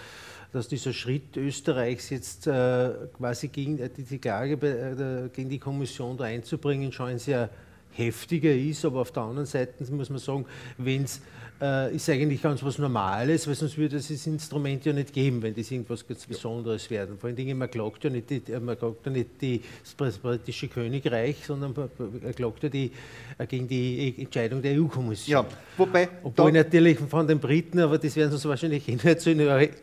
dass 0.51 0.67
dieser 0.67 0.93
Schritt 0.93 1.37
Österreichs 1.37 2.09
jetzt 2.09 2.47
äh, 2.47 2.91
quasi 3.13 3.49
gegen 3.49 3.79
äh, 3.79 3.89
die 3.89 4.17
Klage 4.17 4.53
äh, 4.53 5.29
gegen 5.29 5.49
die 5.49 5.59
Kommission 5.59 6.17
da 6.17 6.25
einzubringen 6.25 6.91
schon 6.91 7.09
ein 7.09 7.19
sehr 7.19 7.49
heftiger 7.91 8.53
ist, 8.53 8.85
aber 8.85 9.01
auf 9.01 9.11
der 9.11 9.23
anderen 9.23 9.45
Seite 9.45 9.83
muss 9.91 10.09
man 10.09 10.19
sagen, 10.19 10.45
wenn 10.77 11.03
es 11.03 11.21
äh, 11.61 11.95
ist 11.95 12.09
eigentlich 12.09 12.41
ganz 12.41 12.63
was 12.63 12.77
Normales, 12.77 13.47
weil 13.47 13.55
sonst 13.55 13.77
würde 13.77 13.97
es 13.97 14.07
das 14.07 14.25
Instrument 14.27 14.85
ja 14.85 14.93
nicht 14.93 15.13
geben, 15.13 15.41
wenn 15.41 15.53
das 15.53 15.69
irgendwas 15.71 16.07
ganz 16.07 16.25
Besonderes 16.25 16.89
werden. 16.89 17.17
Vor 17.17 17.27
allen 17.27 17.35
Dingen, 17.35 17.57
man 17.57 17.69
klagt 17.69 18.03
ja 18.03 18.09
nicht, 18.09 18.29
die, 18.29 18.41
man 18.59 18.77
klagt 18.77 19.05
ja 19.05 19.11
nicht 19.11 19.29
die, 19.41 19.61
das 19.97 20.17
britische 20.17 20.67
Königreich, 20.67 21.37
sondern 21.45 21.73
man 21.75 22.35
klagt 22.35 22.63
ja 22.63 22.69
die, 22.69 22.91
äh, 23.37 23.45
gegen 23.45 23.67
die 23.67 24.15
Entscheidung 24.17 24.61
der 24.61 24.79
EU-Kommission. 24.79 25.31
Ja, 25.31 25.45
wobei. 25.77 26.09
Obwohl 26.23 26.51
natürlich 26.51 26.97
von 26.99 27.27
den 27.27 27.39
Briten, 27.39 27.79
aber 27.79 27.97
das 27.97 28.15
werden 28.15 28.35
sie 28.37 28.47
wahrscheinlich 28.47 28.87
eh 28.87 28.93
nicht 28.93 29.21
so 29.21 29.31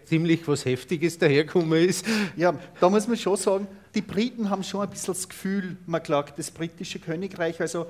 ziemlich 0.05 0.49
was 0.49 0.65
Heftiges 0.65 1.19
daherkommen 1.19 1.89
ist. 1.89 2.07
Ja, 2.37 2.59
da 2.81 2.89
muss 2.89 3.07
man 3.07 3.17
schon 3.17 3.37
sagen, 3.37 3.67
die 3.95 4.03
Briten 4.03 4.51
haben 4.51 4.63
schon 4.63 4.83
ein 4.83 4.91
bisschen 4.91 5.15
das 5.15 5.29
Gefühl, 5.29 5.77
man 5.87 6.03
klagt 6.03 6.39
das 6.39 6.51
britische 6.51 6.99
Königreich, 6.99 7.61
also 7.61 7.87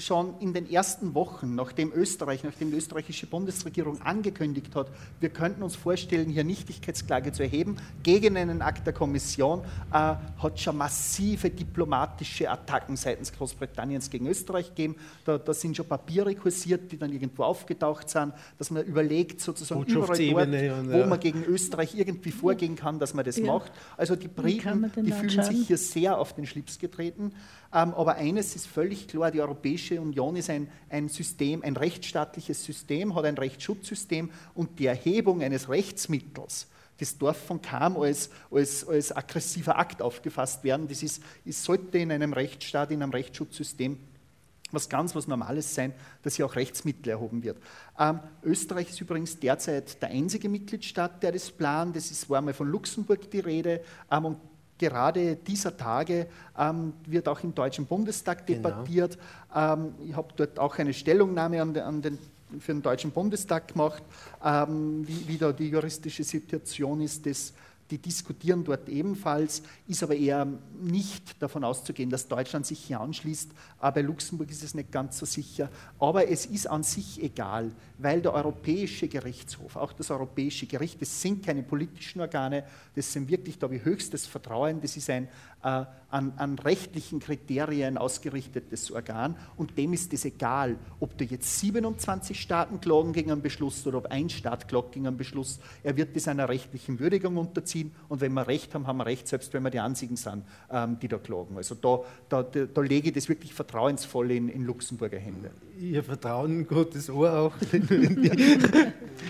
schon 0.00 0.34
in 0.40 0.52
den 0.52 0.70
ersten 0.70 1.14
Wochen, 1.14 1.54
nachdem 1.54 1.92
Österreich, 1.92 2.44
nachdem 2.44 2.70
die 2.70 2.76
österreichische 2.76 3.26
Bundesregierung 3.26 4.00
angekündigt 4.02 4.74
hat, 4.74 4.90
wir 5.20 5.28
könnten 5.28 5.62
uns 5.62 5.76
vorstellen, 5.76 6.28
hier 6.28 6.44
Nichtigkeitsklage 6.44 7.32
zu 7.32 7.42
erheben 7.42 7.76
gegen 8.02 8.36
einen 8.36 8.62
Akt 8.62 8.86
der 8.86 8.92
Kommission, 8.92 9.60
äh, 9.92 10.14
hat 10.42 10.58
schon 10.58 10.76
massive 10.76 11.50
diplomatische 11.50 12.50
Attacken 12.50 12.96
seitens 12.96 13.32
Großbritanniens 13.32 14.10
gegen 14.10 14.26
Österreich 14.26 14.68
gegeben. 14.68 14.96
Da, 15.24 15.38
da, 15.38 15.54
sind 15.54 15.76
schon 15.76 15.86
Papiere 15.86 16.34
kursiert, 16.34 16.90
die 16.90 16.98
dann 16.98 17.12
irgendwo 17.12 17.44
aufgetaucht 17.44 18.08
sind, 18.08 18.32
dass 18.58 18.70
man 18.70 18.84
überlegt, 18.84 19.40
sozusagen 19.40 19.84
überall 19.84 20.16
dort, 20.16 20.90
wo 20.90 21.06
man 21.06 21.20
gegen 21.20 21.44
Österreich 21.44 21.94
irgendwie 21.94 22.32
vorgehen 22.32 22.76
kann, 22.76 22.98
dass 22.98 23.14
man 23.14 23.24
das 23.24 23.36
ja. 23.36 23.46
macht. 23.46 23.72
Also 23.96 24.16
die 24.16 24.28
Briten, 24.28 24.90
die 24.96 25.12
fühlen 25.12 25.42
sich 25.42 25.66
hier 25.66 25.78
sehr 25.78 26.18
auf 26.18 26.34
den 26.34 26.46
Schlips 26.46 26.78
getreten. 26.78 27.32
Ähm, 27.72 27.94
aber 27.94 28.16
eines 28.16 28.56
ist 28.56 28.66
völlig 28.66 29.06
klar, 29.06 29.30
die 29.30 29.40
Europäische 29.40 30.00
Union 30.00 30.36
ist 30.36 30.50
ein, 30.50 30.68
ein 30.88 31.08
System, 31.08 31.62
ein 31.62 31.76
rechtsstaatliches 31.76 32.64
System, 32.64 33.14
hat 33.14 33.24
ein 33.24 33.38
Rechtsschutzsystem 33.38 34.30
und 34.54 34.78
die 34.78 34.86
Erhebung 34.86 35.42
eines 35.42 35.68
Rechtsmittels, 35.68 36.66
das 36.98 37.16
Dorf 37.16 37.38
von 37.46 37.62
Kam 37.62 37.96
als, 37.96 38.30
als, 38.50 38.86
als 38.86 39.14
aggressiver 39.16 39.78
Akt 39.78 40.02
aufgefasst 40.02 40.64
werden. 40.64 40.88
Das 40.88 41.02
ist, 41.02 41.22
es 41.44 41.62
sollte 41.62 41.98
in 41.98 42.10
einem 42.10 42.32
Rechtsstaat, 42.32 42.90
in 42.90 43.02
einem 43.02 43.12
Rechtsschutzsystem 43.12 43.98
was 44.72 44.88
ganz 44.88 45.14
was 45.14 45.26
Normales 45.26 45.74
sein, 45.74 45.92
dass 46.22 46.36
hier 46.36 46.46
auch 46.46 46.56
Rechtsmittel 46.56 47.10
erhoben 47.10 47.42
wird. 47.42 47.58
Ähm, 47.98 48.20
Österreich 48.42 48.90
ist 48.90 49.00
übrigens 49.00 49.38
derzeit 49.38 50.00
der 50.00 50.10
einzige 50.10 50.48
Mitgliedstaat, 50.48 51.22
der 51.22 51.32
das 51.32 51.50
plant. 51.50 51.96
Das 51.96 52.10
ist, 52.10 52.30
war 52.30 52.40
mal 52.40 52.54
von 52.54 52.68
Luxemburg 52.68 53.30
die 53.30 53.40
Rede. 53.40 53.82
Ähm, 54.10 54.24
und 54.26 54.38
gerade 54.80 55.36
dieser 55.36 55.76
Tage 55.76 56.26
ähm, 56.58 56.94
wird 57.06 57.28
auch 57.28 57.40
im 57.44 57.54
Deutschen 57.54 57.86
Bundestag 57.86 58.46
genau. 58.46 58.68
debattiert. 58.68 59.18
Genau. 59.52 59.90
ich 60.04 60.16
habe 60.16 60.28
dort 60.34 60.58
auch 60.58 60.78
eine 60.78 60.92
Stellungnahme 60.92 61.60
an 61.62 61.76
an 61.76 62.02
den 62.02 62.18
für 62.58 62.72
den 62.72 62.82
Deutschen 62.82 63.12
Bundestag 63.12 63.68
gemacht, 63.68 64.02
ähm, 64.44 65.06
wie, 65.06 65.28
wie 65.28 65.38
da 65.38 65.52
die 65.52 65.68
juristische 65.68 66.24
Situation 66.24 67.00
ist 67.00 67.24
des 67.24 67.52
die 67.90 67.98
diskutieren 67.98 68.64
dort 68.64 68.88
ebenfalls, 68.88 69.62
ist 69.86 70.02
aber 70.02 70.14
eher 70.14 70.46
nicht 70.80 71.42
davon 71.42 71.64
auszugehen, 71.64 72.10
dass 72.10 72.28
Deutschland 72.28 72.66
sich 72.66 72.78
hier 72.78 73.00
anschließt. 73.00 73.50
Aber 73.78 73.92
bei 73.92 74.02
Luxemburg 74.02 74.50
ist 74.50 74.62
es 74.62 74.74
nicht 74.74 74.92
ganz 74.92 75.18
so 75.18 75.26
sicher. 75.26 75.70
Aber 75.98 76.28
es 76.28 76.46
ist 76.46 76.68
an 76.68 76.82
sich 76.82 77.22
egal, 77.22 77.72
weil 77.98 78.22
der 78.22 78.32
Europäische 78.32 79.08
Gerichtshof, 79.08 79.76
auch 79.76 79.92
das 79.92 80.10
Europäische 80.10 80.66
Gericht, 80.66 81.00
das 81.00 81.20
sind 81.20 81.44
keine 81.44 81.62
politischen 81.62 82.20
Organe, 82.20 82.64
das 82.94 83.12
sind 83.12 83.28
wirklich, 83.28 83.58
da 83.58 83.68
ich 83.70 83.84
höchstes 83.84 84.26
Vertrauen, 84.26 84.80
das 84.80 84.96
ist 84.96 85.10
ein 85.10 85.28
äh, 85.62 85.84
an, 86.10 86.32
an, 86.36 86.58
rechtlichen 86.58 87.20
Kriterien 87.20 87.96
ausgerichtetes 87.96 88.90
Organ 88.90 89.36
und 89.56 89.78
dem 89.78 89.92
ist 89.92 90.12
es 90.12 90.24
egal, 90.24 90.76
ob 90.98 91.16
da 91.16 91.24
jetzt 91.24 91.60
27 91.60 92.40
Staaten 92.40 92.80
klagen 92.80 93.12
gegen 93.12 93.30
einen 93.30 93.42
Beschluss 93.42 93.86
oder 93.86 93.98
ob 93.98 94.06
ein 94.06 94.28
Staat 94.28 94.66
klagt 94.66 94.92
gegen 94.92 95.06
einen 95.06 95.16
Beschluss. 95.16 95.60
Er 95.84 95.96
wird 95.96 96.16
das 96.16 96.26
einer 96.26 96.48
rechtlichen 96.48 96.98
Würdigung 96.98 97.36
unterziehen 97.36 97.92
und 98.08 98.20
wenn 98.20 98.32
wir 98.32 98.48
Recht 98.48 98.74
haben, 98.74 98.86
haben 98.86 98.98
wir 98.98 99.06
Recht, 99.06 99.28
selbst 99.28 99.52
wenn 99.54 99.62
wir 99.62 99.70
die 99.70 99.80
einzigen 99.80 100.16
sind, 100.16 100.44
ähm, 100.70 100.98
die 101.00 101.08
da 101.08 101.18
klagen. 101.18 101.56
Also 101.56 101.74
da, 101.76 102.00
da, 102.28 102.42
da, 102.42 102.64
da, 102.64 102.80
lege 102.80 103.08
ich 103.08 103.14
das 103.14 103.28
wirklich 103.28 103.54
vertrauensvoll 103.54 104.32
in, 104.32 104.48
in 104.48 104.64
Luxemburger 104.64 105.18
Hände. 105.18 105.50
Ihr 105.78 106.02
Vertrauen 106.02 106.66
Gottes 106.66 107.08
Ohr 107.08 107.32
auch 107.32 107.54
in 107.72 107.86
die, 107.86 108.30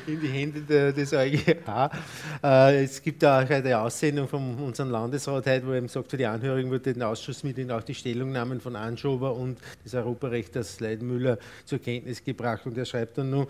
in 0.06 0.20
die 0.20 0.28
Hände 0.28 0.62
der, 0.62 0.92
des 0.92 1.12
EuGH. 1.12 1.90
Äh, 2.42 2.84
es 2.84 3.02
gibt 3.02 3.24
auch 3.24 3.48
eine 3.48 3.78
Aussendung 3.78 4.26
von 4.26 4.56
unserem 4.56 4.90
Landesrat 4.90 5.46
heute, 5.46 5.66
wo 5.66 5.72
er 5.72 5.88
sagt, 5.88 6.12
die 6.20 6.26
Anhörung 6.26 6.70
wird 6.70 6.84
den 6.84 7.02
Ausschuss 7.02 7.42
mit 7.44 7.56
Ihnen 7.56 7.70
auch 7.70 7.82
die 7.82 7.94
Stellungnahmen 7.94 8.60
von 8.60 8.76
Anschober 8.76 9.34
und 9.34 9.58
des 9.82 9.94
Europarechters 9.94 10.78
Leidmüller 10.78 11.38
zur 11.64 11.78
Kenntnis 11.78 12.22
gebracht. 12.22 12.66
Und 12.66 12.76
er 12.76 12.84
schreibt 12.84 13.16
dann 13.16 13.30
nur, 13.30 13.48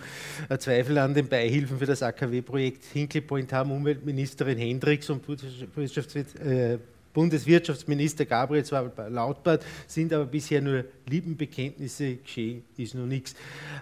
äh, 0.48 0.56
Zweifel 0.56 0.96
an 0.98 1.12
den 1.12 1.28
Beihilfen 1.28 1.78
für 1.80 1.86
das 1.86 2.00
AKW-Projekt 2.00 2.84
Hinkley 2.84 3.22
Point 3.22 3.52
haben 3.52 3.72
Umweltministerin 3.72 4.56
Hendricks 4.56 5.10
und 5.10 5.20
äh, 5.28 6.78
Bundeswirtschaftsminister 7.12 8.24
Gabriel 8.24 8.64
zwar 8.64 8.92
lautbart, 9.10 9.64
sind 9.88 10.12
aber 10.12 10.26
bisher 10.26 10.62
nur 10.62 10.84
Lippenbekenntnisse, 11.08 12.18
geschehen 12.18 12.62
ist 12.76 12.94
noch 12.94 13.06
nichts. 13.06 13.34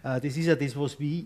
Äh, 0.03 0.19
das 0.19 0.35
ist 0.35 0.47
ja 0.47 0.55
das, 0.55 0.75
was 0.75 0.99
wir, 0.99 1.25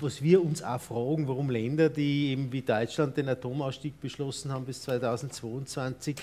was 0.00 0.22
wir 0.22 0.44
uns 0.44 0.62
auch 0.62 0.80
fragen, 0.80 1.26
warum 1.26 1.50
Länder, 1.50 1.88
die 1.88 2.30
eben 2.30 2.52
wie 2.52 2.62
Deutschland 2.62 3.16
den 3.16 3.28
Atomausstieg 3.28 4.00
beschlossen 4.00 4.52
haben 4.52 4.64
bis 4.64 4.82
2022, 4.82 6.16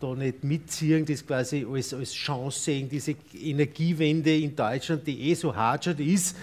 da 0.00 0.14
nicht 0.14 0.42
mitziehen, 0.42 1.04
das 1.04 1.26
quasi 1.26 1.66
als, 1.68 1.94
als 1.94 2.12
Chance 2.12 2.58
sehen, 2.58 2.88
diese 2.88 3.14
Energiewende 3.40 4.36
in 4.36 4.56
Deutschland, 4.56 5.06
die 5.06 5.30
eh 5.30 5.34
so 5.34 5.54
hart 5.54 5.86
ist, 5.86 6.36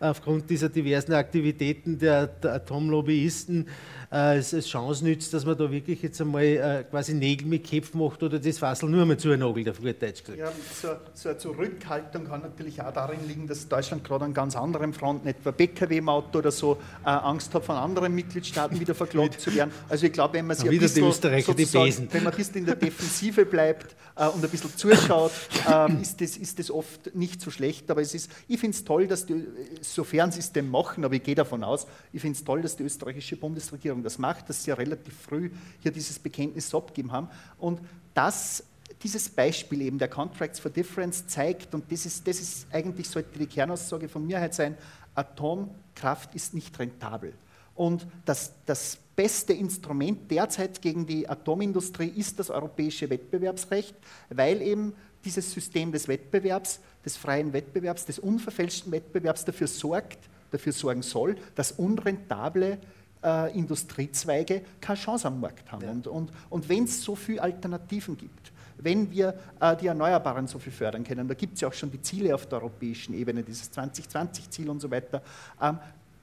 aufgrund 0.00 0.50
dieser 0.50 0.68
diversen 0.68 1.14
Aktivitäten 1.14 1.98
der, 1.98 2.26
der 2.26 2.54
Atomlobbyisten, 2.54 3.66
als, 4.14 4.54
als 4.54 4.68
Chance 4.68 5.04
nützt, 5.04 5.34
dass 5.34 5.44
man 5.44 5.58
da 5.58 5.68
wirklich 5.68 6.00
jetzt 6.00 6.20
einmal 6.20 6.44
äh, 6.44 6.84
quasi 6.88 7.14
Nägel 7.14 7.48
mit 7.48 7.68
Köpfen 7.68 8.00
macht 8.00 8.22
oder 8.22 8.38
das 8.38 8.58
Fassel 8.58 8.88
nur 8.88 9.04
mal 9.04 9.16
zu 9.16 9.28
Nagel, 9.36 9.68
auf 9.68 9.80
gut 9.80 10.00
Deutsch 10.00 10.22
gesagt. 10.22 10.38
Ja, 10.38 10.52
so, 10.72 10.88
so, 11.14 11.30
eine 11.30 11.38
Zurückhaltung 11.38 12.26
kann 12.26 12.42
natürlich 12.42 12.80
auch 12.80 12.92
darin 12.92 13.26
liegen, 13.26 13.48
dass 13.48 13.66
Deutschland 13.66 14.04
gerade 14.04 14.26
an 14.26 14.32
ganz 14.32 14.54
anderen 14.54 14.92
Fronten, 14.92 15.26
etwa 15.26 15.50
BKW-Auto 15.50 16.38
oder 16.38 16.52
so, 16.52 16.78
äh, 17.04 17.08
Angst 17.08 17.52
hat, 17.54 17.64
von 17.64 17.74
anderen 17.74 18.14
Mitgliedstaaten 18.14 18.78
wieder 18.78 18.94
verklagt 18.94 19.40
zu 19.40 19.52
werden. 19.54 19.72
Also 19.88 20.06
ich 20.06 20.12
glaube, 20.12 20.34
wenn 20.34 20.46
man 20.46 20.56
sich 20.56 20.68
ein 20.68 20.78
bisschen, 20.78 21.04
wenn 21.04 22.22
man 22.22 22.32
ein 22.32 22.36
bisschen 22.36 22.56
in 22.56 22.66
der 22.66 22.76
Defensive 22.76 23.44
bleibt 23.44 23.94
äh, 24.16 24.26
und 24.26 24.42
ein 24.42 24.50
bisschen 24.50 24.74
zuschaut, 24.76 25.32
äh, 25.70 25.92
ist, 26.00 26.20
das, 26.20 26.36
ist 26.36 26.58
das 26.58 26.70
oft 26.70 27.14
nicht 27.14 27.40
so 27.40 27.50
schlecht. 27.50 27.90
Aber 27.90 28.00
es 28.00 28.14
ist, 28.14 28.30
ich 28.48 28.58
finde 28.58 28.76
es 28.76 28.84
toll, 28.84 29.06
dass 29.06 29.26
die, 29.26 29.44
sofern 29.80 30.30
sie 30.32 30.40
es 30.40 30.52
denn 30.52 30.70
machen, 30.70 31.04
aber 31.04 31.14
ich 31.14 31.22
gehe 31.22 31.34
davon 31.34 31.64
aus, 31.64 31.86
ich 32.12 32.20
finde 32.20 32.38
es 32.38 32.44
toll, 32.44 32.62
dass 32.62 32.76
die 32.76 32.84
österreichische 32.84 33.36
Bundesregierung 33.36 34.03
das 34.04 34.18
macht, 34.18 34.48
dass 34.48 34.64
sie 34.64 34.70
ja 34.70 34.76
relativ 34.76 35.14
früh 35.14 35.50
hier 35.80 35.90
dieses 35.90 36.18
Bekenntnis 36.18 36.74
abgegeben 36.74 37.12
haben. 37.12 37.28
Und 37.58 37.80
das, 38.14 38.62
dieses 39.02 39.28
Beispiel 39.28 39.82
eben 39.82 39.98
der 39.98 40.08
Contracts 40.08 40.60
for 40.60 40.70
Difference 40.70 41.26
zeigt, 41.26 41.74
und 41.74 41.90
das 41.90 42.06
ist, 42.06 42.26
das 42.26 42.40
ist 42.40 42.66
eigentlich, 42.72 43.08
sollte 43.08 43.38
die 43.38 43.46
Kernaussage 43.46 44.08
von 44.08 44.26
mir 44.26 44.40
halt 44.40 44.54
sein, 44.54 44.76
Atomkraft 45.14 46.34
ist 46.34 46.54
nicht 46.54 46.78
rentabel. 46.78 47.32
Und 47.74 48.06
das, 48.24 48.52
das 48.66 48.98
beste 49.16 49.52
Instrument 49.52 50.30
derzeit 50.30 50.80
gegen 50.80 51.06
die 51.06 51.28
Atomindustrie 51.28 52.08
ist 52.08 52.38
das 52.38 52.50
europäische 52.50 53.10
Wettbewerbsrecht, 53.10 53.94
weil 54.30 54.62
eben 54.62 54.94
dieses 55.24 55.52
System 55.52 55.90
des 55.90 56.06
Wettbewerbs, 56.08 56.80
des 57.04 57.16
freien 57.16 57.52
Wettbewerbs, 57.52 58.04
des 58.04 58.18
unverfälschten 58.18 58.92
Wettbewerbs 58.92 59.44
dafür 59.44 59.66
sorgt, 59.66 60.18
dafür 60.50 60.72
sorgen 60.72 61.02
soll, 61.02 61.36
dass 61.54 61.72
unrentable 61.72 62.78
äh, 63.24 63.56
Industriezweige 63.56 64.62
keine 64.80 64.98
Chance 64.98 65.26
am 65.28 65.40
Markt 65.40 65.70
haben. 65.72 65.84
Ja. 65.84 65.90
Und, 65.90 66.06
und, 66.06 66.30
und 66.50 66.68
wenn 66.68 66.84
es 66.84 67.02
so 67.02 67.16
viele 67.16 67.42
Alternativen 67.42 68.16
gibt, 68.16 68.52
wenn 68.78 69.10
wir 69.10 69.34
äh, 69.60 69.76
die 69.76 69.86
Erneuerbaren 69.86 70.46
so 70.46 70.58
viel 70.58 70.72
fördern 70.72 71.04
können, 71.04 71.26
da 71.26 71.34
gibt 71.34 71.54
es 71.54 71.60
ja 71.60 71.68
auch 71.68 71.72
schon 71.72 71.90
die 71.90 72.02
Ziele 72.02 72.34
auf 72.34 72.46
der 72.46 72.58
europäischen 72.58 73.14
Ebene, 73.14 73.42
dieses 73.42 73.72
2020-Ziel 73.72 74.68
und 74.68 74.80
so 74.80 74.90
weiter, 74.90 75.22
ähm, 75.60 75.78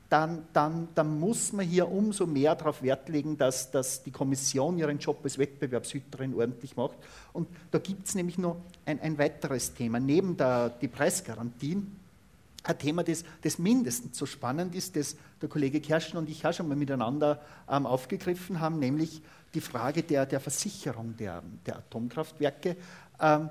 dann, 0.10 0.44
dann, 0.52 0.90
dann, 0.94 1.20
muss 1.22 1.54
man 1.54 1.66
hier 1.66 1.90
umso 1.90 2.28
mehr 2.28 2.54
darauf 2.56 2.84
Wert 2.84 3.08
legen, 3.08 3.38
dass, 3.38 3.72
dass 3.72 4.04
die 4.04 4.12
Kommission 4.12 4.78
ihren 4.78 5.00
Job 5.00 5.22
als 5.24 5.38
Wettbewerbshüterin 5.38 6.34
ordentlich 6.34 6.76
macht. 6.76 6.98
Und 7.32 7.48
da 7.72 7.80
gibt 7.80 8.10
es 8.10 8.16
nämlich 8.16 8.38
noch 8.38 8.58
ein, 8.86 9.00
ein, 9.00 9.18
weiteres 9.18 9.74
Thema. 9.74 10.02
Neben 10.02 10.36
der, 10.36 10.70
die 10.70 10.90
Preisgarantien 10.90 11.96
ein 12.64 12.78
Thema, 12.78 13.04
das, 13.04 13.24
das 13.42 13.58
mindestens 13.58 14.18
so 14.18 14.26
spannend 14.26 14.76
ist, 14.76 14.96
das 14.96 15.16
der 15.42 15.50
Kollege 15.50 15.82
Kerschen 15.82 16.18
und 16.18 16.30
ich 16.30 16.46
auch 16.46 16.54
schon 16.54 16.68
mal 16.68 16.78
miteinander 16.78 17.42
ähm, 17.70 17.86
aufgegriffen 17.86 18.60
haben, 18.60 18.80
nämlich 18.80 19.22
die 19.54 19.62
Frage 19.62 20.04
der, 20.04 20.26
der 20.26 20.40
Versicherung 20.40 21.16
der, 21.18 21.44
der 21.66 21.78
Atomkraftwerke, 21.78 22.78
ähm, 23.20 23.50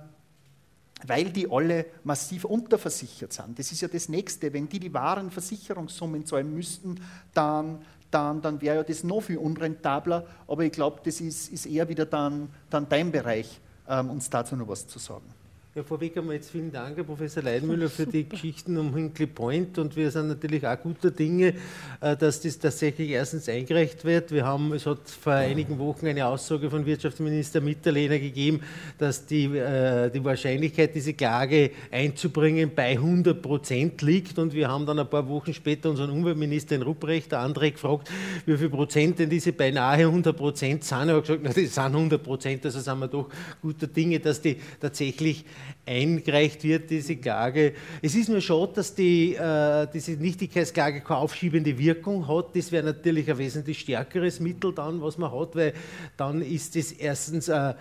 weil 1.07 1.31
die 1.31 1.51
alle 1.51 1.87
massiv 2.05 2.45
unterversichert 2.45 3.33
sind. 3.33 3.59
Das 3.59 3.73
ist 3.73 3.81
ja 3.81 3.89
das 3.89 4.09
Nächste. 4.09 4.53
Wenn 4.53 4.69
die 4.69 4.79
die 4.79 4.93
wahren 4.93 5.31
Versicherungssummen 5.31 6.27
zahlen 6.27 6.55
müssten, 6.55 7.01
dann, 7.33 7.83
dann, 8.11 8.43
dann 8.43 8.61
wäre 8.61 8.77
ja 8.77 8.83
das 8.83 9.03
noch 9.03 9.23
viel 9.23 9.39
unrentabler. 9.39 10.27
Aber 10.47 10.63
ich 10.63 10.73
glaube, 10.73 11.01
das 11.03 11.21
ist, 11.21 11.51
ist 11.51 11.67
eher 11.67 11.89
wieder 11.89 12.05
dann, 12.05 12.51
dann 12.69 12.89
dein 12.89 13.11
Bereich, 13.11 13.61
ähm, 13.89 14.11
uns 14.11 14.29
dazu 14.29 14.57
noch 14.57 14.69
was 14.69 14.87
zu 14.87 14.99
sagen. 14.99 15.25
Ja, 15.73 15.85
vorweg 15.85 16.17
einmal 16.17 16.35
jetzt 16.35 16.51
vielen 16.51 16.73
Dank, 16.73 16.97
Herr 16.97 17.05
Professor 17.05 17.45
Leidmüller, 17.45 17.89
für 17.89 18.05
die 18.05 18.29
Geschichten 18.29 18.77
um 18.77 18.93
Hinkley 18.93 19.29
Point. 19.29 19.79
Und 19.79 19.95
wir 19.95 20.11
sind 20.11 20.27
natürlich 20.27 20.67
auch 20.67 20.77
guter 20.77 21.13
Dinge, 21.13 21.55
äh, 22.01 22.17
dass 22.17 22.41
das 22.41 22.59
tatsächlich 22.59 23.11
erstens 23.11 23.49
eingereicht 23.49 24.05
wird. 24.05 24.33
Wir 24.33 24.45
haben, 24.45 24.73
es 24.73 24.85
hat 24.85 25.09
vor 25.09 25.35
einigen 25.35 25.79
Wochen 25.79 26.09
eine 26.09 26.27
Aussage 26.27 26.69
von 26.69 26.85
Wirtschaftsminister 26.87 27.61
Mitterlehner 27.61 28.19
gegeben, 28.19 28.63
dass 28.99 29.27
die, 29.27 29.45
äh, 29.45 30.11
die 30.11 30.25
Wahrscheinlichkeit, 30.25 30.93
diese 30.93 31.15
Klage 31.15 31.71
einzubringen, 31.93 32.73
bei 32.75 32.99
100 32.99 33.41
Prozent 33.41 34.03
liegt. 34.03 34.41
Und 34.41 34.53
wir 34.53 34.67
haben 34.67 34.87
dann 34.87 34.99
ein 34.99 35.09
paar 35.09 35.29
Wochen 35.29 35.55
später 35.55 35.89
unseren 35.89 36.11
Umweltminister 36.11 36.75
in 36.75 36.83
Rupprecht, 36.83 37.31
der 37.31 37.47
André, 37.47 37.71
gefragt, 37.71 38.11
wie 38.45 38.57
viel 38.57 38.71
Prozent 38.71 39.21
denn 39.21 39.31
diese 39.31 39.53
beinahe 39.53 39.99
100 39.99 40.37
Prozent 40.37 40.83
sind. 40.83 41.11
Er 41.11 41.15
hat 41.15 41.23
gesagt, 41.23 41.43
na, 41.45 41.51
das 41.51 41.73
sind 41.73 41.79
100 41.79 42.21
Prozent, 42.21 42.67
also 42.67 42.81
sind 42.81 42.99
wir 42.99 43.07
doch 43.07 43.29
guter 43.63 43.87
Dinge, 43.87 44.19
dass 44.19 44.43
die 44.43 44.57
tatsächlich 44.81 45.45
eingereicht 45.87 46.63
wird, 46.65 46.91
diese 46.91 47.17
Klage. 47.17 47.75
Es 48.03 48.15
ist 48.15 48.29
nur 48.29 48.41
schade, 48.41 48.73
dass 48.75 48.95
die, 48.95 49.35
äh, 49.35 49.87
diese 49.93 50.13
Nichtigkeitsklage 50.13 51.01
keine 51.01 51.21
aufschiebende 51.21 51.77
Wirkung 51.79 52.29
hat. 52.29 52.55
Das 52.55 52.71
wäre 52.71 52.85
natürlich 52.85 53.31
ein 53.31 53.39
wesentlich 53.39 53.81
stärkeres 53.81 54.41
Mittel 54.41 54.73
dann, 54.73 55.01
was 55.01 55.19
man 55.19 55.33
hat, 55.33 55.57
weil 55.57 55.73
dann 56.17 56.43
ist 56.43 56.77
es 56.77 56.93
erstens 56.93 57.49
äh, 57.49 57.75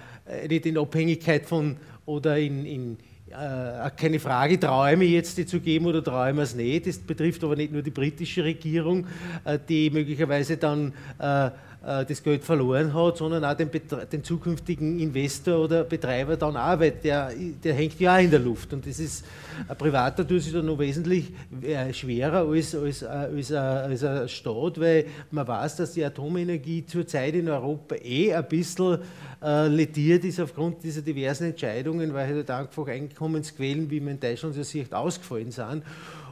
nicht 0.48 0.66
in 0.66 0.78
Abhängigkeit 0.78 1.46
von 1.46 1.78
oder 2.06 2.38
in, 2.38 2.66
in 2.66 2.98
äh, 3.30 3.92
keine 3.96 4.20
Frage, 4.20 4.58
mir 4.98 5.08
jetzt 5.08 5.38
die 5.38 5.46
zu 5.46 5.60
geben 5.60 5.86
oder 5.86 6.02
mir 6.34 6.42
es 6.42 6.56
nicht. 6.56 6.88
Das 6.88 6.98
betrifft 6.98 7.44
aber 7.44 7.56
nicht 7.56 7.72
nur 7.72 7.84
die 7.84 7.92
britische 7.92 8.44
Regierung, 8.44 9.06
äh, 9.46 9.60
die 9.68 9.92
möglicherweise 9.92 10.58
dann 10.58 10.94
äh, 11.20 11.48
äh, 11.48 11.52
das 11.82 12.22
Geld 12.22 12.44
verloren 12.44 12.94
hat, 12.94 13.18
sondern 13.18 13.46
auch 13.46 13.54
den, 13.54 13.70
den, 14.12 14.24
zukünftigen 14.24 15.00
Investor 15.00 15.64
oder 15.64 15.86
Betreiber 15.86 16.36
dann 16.36 16.56
weil 16.56 16.92
der, 16.92 17.32
der 17.64 17.74
hängt 17.74 17.98
ja 18.02 18.18
auch 18.18 18.22
in 18.22 18.30
der 18.30 18.40
Luft. 18.40 18.74
Und 18.74 18.86
das 18.86 19.00
ist, 19.00 19.26
ein 19.66 19.78
Privater 19.78 20.28
tut 20.28 20.42
sich 20.42 20.52
da 20.52 20.62
noch 20.62 20.78
wesentlich 20.78 21.32
äh, 21.62 21.94
schwerer 21.94 22.48
als, 22.48 22.76
als, 22.76 23.02
äh, 23.02 23.06
als, 23.06 23.52
als 23.54 24.04
ein 24.04 24.28
Staat, 24.28 24.80
weil 24.80 25.06
man 25.32 25.48
weiß, 25.48 25.78
dass 25.78 25.94
die 25.94 26.04
Atomenergie 26.04 26.86
zurzeit 26.86 27.36
in 27.36 27.48
Europa 27.48 27.96
eh 27.96 28.34
ein 28.34 28.48
bisschen 28.48 29.00
äh, 29.42 29.68
lediert 29.68 30.26
ist 30.26 30.40
aufgrund 30.40 30.84
dieser 30.84 31.02
diversen 31.02 31.46
Entscheidungen, 31.46 32.14
weil 32.14 32.28
halt 32.28 32.52
einfach 32.52 32.88
Einkommensquellen, 32.88 33.90
wie 33.90 34.02
man 34.02 34.16
in 34.16 34.20
Deutschland 34.20 34.54
so 34.54 34.64
sieht, 34.64 34.94
ausgefallen 34.94 35.52
sind. 35.52 35.84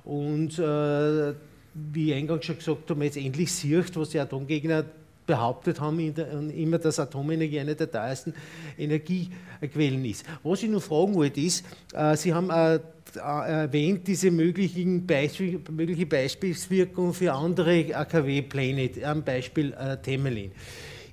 Und 0.03 0.59
äh, 0.59 1.33
wie 1.73 2.11
ich 2.11 2.15
eingangs 2.15 2.45
schon 2.45 2.57
gesagt 2.57 2.89
habe, 2.89 3.03
jetzt 3.03 3.17
endlich 3.17 3.51
sieht, 3.51 3.95
was 3.95 4.09
die 4.09 4.19
Atomgegner 4.19 4.83
behauptet 5.27 5.79
haben, 5.79 5.99
immer, 5.99 6.79
dass 6.79 6.99
Atomenergie 6.99 7.59
eine 7.59 7.75
der 7.75 7.91
teuersten 7.91 8.33
Energiequellen 8.77 10.03
ist. 10.05 10.25
Was 10.41 10.63
ich 10.63 10.69
noch 10.69 10.81
fragen 10.81 11.13
wollte, 11.13 11.41
ist, 11.41 11.63
äh, 11.93 12.15
Sie 12.15 12.33
haben 12.33 12.49
äh, 12.49 12.75
äh, 12.75 12.79
erwähnt, 13.19 14.07
diese 14.07 14.31
möglichen 14.31 15.05
Beispiel, 15.05 15.61
mögliche 15.69 16.07
Beispielswirkung 16.07 17.13
für 17.13 17.33
andere 17.33 17.93
AKW-Pläne, 17.93 18.89
am 19.03 19.23
Beispiel 19.23 19.75
Temelin. 20.01 20.51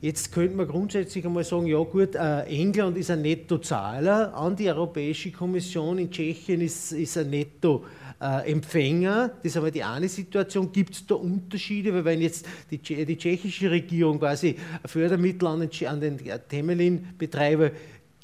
Jetzt 0.01 0.33
könnte 0.33 0.55
man 0.55 0.69
grundsätzlich 0.69 1.25
einmal 1.25 1.45
sagen, 1.45 1.67
ja 1.67 1.79
gut, 1.79 2.15
England 2.15 2.99
ist 2.99 3.11
ein 3.11 3.23
Nettozahler 3.23 4.35
an 4.35 4.55
die 4.55 4.69
Europäische 4.69 5.33
Kommission, 5.33 5.97
in 5.97 6.11
Tschechien 6.11 6.61
ist, 6.61 6.93
ist 6.93 7.17
ein 7.17 7.31
Netto 7.31 7.85
äh, 8.21 8.51
Empfänger. 8.51 9.29
Das 9.43 9.53
ist 9.53 9.57
aber 9.57 9.71
die 9.71 9.83
eine 9.83 10.09
Situation. 10.09 10.73
Gibt 10.73 10.95
es 10.95 11.07
da 11.07 11.15
Unterschiede? 11.15 11.93
Weil 11.95 12.05
wenn 12.05 12.21
jetzt 12.21 12.47
die, 12.71 12.79
die 12.79 13.17
tschechische 13.17 13.71
Regierung 13.71 14.19
quasi 14.19 14.57
Fördermittel 14.85 15.47
an 15.47 15.69
den, 15.69 15.87
an 15.89 16.01
den 16.01 16.19
Temelin-Betreiber 16.49 17.71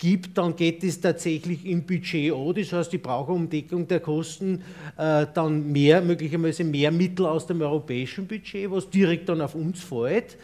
gibt, 0.00 0.36
dann 0.38 0.56
geht 0.56 0.82
es 0.82 1.00
tatsächlich 1.00 1.64
im 1.66 1.84
Budget 1.84 2.32
an. 2.32 2.54
Das 2.54 2.72
heißt, 2.72 2.92
die 2.92 2.98
brauchen 2.98 3.34
um 3.34 3.50
Deckung 3.50 3.86
der 3.86 4.00
Kosten 4.00 4.62
äh, 4.96 5.26
dann 5.32 5.70
mehr, 5.70 6.00
möglicherweise 6.00 6.64
mehr 6.64 6.90
Mittel 6.90 7.26
aus 7.26 7.46
dem 7.46 7.60
europäischen 7.60 8.26
Budget, 8.26 8.70
was 8.70 8.88
direkt 8.88 9.28
dann 9.28 9.40
auf 9.40 9.54
uns 9.54 9.80
fällt. 9.84 10.38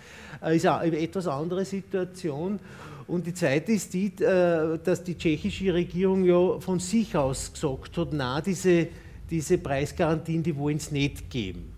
Äh, 0.45 0.57
ist 0.57 0.67
eine 0.67 0.99
etwas 0.99 1.27
andere 1.27 1.65
Situation. 1.65 2.61
Und 3.07 3.27
die 3.27 3.35
zweite 3.35 3.73
ist 3.73 3.95
die, 3.95 4.07
äh, 4.23 4.79
dass 4.83 5.03
die 5.03 5.17
tschechische 5.17 5.73
Regierung 5.73 6.25
ja 6.25 6.61
von 6.61 6.79
sich 6.79 7.17
aus 7.17 7.53
gesagt 7.53 7.97
hat, 7.97 8.09
na, 8.13 8.41
diese 8.41 8.89
diese 9.31 9.59
Preisgarantien, 9.59 10.43
die 10.43 10.57
wollen 10.57 10.77
es 10.77 10.91
nicht 10.91 11.31
geben. 11.31 11.75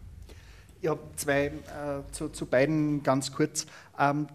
Ja, 0.80 0.96
zwei 1.16 1.46
äh, 1.46 1.50
zu, 2.12 2.28
zu, 2.28 2.46
beiden 2.46 3.02
ganz 3.02 3.32
kurz. 3.32 3.66
Ähm, 3.98 4.28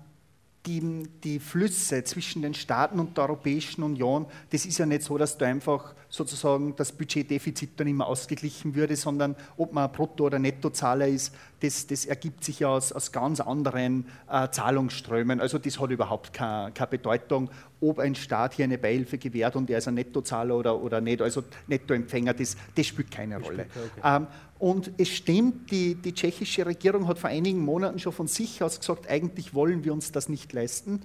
die, 0.66 1.08
die, 1.24 1.40
Flüsse 1.40 2.04
zwischen 2.04 2.42
den 2.42 2.54
Staaten 2.54 3.00
und 3.00 3.18
der 3.18 3.26
Europäischen 3.26 3.84
Union, 3.84 4.26
das 4.50 4.66
ist 4.66 4.78
ja 4.78 4.86
nicht 4.86 5.04
so, 5.04 5.18
dass 5.18 5.38
da 5.38 5.46
einfach 5.46 5.94
sozusagen 6.14 6.76
das 6.76 6.92
Budgetdefizit 6.92 7.72
dann 7.78 7.88
immer 7.88 8.06
ausgeglichen 8.06 8.76
würde, 8.76 8.96
sondern 8.96 9.36
ob 9.58 9.74
man 9.74 9.92
Brutto- 9.92 10.26
oder 10.26 10.38
Nettozahler 10.38 11.08
ist, 11.08 11.34
das, 11.62 11.88
das 11.88 12.06
ergibt 12.06 12.44
sich 12.44 12.60
ja 12.60 12.68
aus, 12.68 12.92
aus 12.92 13.12
ganz 13.12 13.40
anderen 13.40 14.06
äh, 14.30 14.48
Zahlungsströmen. 14.50 15.42
Also 15.42 15.58
das 15.58 15.80
hat 15.80 15.90
überhaupt 15.90 16.32
keine, 16.32 16.72
keine, 16.72 16.88
Bedeutung, 16.88 17.50
ob 17.82 17.98
ein 17.98 18.14
Staat 18.14 18.54
hier 18.54 18.66
eine 18.66 18.78
Beihilfe 18.78 19.18
gewährt 19.18 19.56
und 19.56 19.72
er 19.72 19.80
ist 19.80 19.88
ein 19.88 19.96
Nettozahler 19.96 20.56
oder, 20.56 20.80
oder 20.80 21.02
nicht, 21.02 21.20
also 21.20 21.44
Nettoempfänger, 21.66 22.36
das, 22.36 22.58
das 22.76 22.86
spielt 22.86 23.10
keine 23.10 23.40
das 23.40 23.48
Rolle. 23.48 23.66
Spielt, 23.72 23.92
okay. 23.98 24.16
ähm, 24.18 24.28
und 24.60 24.92
es 25.00 25.10
stimmt, 25.10 25.72
die, 25.72 25.96
die 25.96 26.14
tschechische 26.14 26.68
Regierung 26.68 27.08
hat 27.08 27.18
vor 27.18 27.32
einigen 27.32 27.66
Monaten 27.66 27.98
schon 27.98 28.14
von 28.14 28.28
sich 28.28 28.62
aus 28.62 28.80
gesagt, 28.80 29.10
eigentlich 29.10 29.56
wollen 29.56 29.84
wir 29.84 29.92
uns 29.92 30.12
das 30.12 30.30
nicht 30.30 30.54
leisten. 30.54 31.02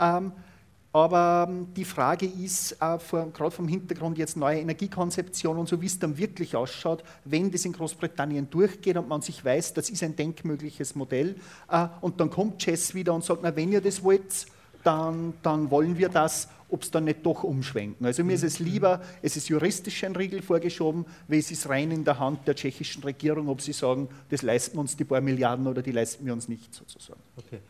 Ähm, 0.00 0.32
aber 0.98 1.48
ähm, 1.48 1.68
die 1.74 1.84
Frage 1.84 2.26
ist, 2.26 2.72
äh, 2.72 2.98
gerade 3.10 3.50
vom 3.50 3.68
Hintergrund 3.68 4.18
jetzt 4.18 4.36
neue 4.36 4.60
Energiekonzeption 4.60 5.58
und 5.58 5.68
so, 5.68 5.80
wie 5.80 5.86
es 5.86 5.98
dann 5.98 6.16
wirklich 6.16 6.56
ausschaut, 6.56 7.02
wenn 7.24 7.50
das 7.50 7.64
in 7.64 7.72
Großbritannien 7.72 8.48
durchgeht 8.50 8.96
und 8.96 9.08
man 9.08 9.22
sich 9.22 9.44
weiß, 9.44 9.74
das 9.74 9.90
ist 9.90 10.02
ein 10.02 10.16
denkmögliches 10.16 10.94
Modell. 10.94 11.36
Äh, 11.70 11.88
und 12.00 12.20
dann 12.20 12.30
kommt 12.30 12.58
Chess 12.58 12.94
wieder 12.94 13.14
und 13.14 13.24
sagt, 13.24 13.40
na, 13.42 13.54
wenn 13.54 13.72
ihr 13.72 13.80
das 13.80 14.02
wollt, 14.02 14.46
dann, 14.84 15.34
dann 15.42 15.70
wollen 15.70 15.98
wir 15.98 16.08
das, 16.08 16.48
ob 16.70 16.82
es 16.82 16.90
dann 16.90 17.04
nicht 17.04 17.24
doch 17.24 17.44
umschwenken. 17.44 18.06
Also 18.06 18.24
mir 18.24 18.34
ist 18.34 18.44
es 18.44 18.58
lieber, 18.58 19.00
es 19.22 19.36
ist 19.36 19.48
juristisch 19.48 20.04
ein 20.04 20.14
Riegel 20.14 20.42
vorgeschoben, 20.42 21.06
weil 21.26 21.38
es 21.38 21.50
ist 21.50 21.68
rein 21.68 21.90
in 21.90 22.04
der 22.04 22.18
Hand 22.18 22.46
der 22.46 22.54
tschechischen 22.54 23.02
Regierung, 23.02 23.48
ob 23.48 23.60
sie 23.60 23.72
sagen, 23.72 24.08
das 24.28 24.42
leisten 24.42 24.76
wir 24.76 24.80
uns 24.80 24.96
die 24.96 25.04
paar 25.04 25.20
Milliarden 25.20 25.66
oder 25.66 25.82
die 25.82 25.92
leisten 25.92 26.24
wir 26.26 26.32
uns 26.32 26.48
nicht 26.48 26.74
sozusagen. 26.74 27.20
Okay. 27.36 27.60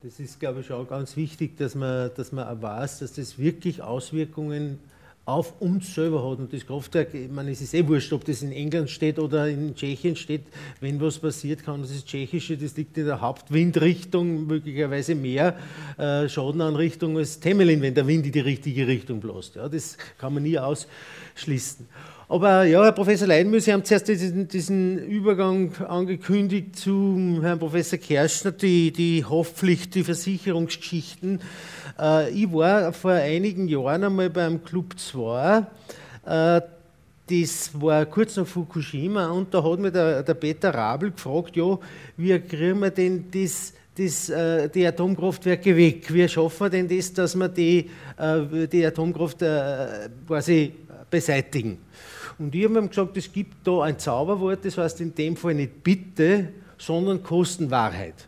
Das 0.00 0.20
ist, 0.20 0.38
glaube 0.38 0.60
ich, 0.60 0.70
auch 0.70 0.86
ganz 0.86 1.16
wichtig, 1.16 1.56
dass 1.56 1.74
man, 1.74 2.12
dass 2.14 2.30
man 2.30 2.46
auch 2.46 2.62
weiß, 2.62 3.00
dass 3.00 3.14
das 3.14 3.36
wirklich 3.36 3.82
Auswirkungen 3.82 4.78
auf 5.24 5.60
uns 5.60 5.92
selber 5.92 6.22
hat. 6.30 6.38
Und 6.38 6.52
das 6.52 6.64
Kraftwerk, 6.64 7.12
ich 7.14 7.28
meine, 7.28 7.50
es 7.50 7.60
ist 7.60 7.74
eh 7.74 7.84
wurscht, 7.84 8.12
ob 8.12 8.24
das 8.24 8.42
in 8.42 8.52
England 8.52 8.90
steht 8.90 9.18
oder 9.18 9.48
in 9.48 9.74
Tschechien 9.74 10.14
steht. 10.14 10.42
Wenn 10.78 11.00
was 11.00 11.18
passiert, 11.18 11.64
kann 11.64 11.82
das 11.82 12.04
Tschechische, 12.04 12.56
das 12.56 12.76
liegt 12.76 12.96
in 12.96 13.06
der 13.06 13.20
Hauptwindrichtung, 13.20 14.46
möglicherweise 14.46 15.16
mehr 15.16 15.58
äh, 15.98 16.28
Schaden 16.28 16.60
als 16.60 17.40
Temelin, 17.40 17.82
wenn 17.82 17.94
der 17.94 18.06
Wind 18.06 18.24
in 18.24 18.30
die 18.30 18.38
richtige 18.38 18.86
Richtung 18.86 19.18
bläst. 19.18 19.56
Ja, 19.56 19.68
das 19.68 19.98
kann 20.16 20.32
man 20.32 20.44
nie 20.44 20.60
ausschließen. 20.60 21.88
Aber 22.30 22.64
ja, 22.64 22.84
Herr 22.84 22.92
Professor 22.92 23.26
Leidenmühl, 23.26 23.62
Sie 23.62 23.72
haben 23.72 23.86
zuerst 23.86 24.06
diesen, 24.06 24.48
diesen, 24.48 24.98
Übergang 24.98 25.74
angekündigt 25.88 26.76
zu 26.76 27.38
Herrn 27.40 27.58
Professor 27.58 27.98
Kerschner, 27.98 28.52
die, 28.52 28.92
die 28.92 29.24
Haftpflicht, 29.24 29.94
die 29.94 30.04
Versicherungsgeschichten. 30.04 31.40
Äh, 31.98 32.28
ich 32.32 32.52
war 32.52 32.92
vor 32.92 33.12
einigen 33.12 33.66
Jahren 33.66 34.04
einmal 34.04 34.28
beim 34.28 34.62
Club 34.62 34.98
2. 34.98 35.66
Äh, 36.26 36.60
das 37.30 37.70
war 37.72 38.04
kurz 38.04 38.36
nach 38.36 38.46
Fukushima 38.46 39.28
und 39.28 39.54
da 39.54 39.64
hat 39.64 39.78
mir 39.78 39.90
der, 39.90 40.22
der 40.22 40.34
Peter 40.34 40.74
Rabel 40.74 41.12
gefragt, 41.12 41.56
ja, 41.56 41.78
wie 42.18 42.38
kriegen 42.40 42.80
wir 42.80 42.90
denn 42.90 43.24
das, 43.30 43.72
das, 43.96 44.28
äh, 44.28 44.68
die 44.68 44.86
Atomkraftwerke 44.86 45.74
weg? 45.74 46.12
Wie 46.12 46.28
schaffen 46.28 46.66
wir 46.66 46.70
denn 46.70 46.88
das, 46.88 47.10
dass 47.10 47.34
wir 47.34 47.48
die, 47.48 47.88
äh, 48.18 48.66
die 48.70 48.84
Atomkraft 48.84 49.40
äh, 49.40 50.10
quasi 50.26 50.74
beseitigen? 51.10 51.87
Und 52.38 52.54
ich 52.54 52.64
habe 52.64 52.78
ihm 52.78 52.88
gesagt, 52.88 53.16
es 53.16 53.32
gibt 53.32 53.66
da 53.66 53.82
ein 53.82 53.98
Zauberwort, 53.98 54.64
das 54.64 54.78
heißt 54.78 55.00
in 55.00 55.14
dem 55.14 55.36
Fall 55.36 55.54
nicht 55.54 55.82
Bitte, 55.82 56.52
sondern 56.76 57.22
Kostenwahrheit. 57.22 58.27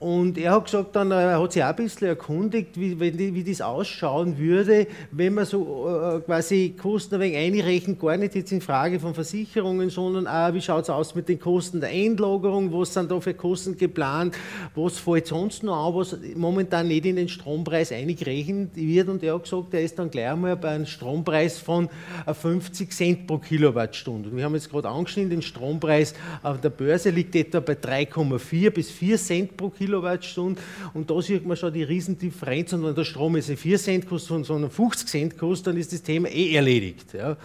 Und 0.00 0.38
er 0.38 0.52
hat 0.52 0.66
gesagt, 0.66 0.94
dann, 0.94 1.10
er 1.10 1.42
hat 1.42 1.52
sich 1.52 1.64
auch 1.64 1.70
ein 1.70 1.74
bisschen 1.74 2.06
erkundigt, 2.06 2.78
wie, 2.78 3.00
wie, 3.00 3.42
das 3.42 3.60
ausschauen 3.60 4.38
würde, 4.38 4.86
wenn 5.10 5.34
man 5.34 5.44
so 5.44 5.88
äh, 5.88 6.20
quasi 6.20 6.76
Kosten 6.80 7.16
ein 7.16 7.20
wenig 7.22 7.36
einrechnet, 7.36 7.98
gar 7.98 8.16
nicht 8.16 8.36
jetzt 8.36 8.52
in 8.52 8.60
Frage 8.60 9.00
von 9.00 9.12
Versicherungen, 9.12 9.90
sondern 9.90 10.28
auch, 10.28 10.54
wie 10.54 10.60
schaut 10.60 10.84
es 10.84 10.90
aus 10.90 11.16
mit 11.16 11.28
den 11.28 11.40
Kosten 11.40 11.80
der 11.80 11.90
Endlagerung, 11.90 12.72
was 12.72 12.94
sind 12.94 13.10
da 13.10 13.18
für 13.18 13.34
Kosten 13.34 13.76
geplant, 13.76 14.36
was 14.76 14.98
fällt 14.98 15.26
sonst 15.26 15.64
noch 15.64 15.88
an, 15.88 15.94
was 15.96 16.16
momentan 16.36 16.86
nicht 16.86 17.04
in 17.04 17.16
den 17.16 17.28
Strompreis 17.28 17.90
eingerechnet 17.90 18.76
wird. 18.76 19.08
Und 19.08 19.24
er 19.24 19.34
hat 19.34 19.42
gesagt, 19.42 19.74
er 19.74 19.82
ist 19.82 19.98
dann 19.98 20.12
gleich 20.12 20.28
einmal 20.28 20.56
bei 20.56 20.68
einem 20.68 20.86
Strompreis 20.86 21.58
von 21.58 21.88
50 22.32 22.92
Cent 22.92 23.26
pro 23.26 23.38
Kilowattstunde. 23.38 24.30
Und 24.30 24.36
wir 24.36 24.44
haben 24.44 24.54
jetzt 24.54 24.70
gerade 24.70 24.88
angeschnitten, 24.88 25.30
den 25.30 25.42
Strompreis 25.42 26.14
auf 26.44 26.60
der 26.60 26.70
Börse 26.70 27.10
liegt 27.10 27.34
etwa 27.34 27.58
bei 27.58 27.72
3,4 27.72 28.70
bis 28.70 28.92
4 28.92 29.18
Cent 29.18 29.56
pro 29.56 29.70
Kilowattstunde. 29.70 29.87
Kilowattstunde. 29.88 30.60
Und 30.94 31.10
da 31.10 31.20
sieht 31.22 31.46
man 31.46 31.56
schon 31.56 31.72
die 31.72 31.82
Riesendifferenz. 31.82 32.72
Und 32.72 32.84
wenn 32.84 32.94
der 32.94 33.04
Strom 33.04 33.36
jetzt 33.36 33.48
nicht 33.48 33.60
4 33.60 33.78
Cent 33.78 34.08
kostet, 34.08 34.44
sondern 34.44 34.70
50 34.70 35.08
Cent 35.08 35.38
kostet, 35.38 35.68
dann 35.68 35.76
ist 35.76 35.92
das 35.92 36.02
Thema 36.02 36.28
eh 36.28 36.54
erledigt. 36.54 37.14
Ja. 37.14 37.36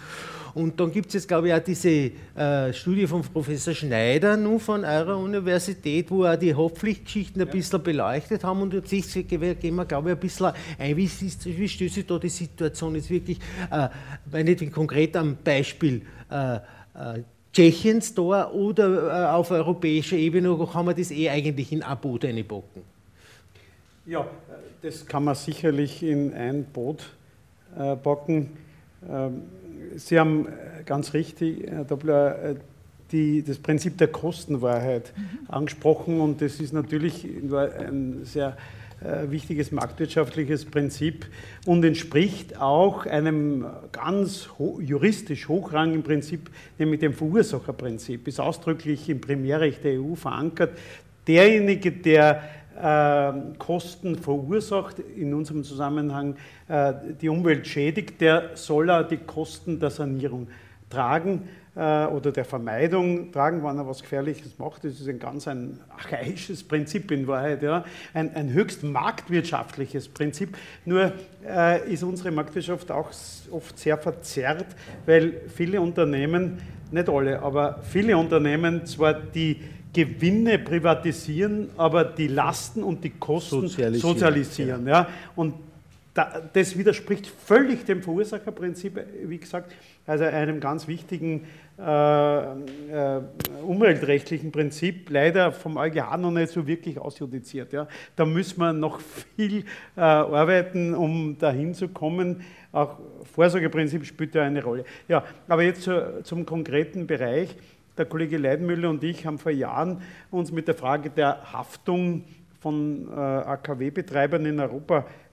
Und 0.54 0.78
dann 0.78 0.92
gibt 0.92 1.08
es 1.08 1.14
jetzt, 1.14 1.26
glaube 1.26 1.48
ich, 1.48 1.54
auch 1.54 1.58
diese 1.58 2.12
äh, 2.36 2.72
Studie 2.72 3.08
von 3.08 3.22
Professor 3.22 3.74
Schneider 3.74 4.36
nun 4.36 4.60
von 4.60 4.84
eurer 4.84 5.18
Universität, 5.18 6.08
wo 6.12 6.24
auch 6.24 6.36
die 6.36 6.54
Haftpflichtgeschichten 6.54 7.42
ein 7.42 7.48
bisschen 7.48 7.82
beleuchtet 7.82 8.44
haben. 8.44 8.62
Und 8.62 8.72
jetzt 8.72 8.90
gehen 8.90 9.40
wir, 9.40 9.84
glaube 9.84 10.10
ich, 10.10 10.14
ein 10.14 10.20
bisschen 10.20 10.52
ein, 10.78 10.96
wie, 10.96 11.04
ist, 11.06 11.44
wie 11.44 11.68
stellt 11.68 11.92
sich 11.92 12.06
da 12.06 12.18
die 12.18 12.28
Situation 12.28 12.94
jetzt 12.94 13.10
wirklich, 13.10 13.38
äh, 13.70 13.88
wenn 14.26 14.46
nicht 14.46 14.70
konkret 14.70 15.16
am 15.16 15.36
Beispiel 15.42 16.02
äh, 16.30 16.56
äh 16.56 17.24
Tschechiens 17.54 18.12
da 18.14 18.50
oder 18.50 19.08
äh, 19.08 19.32
auf 19.32 19.50
europäischer 19.50 20.16
Ebene 20.16 20.58
kann 20.70 20.84
man 20.84 20.96
das 20.96 21.10
eh 21.10 21.30
eigentlich 21.30 21.72
in 21.72 21.82
ein 21.82 21.98
Boot 21.98 22.24
einbocken? 22.24 22.82
Ja, 24.06 24.26
das 24.82 25.06
kann 25.06 25.24
man 25.24 25.34
sicherlich 25.34 26.02
in 26.02 26.34
ein 26.34 26.64
Boot 26.64 27.04
äh, 27.78 27.94
bocken. 27.96 28.50
Ähm, 29.08 29.42
Sie 29.96 30.18
haben 30.18 30.46
äh, 30.46 30.82
ganz 30.84 31.14
richtig, 31.14 31.70
Herr 31.70 31.84
Doppler, 31.84 32.42
äh, 32.42 32.54
die, 33.12 33.42
das 33.42 33.58
Prinzip 33.58 33.96
der 33.98 34.08
Kostenwahrheit 34.08 35.12
mhm. 35.16 35.38
angesprochen 35.48 36.20
und 36.20 36.40
das 36.40 36.60
ist 36.60 36.72
natürlich 36.72 37.24
ein 37.24 38.24
sehr 38.24 38.48
äh, 38.48 38.83
wichtiges 39.00 39.70
marktwirtschaftliches 39.70 40.64
Prinzip 40.64 41.26
und 41.66 41.84
entspricht 41.84 42.60
auch 42.60 43.06
einem 43.06 43.66
ganz 43.92 44.48
ho 44.58 44.80
juristisch 44.80 45.48
hochrangigen 45.48 46.02
Prinzip, 46.02 46.50
nämlich 46.78 47.00
dem 47.00 47.12
Verursacherprinzip, 47.12 48.26
ist 48.28 48.40
ausdrücklich 48.40 49.08
im 49.08 49.20
Primärrecht 49.20 49.84
der 49.84 50.00
EU 50.00 50.14
verankert. 50.14 50.78
Derjenige, 51.26 51.92
der 51.92 52.42
äh, 52.80 53.56
Kosten 53.58 54.16
verursacht, 54.16 54.98
in 54.98 55.34
unserem 55.34 55.64
Zusammenhang 55.64 56.36
äh, 56.68 56.92
die 57.20 57.28
Umwelt 57.28 57.66
schädigt, 57.66 58.20
der 58.20 58.50
soll 58.54 58.90
er 58.90 59.04
die 59.04 59.18
Kosten 59.18 59.78
der 59.78 59.90
Sanierung 59.90 60.48
tragen 60.90 61.42
äh, 61.42 61.63
oder 61.76 62.30
der 62.30 62.44
Vermeidung 62.44 63.32
tragen, 63.32 63.64
wenn 63.64 63.78
er 63.78 63.86
was 63.86 64.00
Gefährliches 64.00 64.58
macht. 64.58 64.84
Das 64.84 64.92
ist 64.92 65.08
ein 65.08 65.18
ganz 65.18 65.48
ein 65.48 65.80
archaisches 65.90 66.62
Prinzip 66.62 67.10
in 67.10 67.26
Wahrheit, 67.26 67.62
ja. 67.62 67.84
ein, 68.12 68.34
ein 68.34 68.52
höchst 68.52 68.84
marktwirtschaftliches 68.84 70.08
Prinzip. 70.08 70.56
Nur 70.84 71.12
äh, 71.44 71.92
ist 71.92 72.04
unsere 72.04 72.30
Marktwirtschaft 72.30 72.92
auch 72.92 73.10
oft 73.50 73.78
sehr 73.78 73.98
verzerrt, 73.98 74.66
weil 75.04 75.40
viele 75.54 75.80
Unternehmen, 75.80 76.58
nicht 76.92 77.08
alle, 77.08 77.42
aber 77.42 77.80
viele 77.82 78.16
Unternehmen 78.16 78.86
zwar 78.86 79.14
die 79.14 79.60
Gewinne 79.92 80.58
privatisieren, 80.58 81.70
aber 81.76 82.04
die 82.04 82.28
Lasten 82.28 82.82
und 82.84 83.02
die 83.02 83.10
Kosten 83.10 83.62
sozialisieren. 83.62 84.14
sozialisieren 84.14 84.86
ja. 84.86 85.08
Und 85.34 85.54
das 86.14 86.78
widerspricht 86.78 87.26
völlig 87.26 87.84
dem 87.86 88.00
Verursacherprinzip, 88.00 89.04
wie 89.24 89.38
gesagt, 89.38 89.74
also 90.06 90.24
einem 90.24 90.60
ganz 90.60 90.86
wichtigen 90.86 91.46
äh, 91.76 92.52
äh, 92.52 93.20
umweltrechtlichen 93.66 94.52
Prinzip, 94.52 95.10
leider 95.10 95.50
vom 95.50 95.76
EuGH 95.76 96.16
noch 96.18 96.30
nicht 96.30 96.50
so 96.50 96.68
wirklich 96.68 96.98
ausjudiziert. 97.00 97.72
Ja. 97.72 97.88
Da 98.14 98.24
müssen 98.24 98.60
wir 98.60 98.72
noch 98.72 99.00
viel 99.00 99.64
äh, 99.96 100.00
arbeiten, 100.00 100.94
um 100.94 101.36
dahin 101.36 101.74
zu 101.74 101.88
kommen. 101.88 102.42
Auch 102.70 102.98
Vorsorgeprinzip 103.34 104.06
spielt 104.06 104.36
da 104.36 104.42
eine 104.42 104.62
Rolle. 104.62 104.84
Ja, 105.08 105.24
aber 105.48 105.64
jetzt 105.64 105.82
zu, 105.82 106.22
zum 106.22 106.46
konkreten 106.46 107.08
Bereich. 107.08 107.56
Der 107.98 108.06
Kollege 108.06 108.38
Leidmüller 108.38 108.90
und 108.90 109.02
ich 109.04 109.26
haben 109.26 109.38
vor 109.38 109.52
Jahren 109.52 110.00
uns 110.30 110.50
mit 110.50 110.66
der 110.66 110.74
Frage 110.74 111.10
der 111.10 111.52
Haftung 111.52 112.24
von 112.60 113.08
äh, 113.08 113.14
AKW-Betreibern 113.14 114.46
in 114.46 114.58
Europa 114.58 115.00
beschäftigt 115.00 115.23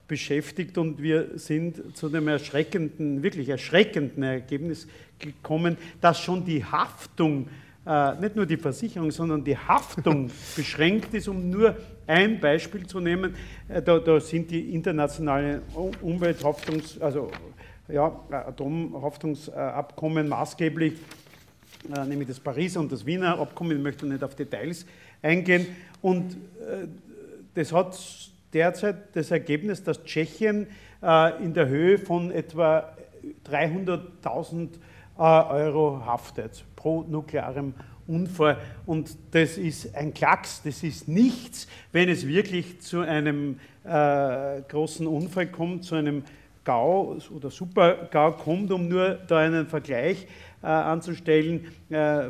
und 0.76 1.02
wir 1.02 1.38
sind 1.38 1.96
zu 1.96 2.10
dem 2.10 2.28
erschreckenden, 2.28 3.22
wirklich 3.22 3.48
erschreckenden 3.48 4.22
Ergebnis 4.22 4.86
gekommen, 5.18 5.78
dass 6.02 6.20
schon 6.20 6.44
die 6.44 6.62
Haftung, 6.62 7.48
äh, 7.86 8.14
nicht 8.20 8.36
nur 8.36 8.44
die 8.44 8.58
Versicherung, 8.58 9.10
sondern 9.10 9.42
die 9.42 9.56
Haftung 9.56 10.30
beschränkt 10.56 11.14
ist, 11.14 11.28
um 11.28 11.48
nur 11.48 11.76
ein 12.06 12.38
Beispiel 12.40 12.86
zu 12.86 13.00
nehmen. 13.00 13.34
Äh, 13.68 13.80
da, 13.80 13.98
da, 13.98 14.20
sind 14.20 14.50
die 14.50 14.74
internationalen 14.74 15.62
Umwelthaftungs-, 16.02 17.00
also 17.00 17.30
ja, 17.88 18.14
Atomhaftungsabkommen 18.30 20.28
maßgeblich, 20.28 20.92
äh, 21.94 22.04
nämlich 22.04 22.28
das 22.28 22.38
Pariser 22.38 22.80
und 22.80 22.92
das 22.92 23.06
Wiener 23.06 23.38
Abkommen, 23.38 23.78
ich 23.78 23.82
möchte 23.82 24.04
nicht 24.06 24.22
auf 24.22 24.34
Details 24.34 24.84
eingehen. 25.22 25.66
Und 26.02 26.36
das 27.54 27.72
hat 27.72 27.94
derzeit 28.52 29.14
das 29.14 29.30
Ergebnis, 29.30 29.82
dass 29.82 30.02
Tschechien 30.04 30.66
äh, 31.02 31.42
in 31.42 31.54
der 31.54 31.68
Höhe 31.68 31.98
von 31.98 32.30
etwa 32.30 32.92
300.000 33.48 34.68
äh, 35.18 35.22
Euro 35.22 36.04
haftet 36.04 36.64
pro 36.76 37.02
nuklearem 37.02 37.74
Unfall. 38.06 38.58
Und 38.86 39.16
das 39.30 39.56
ist 39.58 39.94
ein 39.94 40.12
Klacks, 40.12 40.62
das 40.62 40.82
ist 40.82 41.08
nichts, 41.08 41.68
wenn 41.92 42.08
es 42.08 42.26
wirklich 42.26 42.80
zu 42.80 43.00
einem 43.00 43.58
äh, 43.84 44.60
großen 44.68 45.06
Unfall 45.06 45.46
kommt, 45.46 45.84
zu 45.84 45.94
einem 45.94 46.24
GAU 46.64 47.18
oder 47.34 47.50
Super-GAU 47.50 48.32
kommt, 48.32 48.70
um 48.70 48.88
nur 48.88 49.14
da 49.26 49.38
einen 49.38 49.66
Vergleich 49.66 50.26
äh, 50.62 50.66
anzustellen. 50.66 51.66
Äh, 51.90 52.28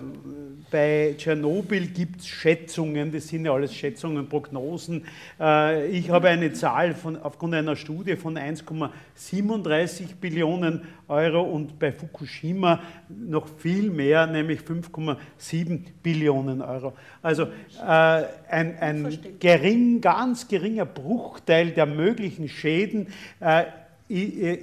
bei 0.70 1.14
Tschernobyl 1.18 1.88
gibt 1.88 2.20
es 2.20 2.28
Schätzungen, 2.28 3.12
das 3.12 3.28
sind 3.28 3.44
ja 3.44 3.52
alles 3.52 3.74
Schätzungen, 3.74 4.28
Prognosen. 4.28 5.04
Äh, 5.38 5.88
ich 5.88 6.10
habe 6.10 6.28
eine 6.28 6.52
Zahl 6.52 6.94
von, 6.94 7.16
aufgrund 7.20 7.54
einer 7.54 7.76
Studie 7.76 8.16
von 8.16 8.38
1,37 8.38 10.16
Billionen 10.20 10.82
Euro 11.08 11.42
und 11.42 11.78
bei 11.78 11.92
Fukushima 11.92 12.80
noch 13.08 13.46
viel 13.58 13.90
mehr, 13.90 14.26
nämlich 14.26 14.60
5,7 14.60 15.80
Billionen 16.02 16.62
Euro. 16.62 16.94
Also 17.20 17.48
ein, 17.86 18.78
ein 18.78 19.18
gering, 19.38 20.00
ganz 20.00 20.48
geringer 20.48 20.86
Bruchteil 20.86 21.72
der 21.72 21.84
möglichen 21.84 22.48
Schäden 22.48 23.08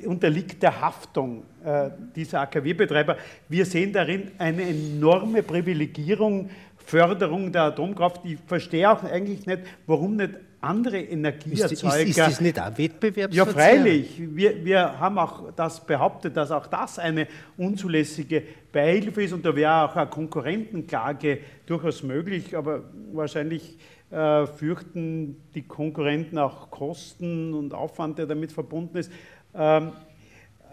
unterliegt 0.05 0.61
der 0.61 0.79
Haftung 0.79 1.43
äh, 1.63 1.89
dieser 2.15 2.41
AKW-Betreiber. 2.41 3.17
Wir 3.47 3.65
sehen 3.65 3.91
darin 3.91 4.31
eine 4.37 4.63
enorme 4.63 5.43
Privilegierung, 5.43 6.49
Förderung 6.77 7.51
der 7.51 7.63
Atomkraft. 7.63 8.21
Ich 8.23 8.37
verstehe 8.45 8.89
auch 8.89 9.03
eigentlich 9.03 9.45
nicht, 9.45 9.61
warum 9.85 10.15
nicht 10.15 10.35
andere 10.61 10.99
Energieerzeuger. 10.99 11.71
Ist, 11.71 11.83
ist, 11.83 12.09
ist 12.09 12.17
das 12.17 12.41
nicht 12.41 12.59
auch 12.59 12.77
Wettbewerbsverzerrung? 12.77 13.33
Ja, 13.33 13.45
freilich. 13.45 14.21
Wir, 14.35 14.63
wir 14.63 14.99
haben 14.99 15.17
auch 15.17 15.51
das 15.55 15.85
behauptet, 15.85 16.35
dass 16.35 16.51
auch 16.51 16.67
das 16.67 16.99
eine 16.99 17.27
unzulässige 17.57 18.43
Beihilfe 18.71 19.23
ist 19.23 19.33
und 19.33 19.45
da 19.45 19.55
wäre 19.55 19.85
auch 19.85 19.95
eine 19.95 20.09
Konkurrentenklage 20.09 21.39
durchaus 21.65 22.03
möglich, 22.03 22.55
aber 22.55 22.83
wahrscheinlich 23.13 23.77
äh, 24.11 24.47
fürchten 24.47 25.37
die 25.53 25.61
Konkurrenten 25.61 26.37
auch 26.37 26.69
Kosten 26.71 27.53
und 27.53 27.73
Aufwand, 27.73 28.17
der 28.17 28.25
damit 28.25 28.51
verbunden 28.51 28.97
ist. 28.97 29.11
Ähm, 29.55 29.91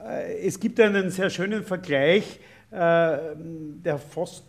äh, 0.06 0.46
es 0.46 0.58
gibt 0.58 0.80
einen 0.80 1.10
sehr 1.10 1.30
schönen 1.30 1.62
Vergleich, 1.64 2.38
äh, 2.70 2.76
der 2.76 3.98
fast 3.98 4.44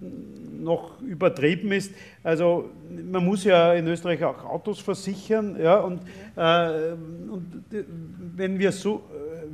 noch 0.00 1.00
übertrieben 1.02 1.72
ist. 1.72 1.92
Also 2.22 2.70
man 3.10 3.24
muss 3.24 3.44
ja 3.44 3.74
in 3.74 3.86
Österreich 3.86 4.24
auch 4.24 4.44
Autos 4.44 4.80
versichern, 4.80 5.56
ja, 5.60 5.76
und, 5.76 6.00
äh, 6.36 6.92
und 7.30 7.64
wenn 8.36 8.58
wir 8.58 8.72
so 8.72 9.02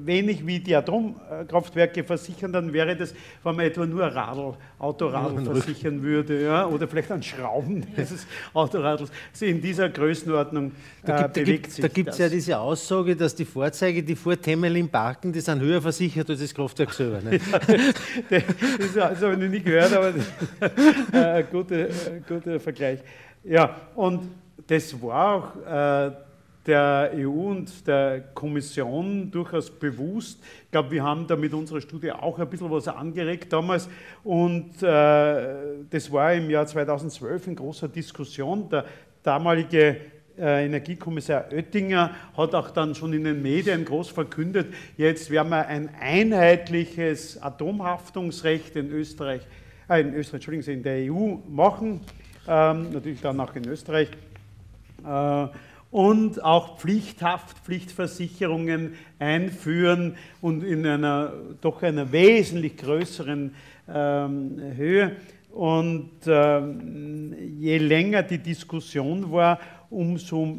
wenig 0.05 0.47
wie 0.47 0.61
die 0.61 0.75
Atomkraftwerke 0.75 2.05
versichern, 2.05 2.53
dann 2.53 2.73
wäre 2.73 2.97
das, 2.97 3.15
wenn 3.43 3.57
man 3.57 3.67
etwa 3.67 3.87
nur 3.87 4.05
Radl, 4.05 4.55
Autoradl 4.79 5.45
versichern 5.45 6.03
würde, 6.03 6.43
ja, 6.43 6.67
oder 6.67 6.87
vielleicht 6.87 7.11
an 7.11 7.23
Schrauben 7.23 7.87
dieses 7.97 8.27
Autoradls. 8.53 9.11
Also 9.33 9.47
in 9.47 9.61
dieser 9.61 9.89
Größenordnung 9.89 10.73
da 11.05 11.23
gibt, 11.23 11.37
äh, 11.37 11.41
bewegt 11.41 11.71
sich 11.73 11.83
Da 11.83 11.89
gibt 11.89 12.11
es 12.11 12.19
ja 12.19 12.29
diese 12.29 12.59
Aussage, 12.59 13.17
dass 13.17 13.35
die 13.35 13.45
Fahrzeuge, 13.45 14.03
die 14.03 14.17
vor 14.17 14.41
Temelin 14.41 14.89
parken, 14.89 15.33
die 15.33 15.41
sind 15.41 15.61
höher 15.61 15.81
versichert 15.81 16.29
als 16.29 16.41
das 16.41 16.55
Kraftwerk 16.55 16.93
selber. 16.93 17.21
Ne? 17.23 17.39
das, 18.31 18.43
das 18.95 19.23
habe 19.23 19.33
ich 19.33 19.39
noch 19.39 19.49
nie 19.49 19.61
gehört, 19.61 19.93
aber 19.93 20.13
ein 21.13 21.47
guter, 21.51 21.87
guter 22.29 22.61
Vergleich. 22.61 23.01
Ja, 23.45 23.77
und 23.95 24.29
das 24.67 25.01
war 25.01 25.35
auch 25.35 26.09
äh, 26.09 26.26
der 26.67 27.13
EU 27.15 27.51
und 27.51 27.87
der 27.87 28.21
Kommission 28.35 29.31
durchaus 29.31 29.71
bewusst. 29.71 30.43
Ich 30.65 30.71
glaube, 30.71 30.91
wir 30.91 31.03
haben 31.03 31.27
da 31.27 31.37
mit 31.37 31.53
unserer 31.55 31.81
Studie 31.81 32.13
auch 32.13 32.39
ein 32.39 32.49
bisschen 32.49 32.71
was 32.71 32.89
angeregt 32.89 33.53
damals. 33.53 33.89
Und 34.25 34.83
äh, 34.83 35.55
das 35.91 36.11
war 36.11 36.35
im 36.35 36.51
Jahr 36.51 36.67
2012 36.67 37.47
in 37.49 37.57
großer 37.57 37.89
Diskussion. 37.89 38.69
Der 38.69 38.85
damalige 39.23 39.97
äh, 40.39 40.67
Energiekommissar 40.67 41.47
Oettinger 41.51 42.15
hat 42.37 42.55
auch 42.55 42.71
dann 42.71 42.95
schon 42.95 43.13
in 43.13 43.25
den 43.25 43.43
Medien 43.43 43.85
groß 43.85 44.11
verkündet, 44.11 44.73
jetzt 44.97 45.31
werden 45.31 45.49
wir 45.49 45.67
ein 45.67 45.89
einheitliches 45.99 47.43
Atomhaftungsrecht 47.43 48.77
in 48.77 48.91
Österreich, 48.91 49.43
äh, 49.89 50.01
in 50.01 50.15
Österreich, 50.15 50.35
Entschuldigen 50.35 50.63
Sie, 50.63 50.73
in 50.75 50.83
der 50.83 51.11
EU 51.13 51.37
machen, 51.49 52.01
ähm, 52.47 52.93
natürlich 52.93 53.21
dann 53.21 53.41
auch 53.41 53.55
in 53.57 53.67
Österreich. 53.67 54.11
Äh, 55.05 55.47
und 55.91 56.43
auch 56.43 56.79
Pflichthaft, 56.79 57.59
Pflichtversicherungen 57.65 58.95
einführen 59.19 60.17
und 60.41 60.63
in 60.63 60.87
einer 60.87 61.33
doch 61.61 61.83
einer 61.83 62.13
wesentlich 62.13 62.77
größeren 62.77 63.55
ähm, 63.89 64.61
Höhe. 64.77 65.17
Und 65.53 66.11
ähm, 66.27 67.35
je 67.59 67.79
länger 67.79 68.23
die 68.23 68.39
Diskussion 68.39 69.33
war, 69.33 69.59
umso 69.91 70.59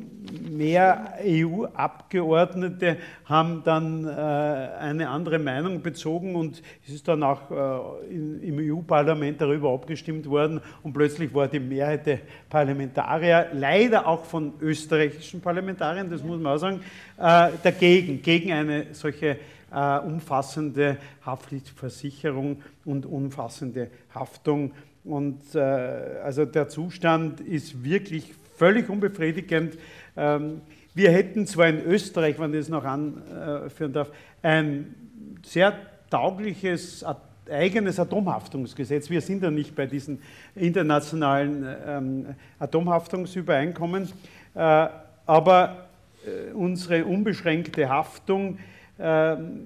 mehr 0.49 1.13
EU-Abgeordnete 1.23 2.97
haben 3.25 3.61
dann 3.63 4.05
äh, 4.05 4.09
eine 4.09 5.09
andere 5.09 5.39
Meinung 5.39 5.81
bezogen 5.81 6.35
und 6.35 6.61
es 6.85 6.93
ist 6.93 7.07
dann 7.07 7.23
auch 7.23 7.51
äh, 7.51 8.13
in, 8.13 8.41
im 8.41 8.57
EU-Parlament 8.59 9.41
darüber 9.41 9.73
abgestimmt 9.73 10.29
worden 10.29 10.61
und 10.83 10.93
plötzlich 10.93 11.33
war 11.33 11.47
die 11.47 11.59
Mehrheit 11.59 12.05
der 12.05 12.19
Parlamentarier, 12.49 13.47
leider 13.53 14.07
auch 14.07 14.23
von 14.25 14.53
österreichischen 14.61 15.41
Parlamentariern, 15.41 16.09
das 16.09 16.23
muss 16.23 16.39
man 16.39 16.53
auch 16.53 16.59
sagen, 16.59 16.79
äh, 17.17 17.49
dagegen, 17.63 18.21
gegen 18.21 18.51
eine 18.51 18.87
solche 18.93 19.37
äh, 19.71 19.99
umfassende 19.99 20.97
Haftpflichtversicherung 21.25 22.61
und 22.85 23.05
umfassende 23.05 23.89
Haftung. 24.13 24.71
Und 25.03 25.55
äh, 25.55 25.59
also 25.59 26.45
der 26.45 26.69
Zustand 26.69 27.39
ist 27.41 27.83
wirklich 27.83 28.33
völlig 28.57 28.89
unbefriedigend. 28.89 29.77
Ähm, 30.15 30.61
wir 30.93 31.11
hätten 31.11 31.45
zwar 31.45 31.67
in 31.67 31.85
Österreich, 31.85 32.39
wenn 32.39 32.53
ich 32.53 32.61
das 32.61 32.69
noch 32.69 32.83
anführen 32.83 33.93
darf, 33.93 34.09
ein 34.41 34.95
sehr 35.43 35.73
taugliches 36.09 37.05
eigenes 37.49 37.99
Atomhaftungsgesetz. 37.99 39.09
Wir 39.09 39.21
sind 39.21 39.43
ja 39.43 39.51
nicht 39.51 39.75
bei 39.75 39.85
diesen 39.85 40.19
internationalen 40.55 41.65
ähm, 41.85 42.25
Atomhaftungsübereinkommen. 42.59 44.09
Äh, 44.55 44.87
aber 45.25 45.87
äh, 46.25 46.51
unsere 46.53 47.05
unbeschränkte 47.05 47.87
Haftung 47.87 48.57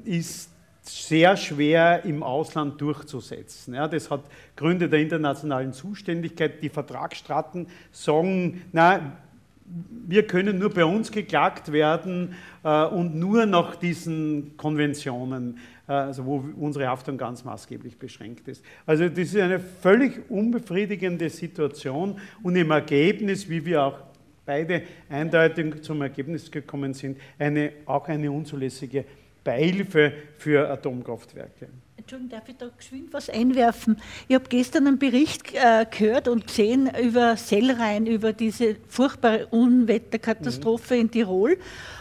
ist 0.04 0.51
sehr 0.92 1.38
schwer 1.38 2.04
im 2.06 2.24
Ausland 2.24 2.80
durchzusetzen. 2.82 3.74
Ja, 3.74 3.88
das 3.88 4.10
hat 4.10 4.22
Gründe 4.56 4.90
der 4.90 5.00
internationalen 5.00 5.74
Zuständigkeit. 5.74 6.62
Die 6.62 6.70
Vertragsstraten 6.70 7.68
sagen, 7.92 8.62
na, 8.72 9.14
wir 10.08 10.28
können 10.28 10.60
nur 10.60 10.70
bei 10.70 10.84
uns 10.84 11.12
geklagt 11.12 11.72
werden 11.72 12.36
äh, 12.64 12.86
und 12.86 13.16
nur 13.16 13.46
nach 13.46 13.76
diesen 13.76 14.58
Konventionen, 14.58 15.60
äh, 15.88 15.94
also 15.94 16.26
wo 16.26 16.44
unsere 16.58 16.88
Haftung 16.88 17.18
ganz 17.18 17.46
maßgeblich 17.46 17.98
beschränkt 17.98 18.48
ist. 18.50 18.64
Also 18.86 19.08
das 19.08 19.18
ist 19.18 19.38
eine 19.38 19.60
völlig 19.60 20.30
unbefriedigende 20.30 21.30
Situation 21.30 22.20
und 22.44 22.56
im 22.58 22.72
Ergebnis, 22.72 23.50
wie 23.50 23.66
wir 23.66 23.84
auch 23.84 24.00
beide 24.46 24.82
eindeutig 25.10 25.82
zum 25.84 26.02
Ergebnis 26.02 26.52
gekommen 26.52 26.94
sind, 26.94 27.18
eine, 27.40 27.72
auch 27.86 28.08
eine 28.10 28.30
unzulässige 28.30 29.06
Beihilfe 29.44 30.14
für 30.38 30.70
Atomkraftwerke. 30.70 31.70
Entschuldigung, 31.98 32.30
darf 32.30 32.50
ich 32.50 32.58
da 32.58 32.68
geschwind 32.76 33.14
was 33.14 33.30
einwerfen? 33.30 33.98
Ich 34.28 34.36
habe 34.36 34.46
gestern 34.50 34.88
einen 34.88 35.00
Bericht 35.00 35.54
äh, 35.54 35.86
gehört 35.86 36.28
und 36.28 36.48
gesehen 36.48 36.90
über 37.02 37.38
Sellrhein, 37.38 38.08
über 38.08 38.34
diese 38.34 38.76
furchtbare 38.88 39.48
Unwetterkatastrophe 39.48 40.96
mhm. 40.96 41.02
in 41.02 41.12
Tirol. 41.12 41.58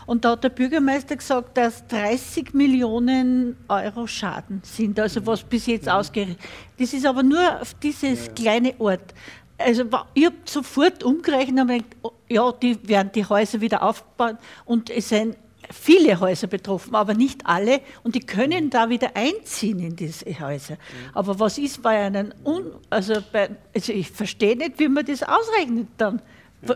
Und 0.07 0.25
da 0.25 0.33
hat 0.33 0.45
der 0.45 0.49
Bürgermeister 0.49 1.17
gesagt, 1.17 1.57
dass 1.57 1.87
30 1.89 2.55
Millionen 2.55 3.57
Euro 3.69 4.07
Schaden 4.07 4.63
sind, 4.65 4.99
also 4.99 5.25
was 5.27 5.43
bis 5.43 5.67
jetzt 5.67 5.87
mhm. 5.87 5.93
ausgerechnet. 5.93 6.39
Das 6.79 6.93
ist 6.93 7.07
aber 7.07 7.23
nur 7.23 7.61
auf 7.61 7.75
dieses 7.75 8.27
ja. 8.27 8.33
kleine 8.33 8.75
Ort. 8.79 9.15
Also 9.59 9.85
ich 10.15 10.25
habe 10.25 10.37
sofort 10.47 11.05
umgerechnet 11.05 11.61
und 11.61 11.69
gedacht, 11.69 11.97
oh, 12.03 12.13
ja, 12.29 12.51
die 12.53 12.89
werden 12.89 13.11
die 13.15 13.25
Häuser 13.25 13.61
wieder 13.61 13.83
aufbauen 13.83 14.39
und 14.65 14.89
es 14.89 15.11
sind 15.11 15.37
viele 15.73 16.21
Häuser 16.21 16.47
betroffen, 16.47 16.95
aber 16.95 17.15
nicht 17.15 17.47
alle. 17.47 17.81
Und 18.03 18.15
die 18.15 18.21
können 18.21 18.71
da 18.71 18.89
wieder 18.89 19.11
einziehen 19.15 19.81
in 19.81 19.97
diese 19.97 20.27
Häuser. 20.41 20.77
Aber 21.15 21.39
was 21.39 21.59
ist 21.59 21.83
bei 21.83 21.99
einem, 21.99 22.33
Un 22.45 22.73
also, 22.91 23.15
bei, 23.33 23.51
also 23.75 23.93
ich 23.93 24.11
verstehe 24.11 24.57
nicht, 24.57 24.79
wie 24.79 24.89
man 24.89 25.05
das 25.05 25.23
ausrechnet 25.23 25.89
dann. 25.97 26.21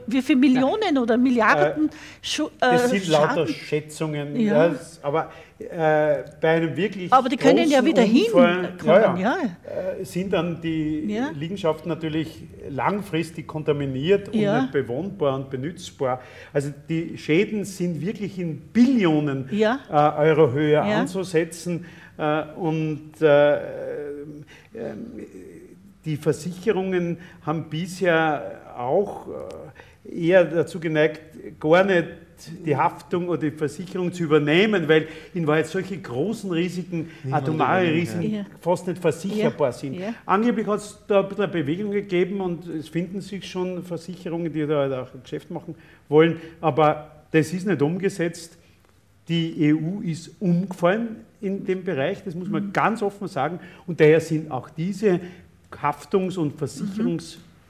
Wie 0.07 0.23
viele 0.23 0.39
Millionen 0.39 0.97
oder 0.97 1.17
Milliarden? 1.17 1.89
Äh, 1.89 2.41
das 2.61 2.91
sind 2.91 3.09
lauter 3.09 3.47
Schätzungen. 3.47 4.39
Ja. 4.41 4.69
Ja, 4.69 4.75
aber 5.03 5.31
äh, 5.59 6.25
bei 6.41 6.49
einem 6.49 6.77
wirklich. 6.77 7.13
Aber 7.13 7.29
die 7.29 7.37
können 7.37 7.69
ja 7.69 7.85
wieder 7.85 8.03
Unfall, 8.03 8.67
hinkommen, 8.67 9.21
ja, 9.21 9.37
äh, 10.01 10.05
sind 10.05 10.33
dann 10.33 10.61
die 10.61 11.19
Liegenschaften 11.35 11.89
natürlich 11.89 12.45
langfristig 12.71 13.47
kontaminiert 13.47 14.29
und 14.29 14.37
nicht 14.37 14.73
bewohnbar 14.73 15.37
und 15.37 15.51
benutzbar. 15.51 16.21
Also 16.53 16.71
die 16.89 17.19
Schäden 17.19 17.65
sind 17.65 18.01
wirklich 18.01 18.39
in 18.39 18.59
Billionen 18.59 19.49
äh, 19.51 19.77
Euro 19.91 20.51
Höhe 20.53 20.81
anzusetzen. 20.81 21.85
Äh, 22.17 22.45
und 22.57 23.21
äh, 23.21 23.59
die 26.05 26.17
Versicherungen 26.17 27.19
haben 27.47 27.69
bisher 27.71 28.61
auch 28.77 29.27
eher 30.05 30.45
dazu 30.45 30.79
geneigt, 30.79 31.21
gar 31.61 31.85
nicht 31.85 32.09
die 32.65 32.77
Haftung 32.77 33.29
oder 33.29 33.39
die 33.39 33.51
Versicherung 33.51 34.13
zu 34.13 34.25
übernehmen, 34.25 34.89
weil 34.89 35.09
in 35.35 35.47
Wahrheit 35.47 35.67
solche 35.67 35.99
großen 35.99 36.51
Risiken, 36.51 37.11
atomare 37.31 37.91
Risiken, 37.91 38.35
ja. 38.35 38.47
fast 38.61 38.87
nicht 38.87 39.01
versicherbar 39.01 39.69
ja. 39.69 39.73
sind. 39.73 39.95
Ja. 39.95 40.15
Angeblich 40.27 40.67
hat 40.67 40.81
es 40.81 40.99
da 41.07 41.21
ein 41.21 41.29
bisschen 41.29 41.45
eine 41.45 41.53
Bewegung 41.53 41.93
gegeben 41.93 42.41
und 42.41 42.67
es 42.67 42.89
finden 42.89 43.21
sich 43.21 43.49
schon 43.49 43.83
Versicherungen, 43.83 44.53
die 44.53 44.67
da 44.67 44.81
halt 44.81 44.93
auch 44.93 45.15
ein 45.15 45.23
Geschäft 45.23 45.51
machen 45.51 45.75
wollen, 46.09 46.41
aber 46.61 47.11
das 47.31 47.53
ist 47.53 47.67
nicht 47.67 47.83
umgesetzt. 47.83 48.59
Die 49.29 49.75
EU 49.75 50.03
ist 50.03 50.33
umgefallen 50.39 51.25
in 51.41 51.65
dem 51.65 51.83
Bereich, 51.83 52.23
das 52.25 52.35
muss 52.35 52.49
man 52.49 52.67
mhm. 52.67 52.73
ganz 52.73 53.03
offen 53.03 53.27
sagen, 53.29 53.59
und 53.87 54.01
daher 54.01 54.21
sind 54.21 54.51
auch 54.51 54.69
diese 54.69 55.21
Haftungs- 55.71 56.37
und 56.37 56.57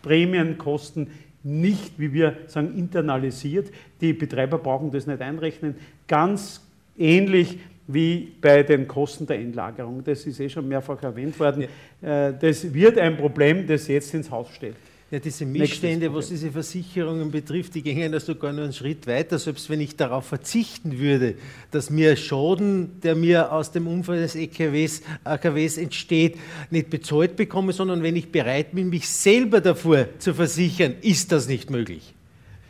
Versicherungsprämienkosten 0.05 1.09
nicht, 1.43 1.99
wie 1.99 2.13
wir 2.13 2.37
sagen, 2.47 2.77
internalisiert. 2.77 3.71
Die 4.01 4.13
Betreiber 4.13 4.59
brauchen 4.59 4.91
das 4.91 5.07
nicht 5.07 5.21
einrechnen. 5.21 5.75
Ganz 6.07 6.63
ähnlich 6.97 7.59
wie 7.87 8.33
bei 8.41 8.63
den 8.63 8.89
Kosten 8.89 9.27
der 9.27 9.39
Endlagerung. 9.39 10.03
Das 10.03 10.27
ist 10.27 10.41
eh 10.41 10.49
schon 10.49 10.67
mehrfach 10.67 11.03
erwähnt 11.03 11.39
worden. 11.39 11.65
Äh, 12.01 12.33
das 12.41 12.73
wird 12.73 12.97
ein 12.99 13.17
Problem, 13.17 13.67
das 13.67 13.89
jetzt 13.89 14.15
ins 14.15 14.31
Haus 14.31 14.49
steht. 14.55 14.77
Ja, 15.15 15.21
diese 15.21 15.47
Missstände, 15.47 16.13
was 16.13 16.27
diese 16.27 16.51
Versicherungen 16.51 17.31
betrifft, 17.31 17.77
die 17.77 17.83
gingen 17.83 18.13
ja 18.13 18.19
sogar 18.19 18.53
nur 18.53 18.65
einen 18.65 18.73
Schritt 18.73 19.07
weiter. 19.07 19.39
Selbst 19.39 19.71
wenn 19.71 19.81
ich 19.81 19.95
darauf 19.95 20.27
verzichten 20.27 20.99
würde, 20.99 21.37
dass 21.71 21.89
mir 21.89 22.17
Schaden, 22.17 23.01
der 23.01 23.15
mir 23.15 23.53
aus 23.53 23.71
dem 23.71 23.87
Unfall 23.87 24.17
des 24.17 24.35
EKWs, 24.35 25.03
AKWs 25.23 25.79
entsteht, 25.79 26.37
nicht 26.71 26.91
bezahlt 26.91 27.37
bekomme, 27.37 27.73
sondern 27.73 28.03
wenn 28.03 28.17
ich 28.17 28.33
bereit 28.33 28.73
bin, 28.73 28.89
mich 28.89 29.09
selber 29.09 29.61
davor 29.61 30.07
zu 30.19 30.35
versichern, 30.35 30.95
ist 31.01 31.31
das 31.31 31.47
nicht 31.47 31.71
möglich. 31.71 32.13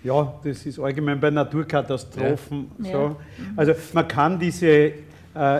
Ja, 0.03 0.39
das 0.45 0.67
ist 0.67 0.79
allgemein 0.79 1.19
bei 1.21 1.31
Naturkatastrophen 1.31 2.71
ja. 2.81 2.93
so. 2.93 2.99
Ja. 2.99 3.17
Also 3.57 3.73
man 3.95 4.07
kann 4.07 4.39
diese 4.39 4.67
äh, 4.69 4.93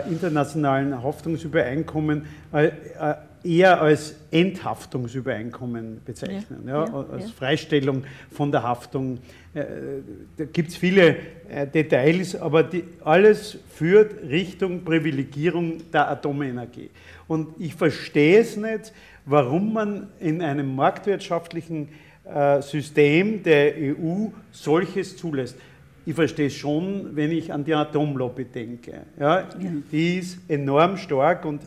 internationalen 0.07 1.01
Haftungsübereinkommen 1.01 2.27
äh, 2.53 2.67
äh, 2.67 3.15
eher 3.45 3.81
als 3.81 4.15
Enthaftungsübereinkommen 4.31 6.01
bezeichnen, 6.03 6.63
ja, 6.67 6.85
ja, 6.85 7.05
als 7.11 7.25
ja. 7.25 7.31
Freistellung 7.31 8.03
von 8.31 8.51
der 8.51 8.63
Haftung. 8.63 9.19
Äh, 9.53 9.63
da 10.37 10.45
gibt 10.45 10.69
es 10.69 10.75
viele 10.75 11.15
äh, 11.47 11.67
Details, 11.67 12.35
aber 12.35 12.63
die, 12.63 12.83
alles 13.03 13.57
führt 13.69 14.23
Richtung 14.29 14.83
Privilegierung 14.83 15.91
der 15.91 16.09
Atomenergie. 16.09 16.89
Und 17.27 17.49
ich 17.59 17.75
verstehe 17.75 18.39
es 18.39 18.57
nicht, 18.57 18.91
warum 19.25 19.73
man 19.73 20.07
in 20.19 20.41
einem 20.41 20.75
marktwirtschaftlichen 20.75 21.89
äh, 22.25 22.61
System 22.61 23.43
der 23.43 23.73
EU 23.77 24.27
solches 24.51 25.15
zulässt. 25.15 25.55
Ich 26.07 26.13
verstehe 26.13 26.47
es 26.47 26.53
schon, 26.53 27.15
wenn 27.15 27.31
ich 27.31 27.51
an 27.51 27.63
die 27.63 27.73
Atomlobby 27.73 28.45
denke. 28.45 29.01
Ja, 29.19 29.47
Die 29.91 30.19
ist 30.19 30.39
enorm 30.47 30.97
stark 30.97 31.45
und 31.45 31.61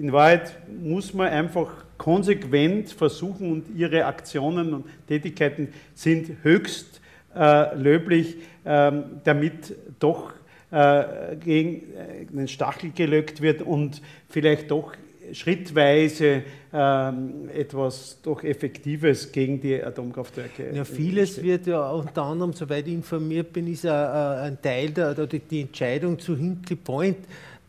in 0.00 0.12
Wahrheit 0.12 0.56
muss 0.82 1.12
man 1.12 1.28
einfach 1.28 1.68
konsequent 1.98 2.90
versuchen 2.90 3.52
und 3.52 3.76
ihre 3.76 4.06
Aktionen 4.06 4.72
und 4.72 4.86
Tätigkeiten 5.06 5.68
sind 5.94 6.42
höchst 6.42 7.02
äh, 7.36 7.74
löblich, 7.76 8.38
ähm, 8.64 9.04
damit 9.24 9.76
doch 9.98 10.32
äh, 10.70 11.36
gegen 11.36 11.82
äh, 11.94 12.24
den 12.30 12.48
Stachel 12.48 12.92
gelöckt 12.92 13.42
wird 13.42 13.60
und 13.60 14.00
vielleicht 14.30 14.70
doch 14.70 14.94
schrittweise 15.32 16.44
ähm, 16.72 17.50
etwas 17.54 18.18
doch 18.22 18.42
Effektives 18.42 19.30
gegen 19.30 19.60
die 19.60 19.82
Atomkraftwerke. 19.82 20.74
Ja, 20.74 20.84
vieles 20.84 21.42
wird 21.42 21.66
ja 21.66 21.90
unter 21.90 22.22
anderem, 22.22 22.54
soweit 22.54 22.86
ich 22.86 22.94
informiert 22.94 23.52
bin, 23.52 23.66
ist 23.66 23.84
ein, 23.84 23.92
ein 23.92 24.62
Teil 24.62 24.90
der, 24.90 25.14
der, 25.14 25.26
die 25.26 25.60
Entscheidung 25.60 26.18
zu 26.18 26.34
Hinkley 26.34 26.76
Point 26.76 27.18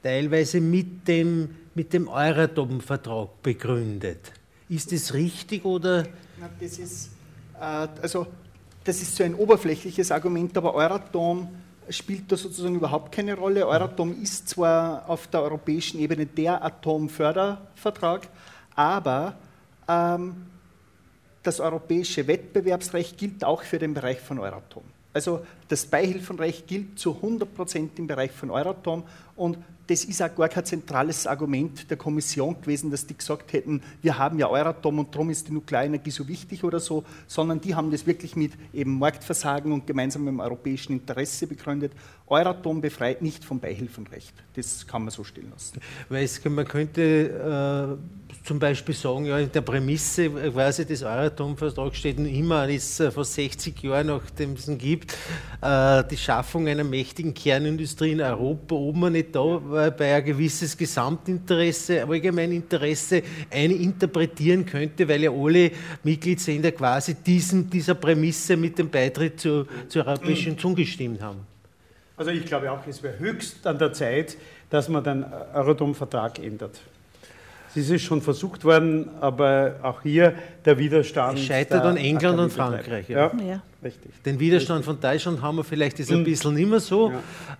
teilweise 0.01 0.61
mit 0.61 1.07
dem 1.07 1.49
mit 1.74 1.93
dem 1.93 2.07
Euratom-Vertrag 2.07 3.41
begründet. 3.41 4.32
Ist 4.69 4.91
das 4.91 5.13
richtig 5.13 5.65
oder? 5.65 6.05
Na, 6.39 6.49
das 6.59 6.80
ist, 6.80 7.11
äh, 7.59 7.88
also, 8.01 8.28
das 8.84 9.01
ist 9.01 9.15
so 9.15 9.24
ein 9.24 9.36
oberflächliches 9.36 10.11
Argument, 10.11 10.55
aber 10.57 10.74
Euratom 10.74 11.47
spielt 11.89 12.32
da 12.32 12.38
sozusagen 12.38 12.76
überhaupt 12.76 13.11
keine 13.11 13.36
Rolle. 13.36 13.67
Euratom 13.67 14.22
ist 14.22 14.49
zwar 14.49 15.09
auf 15.09 15.28
der 15.28 15.41
europäischen 15.41 15.99
Ebene 15.99 16.26
der 16.26 16.63
Atomfördervertrag, 16.63 18.28
aber 18.76 19.36
ähm, 19.88 20.45
das 21.43 21.59
europäische 21.59 22.26
Wettbewerbsrecht 22.28 23.17
gilt 23.17 23.43
auch 23.43 23.63
für 23.63 23.80
den 23.80 23.93
Bereich 23.93 24.19
von 24.19 24.39
Euratom. 24.39 24.84
Also 25.13 25.45
das 25.72 25.86
Beihilfenrecht 25.86 26.67
gilt 26.67 26.99
zu 26.99 27.15
100 27.15 27.53
Prozent 27.53 27.97
im 27.97 28.07
Bereich 28.07 28.32
von 28.32 28.51
Euratom 28.51 29.03
und 29.38 29.57
das 29.88 30.05
ist 30.05 30.22
auch 30.22 30.34
gar 30.34 30.47
kein 30.47 30.63
zentrales 30.63 31.28
Argument 31.28 31.89
der 31.89 31.97
Kommission 31.97 32.61
gewesen, 32.61 32.91
dass 32.91 33.05
die 33.07 33.17
gesagt 33.17 33.51
hätten, 33.51 33.82
wir 34.01 34.17
haben 34.17 34.39
ja 34.39 34.49
Euratom 34.49 34.99
und 34.99 35.13
darum 35.13 35.30
ist 35.30 35.47
die 35.47 35.53
Nuklearenergie 35.53 36.11
so 36.11 36.28
wichtig 36.28 36.63
oder 36.63 36.80
so, 36.80 37.03
sondern 37.28 37.59
die 37.59 37.76
haben 37.76 37.91
das 37.91 38.05
wirklich 38.05 38.36
mit 38.36 38.53
eben 38.74 38.97
Marktversagen 38.99 39.72
und 39.72 39.88
gemeinsamem 39.88 40.39
europäischen 40.39 40.93
Interesse 40.93 41.47
begründet. 41.47 41.91
Euratom 42.28 42.80
befreit 42.80 43.22
nicht 43.22 43.43
vom 43.43 43.59
Beihilfenrecht. 43.59 44.34
Das 44.53 44.88
kann 44.88 45.03
man 45.03 45.11
so 45.11 45.26
stehen 45.26 45.49
lassen. 45.51 45.82
Weil 46.07 46.30
man 46.49 46.65
könnte 46.65 47.97
äh, 47.99 48.47
zum 48.47 48.59
Beispiel 48.59 48.95
sagen, 48.95 49.26
ja, 49.26 49.39
in 49.39 49.51
der 49.51 49.61
Prämisse 49.61 50.30
quasi 50.30 50.86
des 50.86 51.03
Euratom-Vertrags 51.03 51.97
steht 51.97 52.17
immer, 52.17 52.69
ist 52.69 52.99
äh, 53.01 53.11
vor 53.11 53.26
60 53.26 53.84
Jahren, 53.84 54.07
nachdem 54.07 54.53
es 54.53 54.69
ihn 54.69 54.78
gibt, 54.78 55.17
äh, 55.62 56.03
die 56.09 56.18
Schaffung 56.18 56.68
einer 56.68 56.84
mächtigen 56.84 57.34
Kernindustrie 57.34 58.14
in 58.14 58.22
Europa, 58.22 58.76
ob 58.76 58.95
man 58.95 59.14
nicht 59.14 59.36
da 59.36 59.57
bei 59.95 60.16
ein 60.16 60.26
gewisses 60.26 60.76
Gesamtinteresse, 60.76 62.03
Allgemeininteresse 62.03 63.22
eine 63.51 63.74
interpretieren 63.76 64.66
könnte, 64.66 65.07
weil 65.07 65.22
ja 65.22 65.32
alle 65.32 65.72
Mitgliedsländer 66.03 66.72
quasi 66.72 67.16
diesen, 67.16 67.70
dieser 67.70 67.95
Prämisse 67.95 68.57
mit 68.57 68.80
dem 68.80 68.89
Beitritt 68.89 69.39
zu, 69.39 69.68
zur 69.88 70.07
Europäischen 70.07 70.53
Union 70.53 70.57
zugestimmt 70.57 71.22
haben. 71.22 71.39
Also 72.18 72.32
ich 72.32 72.45
glaube 72.45 72.72
auch, 72.72 72.86
es 72.88 73.01
wäre 73.03 73.20
höchst 73.20 73.66
an 73.66 73.78
der 73.78 73.93
Zeit, 73.93 74.38
dass 74.70 74.89
man 74.89 75.03
den 75.03 75.26
Euratom-Vertrag 75.53 76.39
ändert. 76.39 76.82
Es 77.76 77.89
ist 77.89 78.01
schon 78.01 78.22
versucht 78.22 78.64
worden, 78.66 79.09
aber 79.22 79.76
auch 79.82 80.01
hier 80.01 80.34
der 80.66 80.78
Widerstand. 80.78 81.39
Es 81.39 81.45
scheitert 81.45 81.84
an 81.84 81.97
England 81.97 82.39
und 82.39 82.51
Frankreich. 82.51 83.07
Ja. 83.07 83.32
ja. 83.47 83.62
Richtig. 83.84 84.11
Den 84.23 84.39
Widerstand 84.39 84.79
richtig. 84.79 85.01
von 85.01 85.11
Deutschland 85.11 85.41
haben 85.41 85.57
wir 85.57 85.63
vielleicht 85.63 85.99
ist 85.99 86.11
ein 86.11 86.19
mhm. 86.19 86.23
bisschen 86.25 86.53
nicht 86.53 86.69
mehr 86.69 86.79
so, 86.79 87.11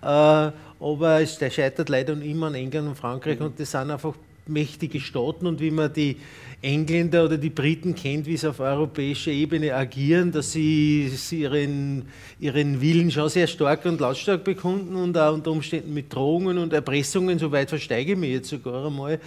ja. 0.02 0.48
äh, 0.48 0.52
aber 0.80 1.20
es, 1.20 1.38
der 1.38 1.50
scheitert 1.50 1.88
leider 1.88 2.12
immer 2.20 2.48
an 2.48 2.54
England 2.54 2.88
und 2.88 2.96
Frankreich 2.96 3.38
mhm. 3.38 3.46
und 3.46 3.60
das 3.60 3.70
sind 3.70 3.90
einfach 3.90 4.14
mächtige 4.46 5.00
Staaten 5.00 5.46
und 5.46 5.60
wie 5.60 5.70
man 5.70 5.92
die 5.92 6.16
Engländer 6.60 7.24
oder 7.24 7.38
die 7.38 7.50
Briten 7.50 7.94
kennt, 7.94 8.26
wie 8.26 8.36
sie 8.36 8.48
auf 8.48 8.60
europäischer 8.60 9.30
Ebene 9.30 9.74
agieren, 9.74 10.30
dass 10.30 10.52
sie, 10.52 11.08
sie 11.08 11.42
ihren, 11.42 12.06
ihren 12.38 12.80
Willen 12.80 13.10
schon 13.10 13.28
sehr 13.28 13.46
stark 13.46 13.84
und 13.84 14.00
lautstark 14.00 14.44
bekunden 14.44 14.94
und 14.94 15.16
auch 15.18 15.34
unter 15.34 15.50
Umständen 15.50 15.92
mit 15.92 16.12
Drohungen 16.12 16.58
und 16.58 16.72
Erpressungen, 16.72 17.38
soweit 17.38 17.68
versteige 17.68 18.12
ich 18.12 18.18
mich 18.18 18.30
jetzt 18.30 18.48
sogar 18.48 18.86
einmal, 18.86 19.20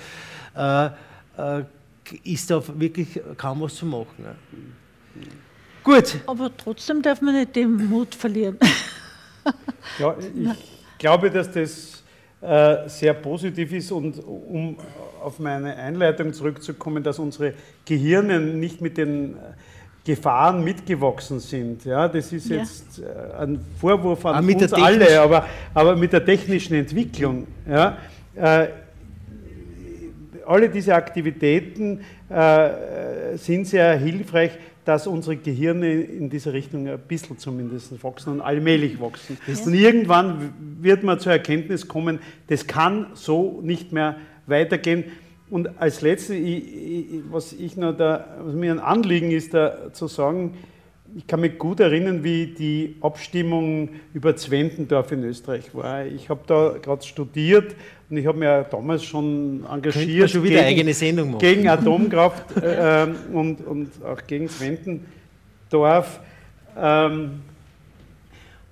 äh, 0.55 0.85
äh, 1.37 1.63
ist 2.23 2.49
da 2.51 2.61
wirklich 2.79 3.19
kaum 3.37 3.61
was 3.61 3.75
zu 3.75 3.85
machen. 3.85 4.15
Ne? 4.17 4.35
Gut. 5.85 6.17
Aber 6.25 6.51
trotzdem 6.57 7.01
darf 7.01 7.21
man 7.21 7.35
nicht 7.35 7.55
den 7.55 7.75
Mut 7.89 8.15
verlieren. 8.15 8.57
ja, 9.99 10.15
ich 10.19 10.97
glaube, 10.97 11.29
dass 11.29 11.51
das 11.51 12.03
äh, 12.41 12.89
sehr 12.89 13.13
positiv 13.13 13.71
ist 13.71 13.91
und 13.91 14.17
um 14.19 14.77
auf 15.21 15.37
meine 15.39 15.75
Einleitung 15.75 16.33
zurückzukommen, 16.33 17.03
dass 17.03 17.19
unsere 17.19 17.53
Gehirne 17.85 18.39
nicht 18.39 18.81
mit 18.81 18.97
den 18.97 19.35
Gefahren 20.03 20.63
mitgewachsen 20.63 21.39
sind. 21.39 21.85
Ja, 21.85 22.07
das 22.07 22.33
ist 22.33 22.49
ja. 22.49 22.57
jetzt 22.57 22.99
äh, 22.99 23.41
ein 23.41 23.59
Vorwurf 23.79 24.25
an 24.25 24.43
uns 24.43 24.73
alle, 24.73 25.21
aber, 25.21 25.45
aber 25.73 25.95
mit 25.95 26.13
der 26.13 26.25
technischen 26.25 26.75
Entwicklung. 26.75 27.45
Ja, 27.69 27.97
äh, 28.35 28.67
alle 30.47 30.69
diese 30.69 30.95
Aktivitäten 30.95 32.01
äh, 32.29 33.35
sind 33.37 33.65
sehr 33.65 33.97
hilfreich, 33.97 34.51
dass 34.85 35.07
unsere 35.07 35.35
Gehirne 35.35 35.93
in 35.93 36.29
diese 36.29 36.53
Richtung 36.53 36.87
ein 36.87 36.99
bisschen 36.99 37.37
zumindest 37.37 38.03
wachsen 38.03 38.33
und 38.33 38.41
allmählich 38.41 38.99
wachsen. 39.01 39.37
Und 39.65 39.73
irgendwann 39.73 40.53
wird 40.79 41.03
man 41.03 41.19
zur 41.19 41.31
Erkenntnis 41.31 41.87
kommen, 41.87 42.19
das 42.47 42.67
kann 42.67 43.07
so 43.13 43.59
nicht 43.61 43.91
mehr 43.91 44.17
weitergehen. 44.45 45.05
Und 45.49 45.81
als 45.81 46.01
letztes, 46.01 46.37
was, 47.29 47.53
ich 47.53 47.77
noch 47.77 47.97
da, 47.97 48.37
was 48.41 48.53
mir 48.53 48.71
ein 48.71 48.79
Anliegen 48.79 49.31
ist, 49.31 49.53
da 49.53 49.91
zu 49.91 50.07
sagen, 50.07 50.55
ich 51.17 51.25
kann 51.25 51.39
mich 51.39 51.57
gut 51.57 51.79
erinnern, 51.79 52.25
wie 52.25 52.47
die 52.47 52.97
Abstimmung 52.99 53.89
über 54.13 54.35
Zwentendorf 54.35 55.13
in 55.13 55.23
Österreich 55.23 55.73
war. 55.73 56.05
Ich 56.05 56.29
habe 56.29 56.41
da 56.45 56.75
gerade 56.81 57.05
studiert 57.05 57.73
und 58.09 58.17
ich 58.17 58.25
habe 58.25 58.37
mich 58.37 58.49
damals 58.69 59.05
schon 59.05 59.65
engagiert 59.71 60.29
schon 60.29 60.43
wieder 60.43 60.57
gegen, 60.57 60.67
eigene 60.67 60.93
Sendung 60.93 61.31
machen. 61.31 61.39
gegen 61.39 61.67
Atomkraft 61.69 62.57
äh, 62.57 63.07
und, 63.31 63.65
und 63.65 63.91
auch 64.03 64.27
gegen 64.27 64.49
Zwentendorf. 64.49 66.19
Ähm, 66.77 67.39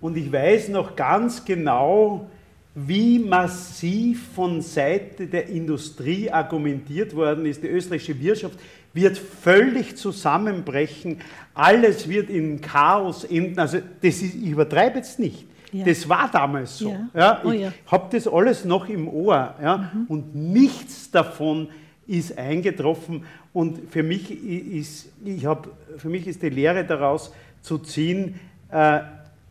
und 0.01 0.17
ich 0.17 0.29
weiß 0.29 0.67
noch 0.67 0.97
ganz 0.97 1.45
genau, 1.45 2.29
wie 2.75 3.19
massiv 3.19 4.33
von 4.35 4.61
Seite 4.61 5.27
der 5.27 5.47
Industrie 5.47 6.29
argumentiert 6.29 7.15
worden 7.15 7.45
ist. 7.45 7.63
Die 7.63 7.67
österreichische 7.67 8.19
Wirtschaft 8.19 8.59
wird 8.93 9.17
völlig 9.17 9.97
zusammenbrechen, 9.97 11.19
alles 11.53 12.07
wird 12.07 12.29
in 12.29 12.61
Chaos 12.61 13.23
enden. 13.23 13.59
Also 13.59 13.79
das 14.01 14.21
ist, 14.21 14.35
ich 14.35 14.49
übertreibe 14.49 14.97
jetzt 14.97 15.19
nicht. 15.19 15.45
Ja. 15.71 15.85
Das 15.85 16.07
war 16.07 16.29
damals 16.31 16.77
so. 16.77 16.89
Ja. 16.89 17.09
ja 17.13 17.41
oh, 17.43 17.51
ich 17.51 17.61
ja. 17.61 17.73
habe 17.87 18.07
das 18.11 18.27
alles 18.27 18.63
noch 18.63 18.87
im 18.87 19.07
Ohr 19.07 19.55
ja, 19.61 19.91
mhm. 19.93 20.05
und 20.07 20.35
nichts 20.35 21.09
davon 21.09 21.67
ist 22.05 22.37
eingetroffen. 22.37 23.25
Und 23.53 23.91
für 23.91 24.03
mich 24.03 24.31
ist, 24.31 25.09
ich 25.23 25.45
hab, 25.45 25.69
für 25.97 26.09
mich 26.09 26.27
ist 26.27 26.41
die 26.43 26.49
Lehre 26.49 26.83
daraus 26.83 27.33
zu 27.61 27.79
ziehen, 27.79 28.39
äh, 28.69 28.99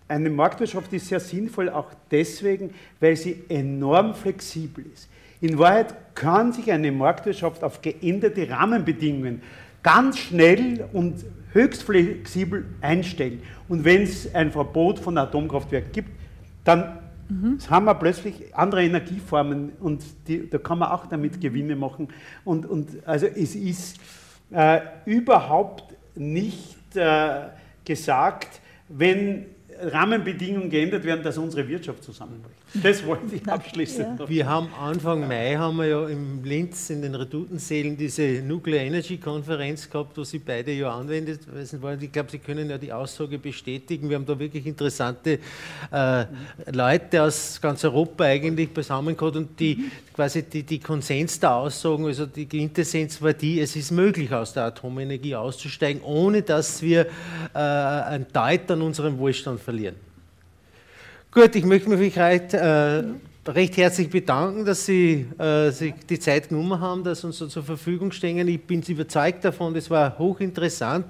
eine 0.09 0.29
Marktwirtschaft 0.29 0.93
ist 0.93 1.09
sehr 1.09 1.21
sinnvoll 1.21 1.71
auch 1.71 1.89
deswegen, 2.11 2.75
weil 3.01 3.17
sie 3.17 3.45
enorm 3.49 4.15
flexibel 4.15 4.85
ist. 4.93 5.09
In 5.43 5.59
Wahrheit 5.59 6.15
kann 6.15 6.53
sich 6.53 6.71
eine 6.71 6.93
Marktwirtschaft 6.93 7.65
auf 7.65 7.83
geänderte 7.83 8.49
Rahmenbedingungen 8.49 9.43
ganz 9.83 10.19
schnell 10.19 10.89
und 10.93 11.25
höchst 11.53 11.83
flexibel 11.83 12.65
einstellen. 12.81 13.43
Und 13.69 13.85
wenn 13.85 14.03
es 14.03 14.33
ein 14.33 14.53
Verbot 14.53 15.01
von 15.01 15.19
Atomkraftwerken 15.19 15.91
gibt, 15.91 16.11
dann 16.63 17.01
mhm. 17.29 17.59
haben 17.69 17.87
wir 17.87 17.95
plötzlich 17.97 18.55
andere 18.55 18.85
Energieformen 18.85 19.73
und 19.81 20.05
die, 20.29 20.49
da 20.49 20.59
kann 20.59 20.79
man 20.79 20.91
auch 20.91 21.07
damit 21.07 21.41
Gewinne 21.41 21.75
machen. 21.75 22.07
Und, 22.45 22.65
und 22.65 22.91
also 23.05 23.27
es 23.27 23.57
ist 23.57 23.99
äh, 24.53 24.81
überhaupt 25.07 25.97
nicht 26.15 26.95
äh, 26.95 27.49
gesagt, 27.85 28.61
wenn 28.89 29.47
Rahmenbedingungen 29.81 30.71
geändert 30.71 31.03
werden, 31.03 31.25
dass 31.25 31.37
unsere 31.37 31.67
Wirtschaft 31.67 32.05
zusammenbricht. 32.05 32.62
Das 32.83 33.05
wollte 33.05 33.35
ich 33.35 33.47
abschließen. 33.47 34.19
Ja. 34.19 34.29
Wir 34.29 34.49
haben 34.49 34.69
Anfang 34.81 35.27
Mai 35.27 35.57
haben 35.57 35.77
wir 35.77 35.87
ja 35.87 36.09
im 36.09 36.43
Linz 36.43 36.91
in 36.91 37.03
den 37.03 37.15
Redutensälen 37.15 37.97
diese 37.97 38.43
Nuclear 38.43 38.85
Energy 38.85 39.19
Konferenz 39.19 39.89
gehabt, 39.89 40.17
wo 40.17 40.25
Sie 40.25 40.39
beide 40.39 40.73
ja 40.73 40.95
anwendet 40.95 41.41
waren. 41.83 42.03
Ich 42.03 42.13
glaube, 42.13 42.31
Sie 42.31 42.39
können 42.39 42.71
ja 42.71 42.79
die 42.79 42.93
Aussage 42.93 43.39
bestätigen. 43.39 44.09
Wir 44.09 44.17
haben 44.17 44.27
da 44.27 44.39
wirklich 44.39 44.67
interessante 44.67 45.39
äh, 45.91 46.25
Leute 46.73 47.23
aus 47.23 47.61
ganz 47.61 47.85
Europa 47.85 48.25
eigentlich 48.25 48.73
zusammengekommen 48.75 49.37
und 49.37 49.61
die 49.61 49.91
quasi 50.15 50.43
die, 50.43 50.63
die 50.63 50.79
Konsens 50.79 51.39
der 51.41 51.55
Aussagen, 51.55 52.07
also 52.07 52.27
die 52.27 52.47
Quintessenz 52.47 53.21
war 53.21 53.33
die, 53.33 53.61
es 53.61 53.77
ist 53.77 53.91
möglich, 53.91 54.33
aus 54.33 54.53
der 54.53 54.65
Atomenergie 54.65 55.35
auszusteigen, 55.35 56.03
ohne 56.03 56.43
dass 56.43 56.83
wir 56.83 57.07
äh, 57.55 57.59
ein 57.59 58.27
Deut 58.33 58.71
an 58.71 58.83
unserem 58.83 59.19
Wohlstand 59.19 59.61
verlieren. 59.61 60.12
Gut, 61.35 61.57
ich 61.57 61.65
möchte 61.65 61.89
mich 61.89 61.99
äh, 62.53 63.05
recht 63.49 63.77
herzlich 63.77 64.09
bedanken, 64.09 64.65
dass 64.65 64.87
Sie 64.87 65.27
äh, 65.39 65.71
sich 65.71 65.95
die 66.09 66.19
Zeit 66.21 66.49
genommen 66.49 66.79
haben, 66.81 67.03
dass 67.03 67.23
Sie 67.23 67.27
uns 67.27 67.39
so 67.39 67.49
zur 67.49 67.65
Verfügung 67.65 68.13
stehen. 68.13 68.47
Ich 68.47 68.61
bin 68.63 68.83
überzeugt 68.83 69.45
davon, 69.45 69.75
das 69.75 69.91
war 69.91 70.17
hochinteressant, 70.17 71.07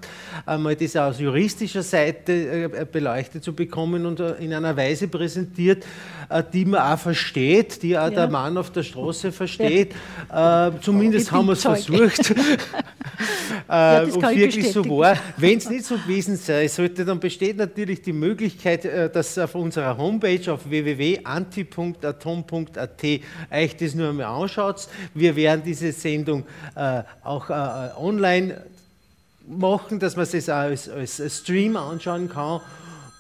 einmal 0.46 0.74
das 0.74 0.96
aus 0.96 1.20
juristischer 1.20 1.82
Seite 1.82 2.32
äh, 2.32 2.86
beleuchtet 2.90 3.44
zu 3.44 3.52
bekommen 3.52 4.06
und 4.06 4.20
äh, 4.20 4.32
in 4.36 4.54
einer 4.54 4.74
Weise 4.74 5.08
präsentiert, 5.08 5.84
äh, 6.30 6.42
die 6.50 6.64
man 6.64 6.80
auch 6.80 6.98
versteht, 6.98 7.82
die 7.82 7.98
auch 7.98 8.04
ja. 8.04 8.10
der 8.10 8.28
Mann 8.28 8.56
auf 8.56 8.70
der 8.70 8.82
Straße 8.82 9.30
versteht. 9.30 9.92
Ja. 10.30 10.68
Äh, 10.68 10.72
zumindest 10.80 11.30
haben 11.32 11.46
wir 11.46 11.52
es 11.52 11.62
versucht. 11.62 12.34
ja, 13.68 14.04
und 14.04 14.22
wirklich 14.22 14.72
so 14.72 14.88
war. 14.88 15.18
Wenn 15.36 15.58
es 15.58 15.68
nicht 15.68 15.84
so 15.84 15.96
gewesen 15.96 16.36
sein 16.36 16.68
sollte, 16.68 17.04
dann 17.04 17.20
besteht 17.20 17.58
natürlich 17.58 18.00
die 18.00 18.14
Möglichkeit, 18.14 18.84
dass 19.14 19.36
auf 19.36 19.54
unserer 19.54 19.98
Homepage 19.98 20.50
auf 20.50 20.70
www.anti.atom.at 22.24 23.04
euch 23.50 23.76
das 23.76 23.94
nur 23.94 24.10
einmal 24.10 24.26
anschaut. 24.26 24.88
Wir 25.14 25.36
werden 25.36 25.62
diese 25.64 25.92
Sendung 25.92 26.44
äh, 26.74 27.02
auch 27.22 27.50
äh, 27.50 27.90
online 27.98 28.62
machen, 29.46 29.98
dass 29.98 30.16
man 30.16 30.26
es 30.30 30.48
als, 30.48 30.88
als 30.88 31.40
Stream 31.40 31.76
anschauen 31.76 32.28
kann. 32.28 32.60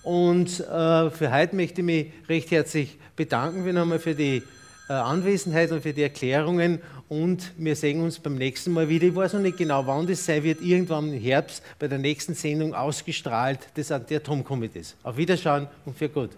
Und 0.02 0.60
äh, 0.60 1.10
für 1.10 1.32
heute 1.32 1.54
möchte 1.56 1.80
ich 1.80 1.84
mich 1.84 2.06
recht 2.28 2.50
herzlich 2.50 2.98
bedanken 3.14 3.64
wir 3.64 3.72
nochmal 3.72 3.98
für 3.98 4.14
die 4.14 4.42
äh, 4.88 4.92
Anwesenheit 4.92 5.70
und 5.70 5.82
für 5.82 5.92
die 5.92 6.02
Erklärungen 6.02 6.80
und 7.08 7.52
wir 7.58 7.76
sehen 7.76 8.00
uns 8.00 8.18
beim 8.18 8.36
nächsten 8.36 8.72
Mal 8.72 8.88
wieder. 8.88 9.06
Ich 9.06 9.14
weiß 9.14 9.34
noch 9.34 9.40
nicht 9.40 9.58
genau, 9.58 9.86
wann 9.86 10.06
das 10.06 10.24
sein 10.24 10.42
wird, 10.42 10.62
irgendwann 10.62 11.12
im 11.12 11.20
Herbst 11.20 11.62
bei 11.78 11.86
der 11.86 11.98
nächsten 11.98 12.34
Sendung 12.34 12.74
ausgestrahlt 12.74 13.58
des 13.76 13.92
Anti-Atom-Komitees. 13.92 14.96
Auf 15.02 15.16
Wiederschauen 15.18 15.68
und 15.84 15.96
für 15.96 16.08
gut. 16.08 16.30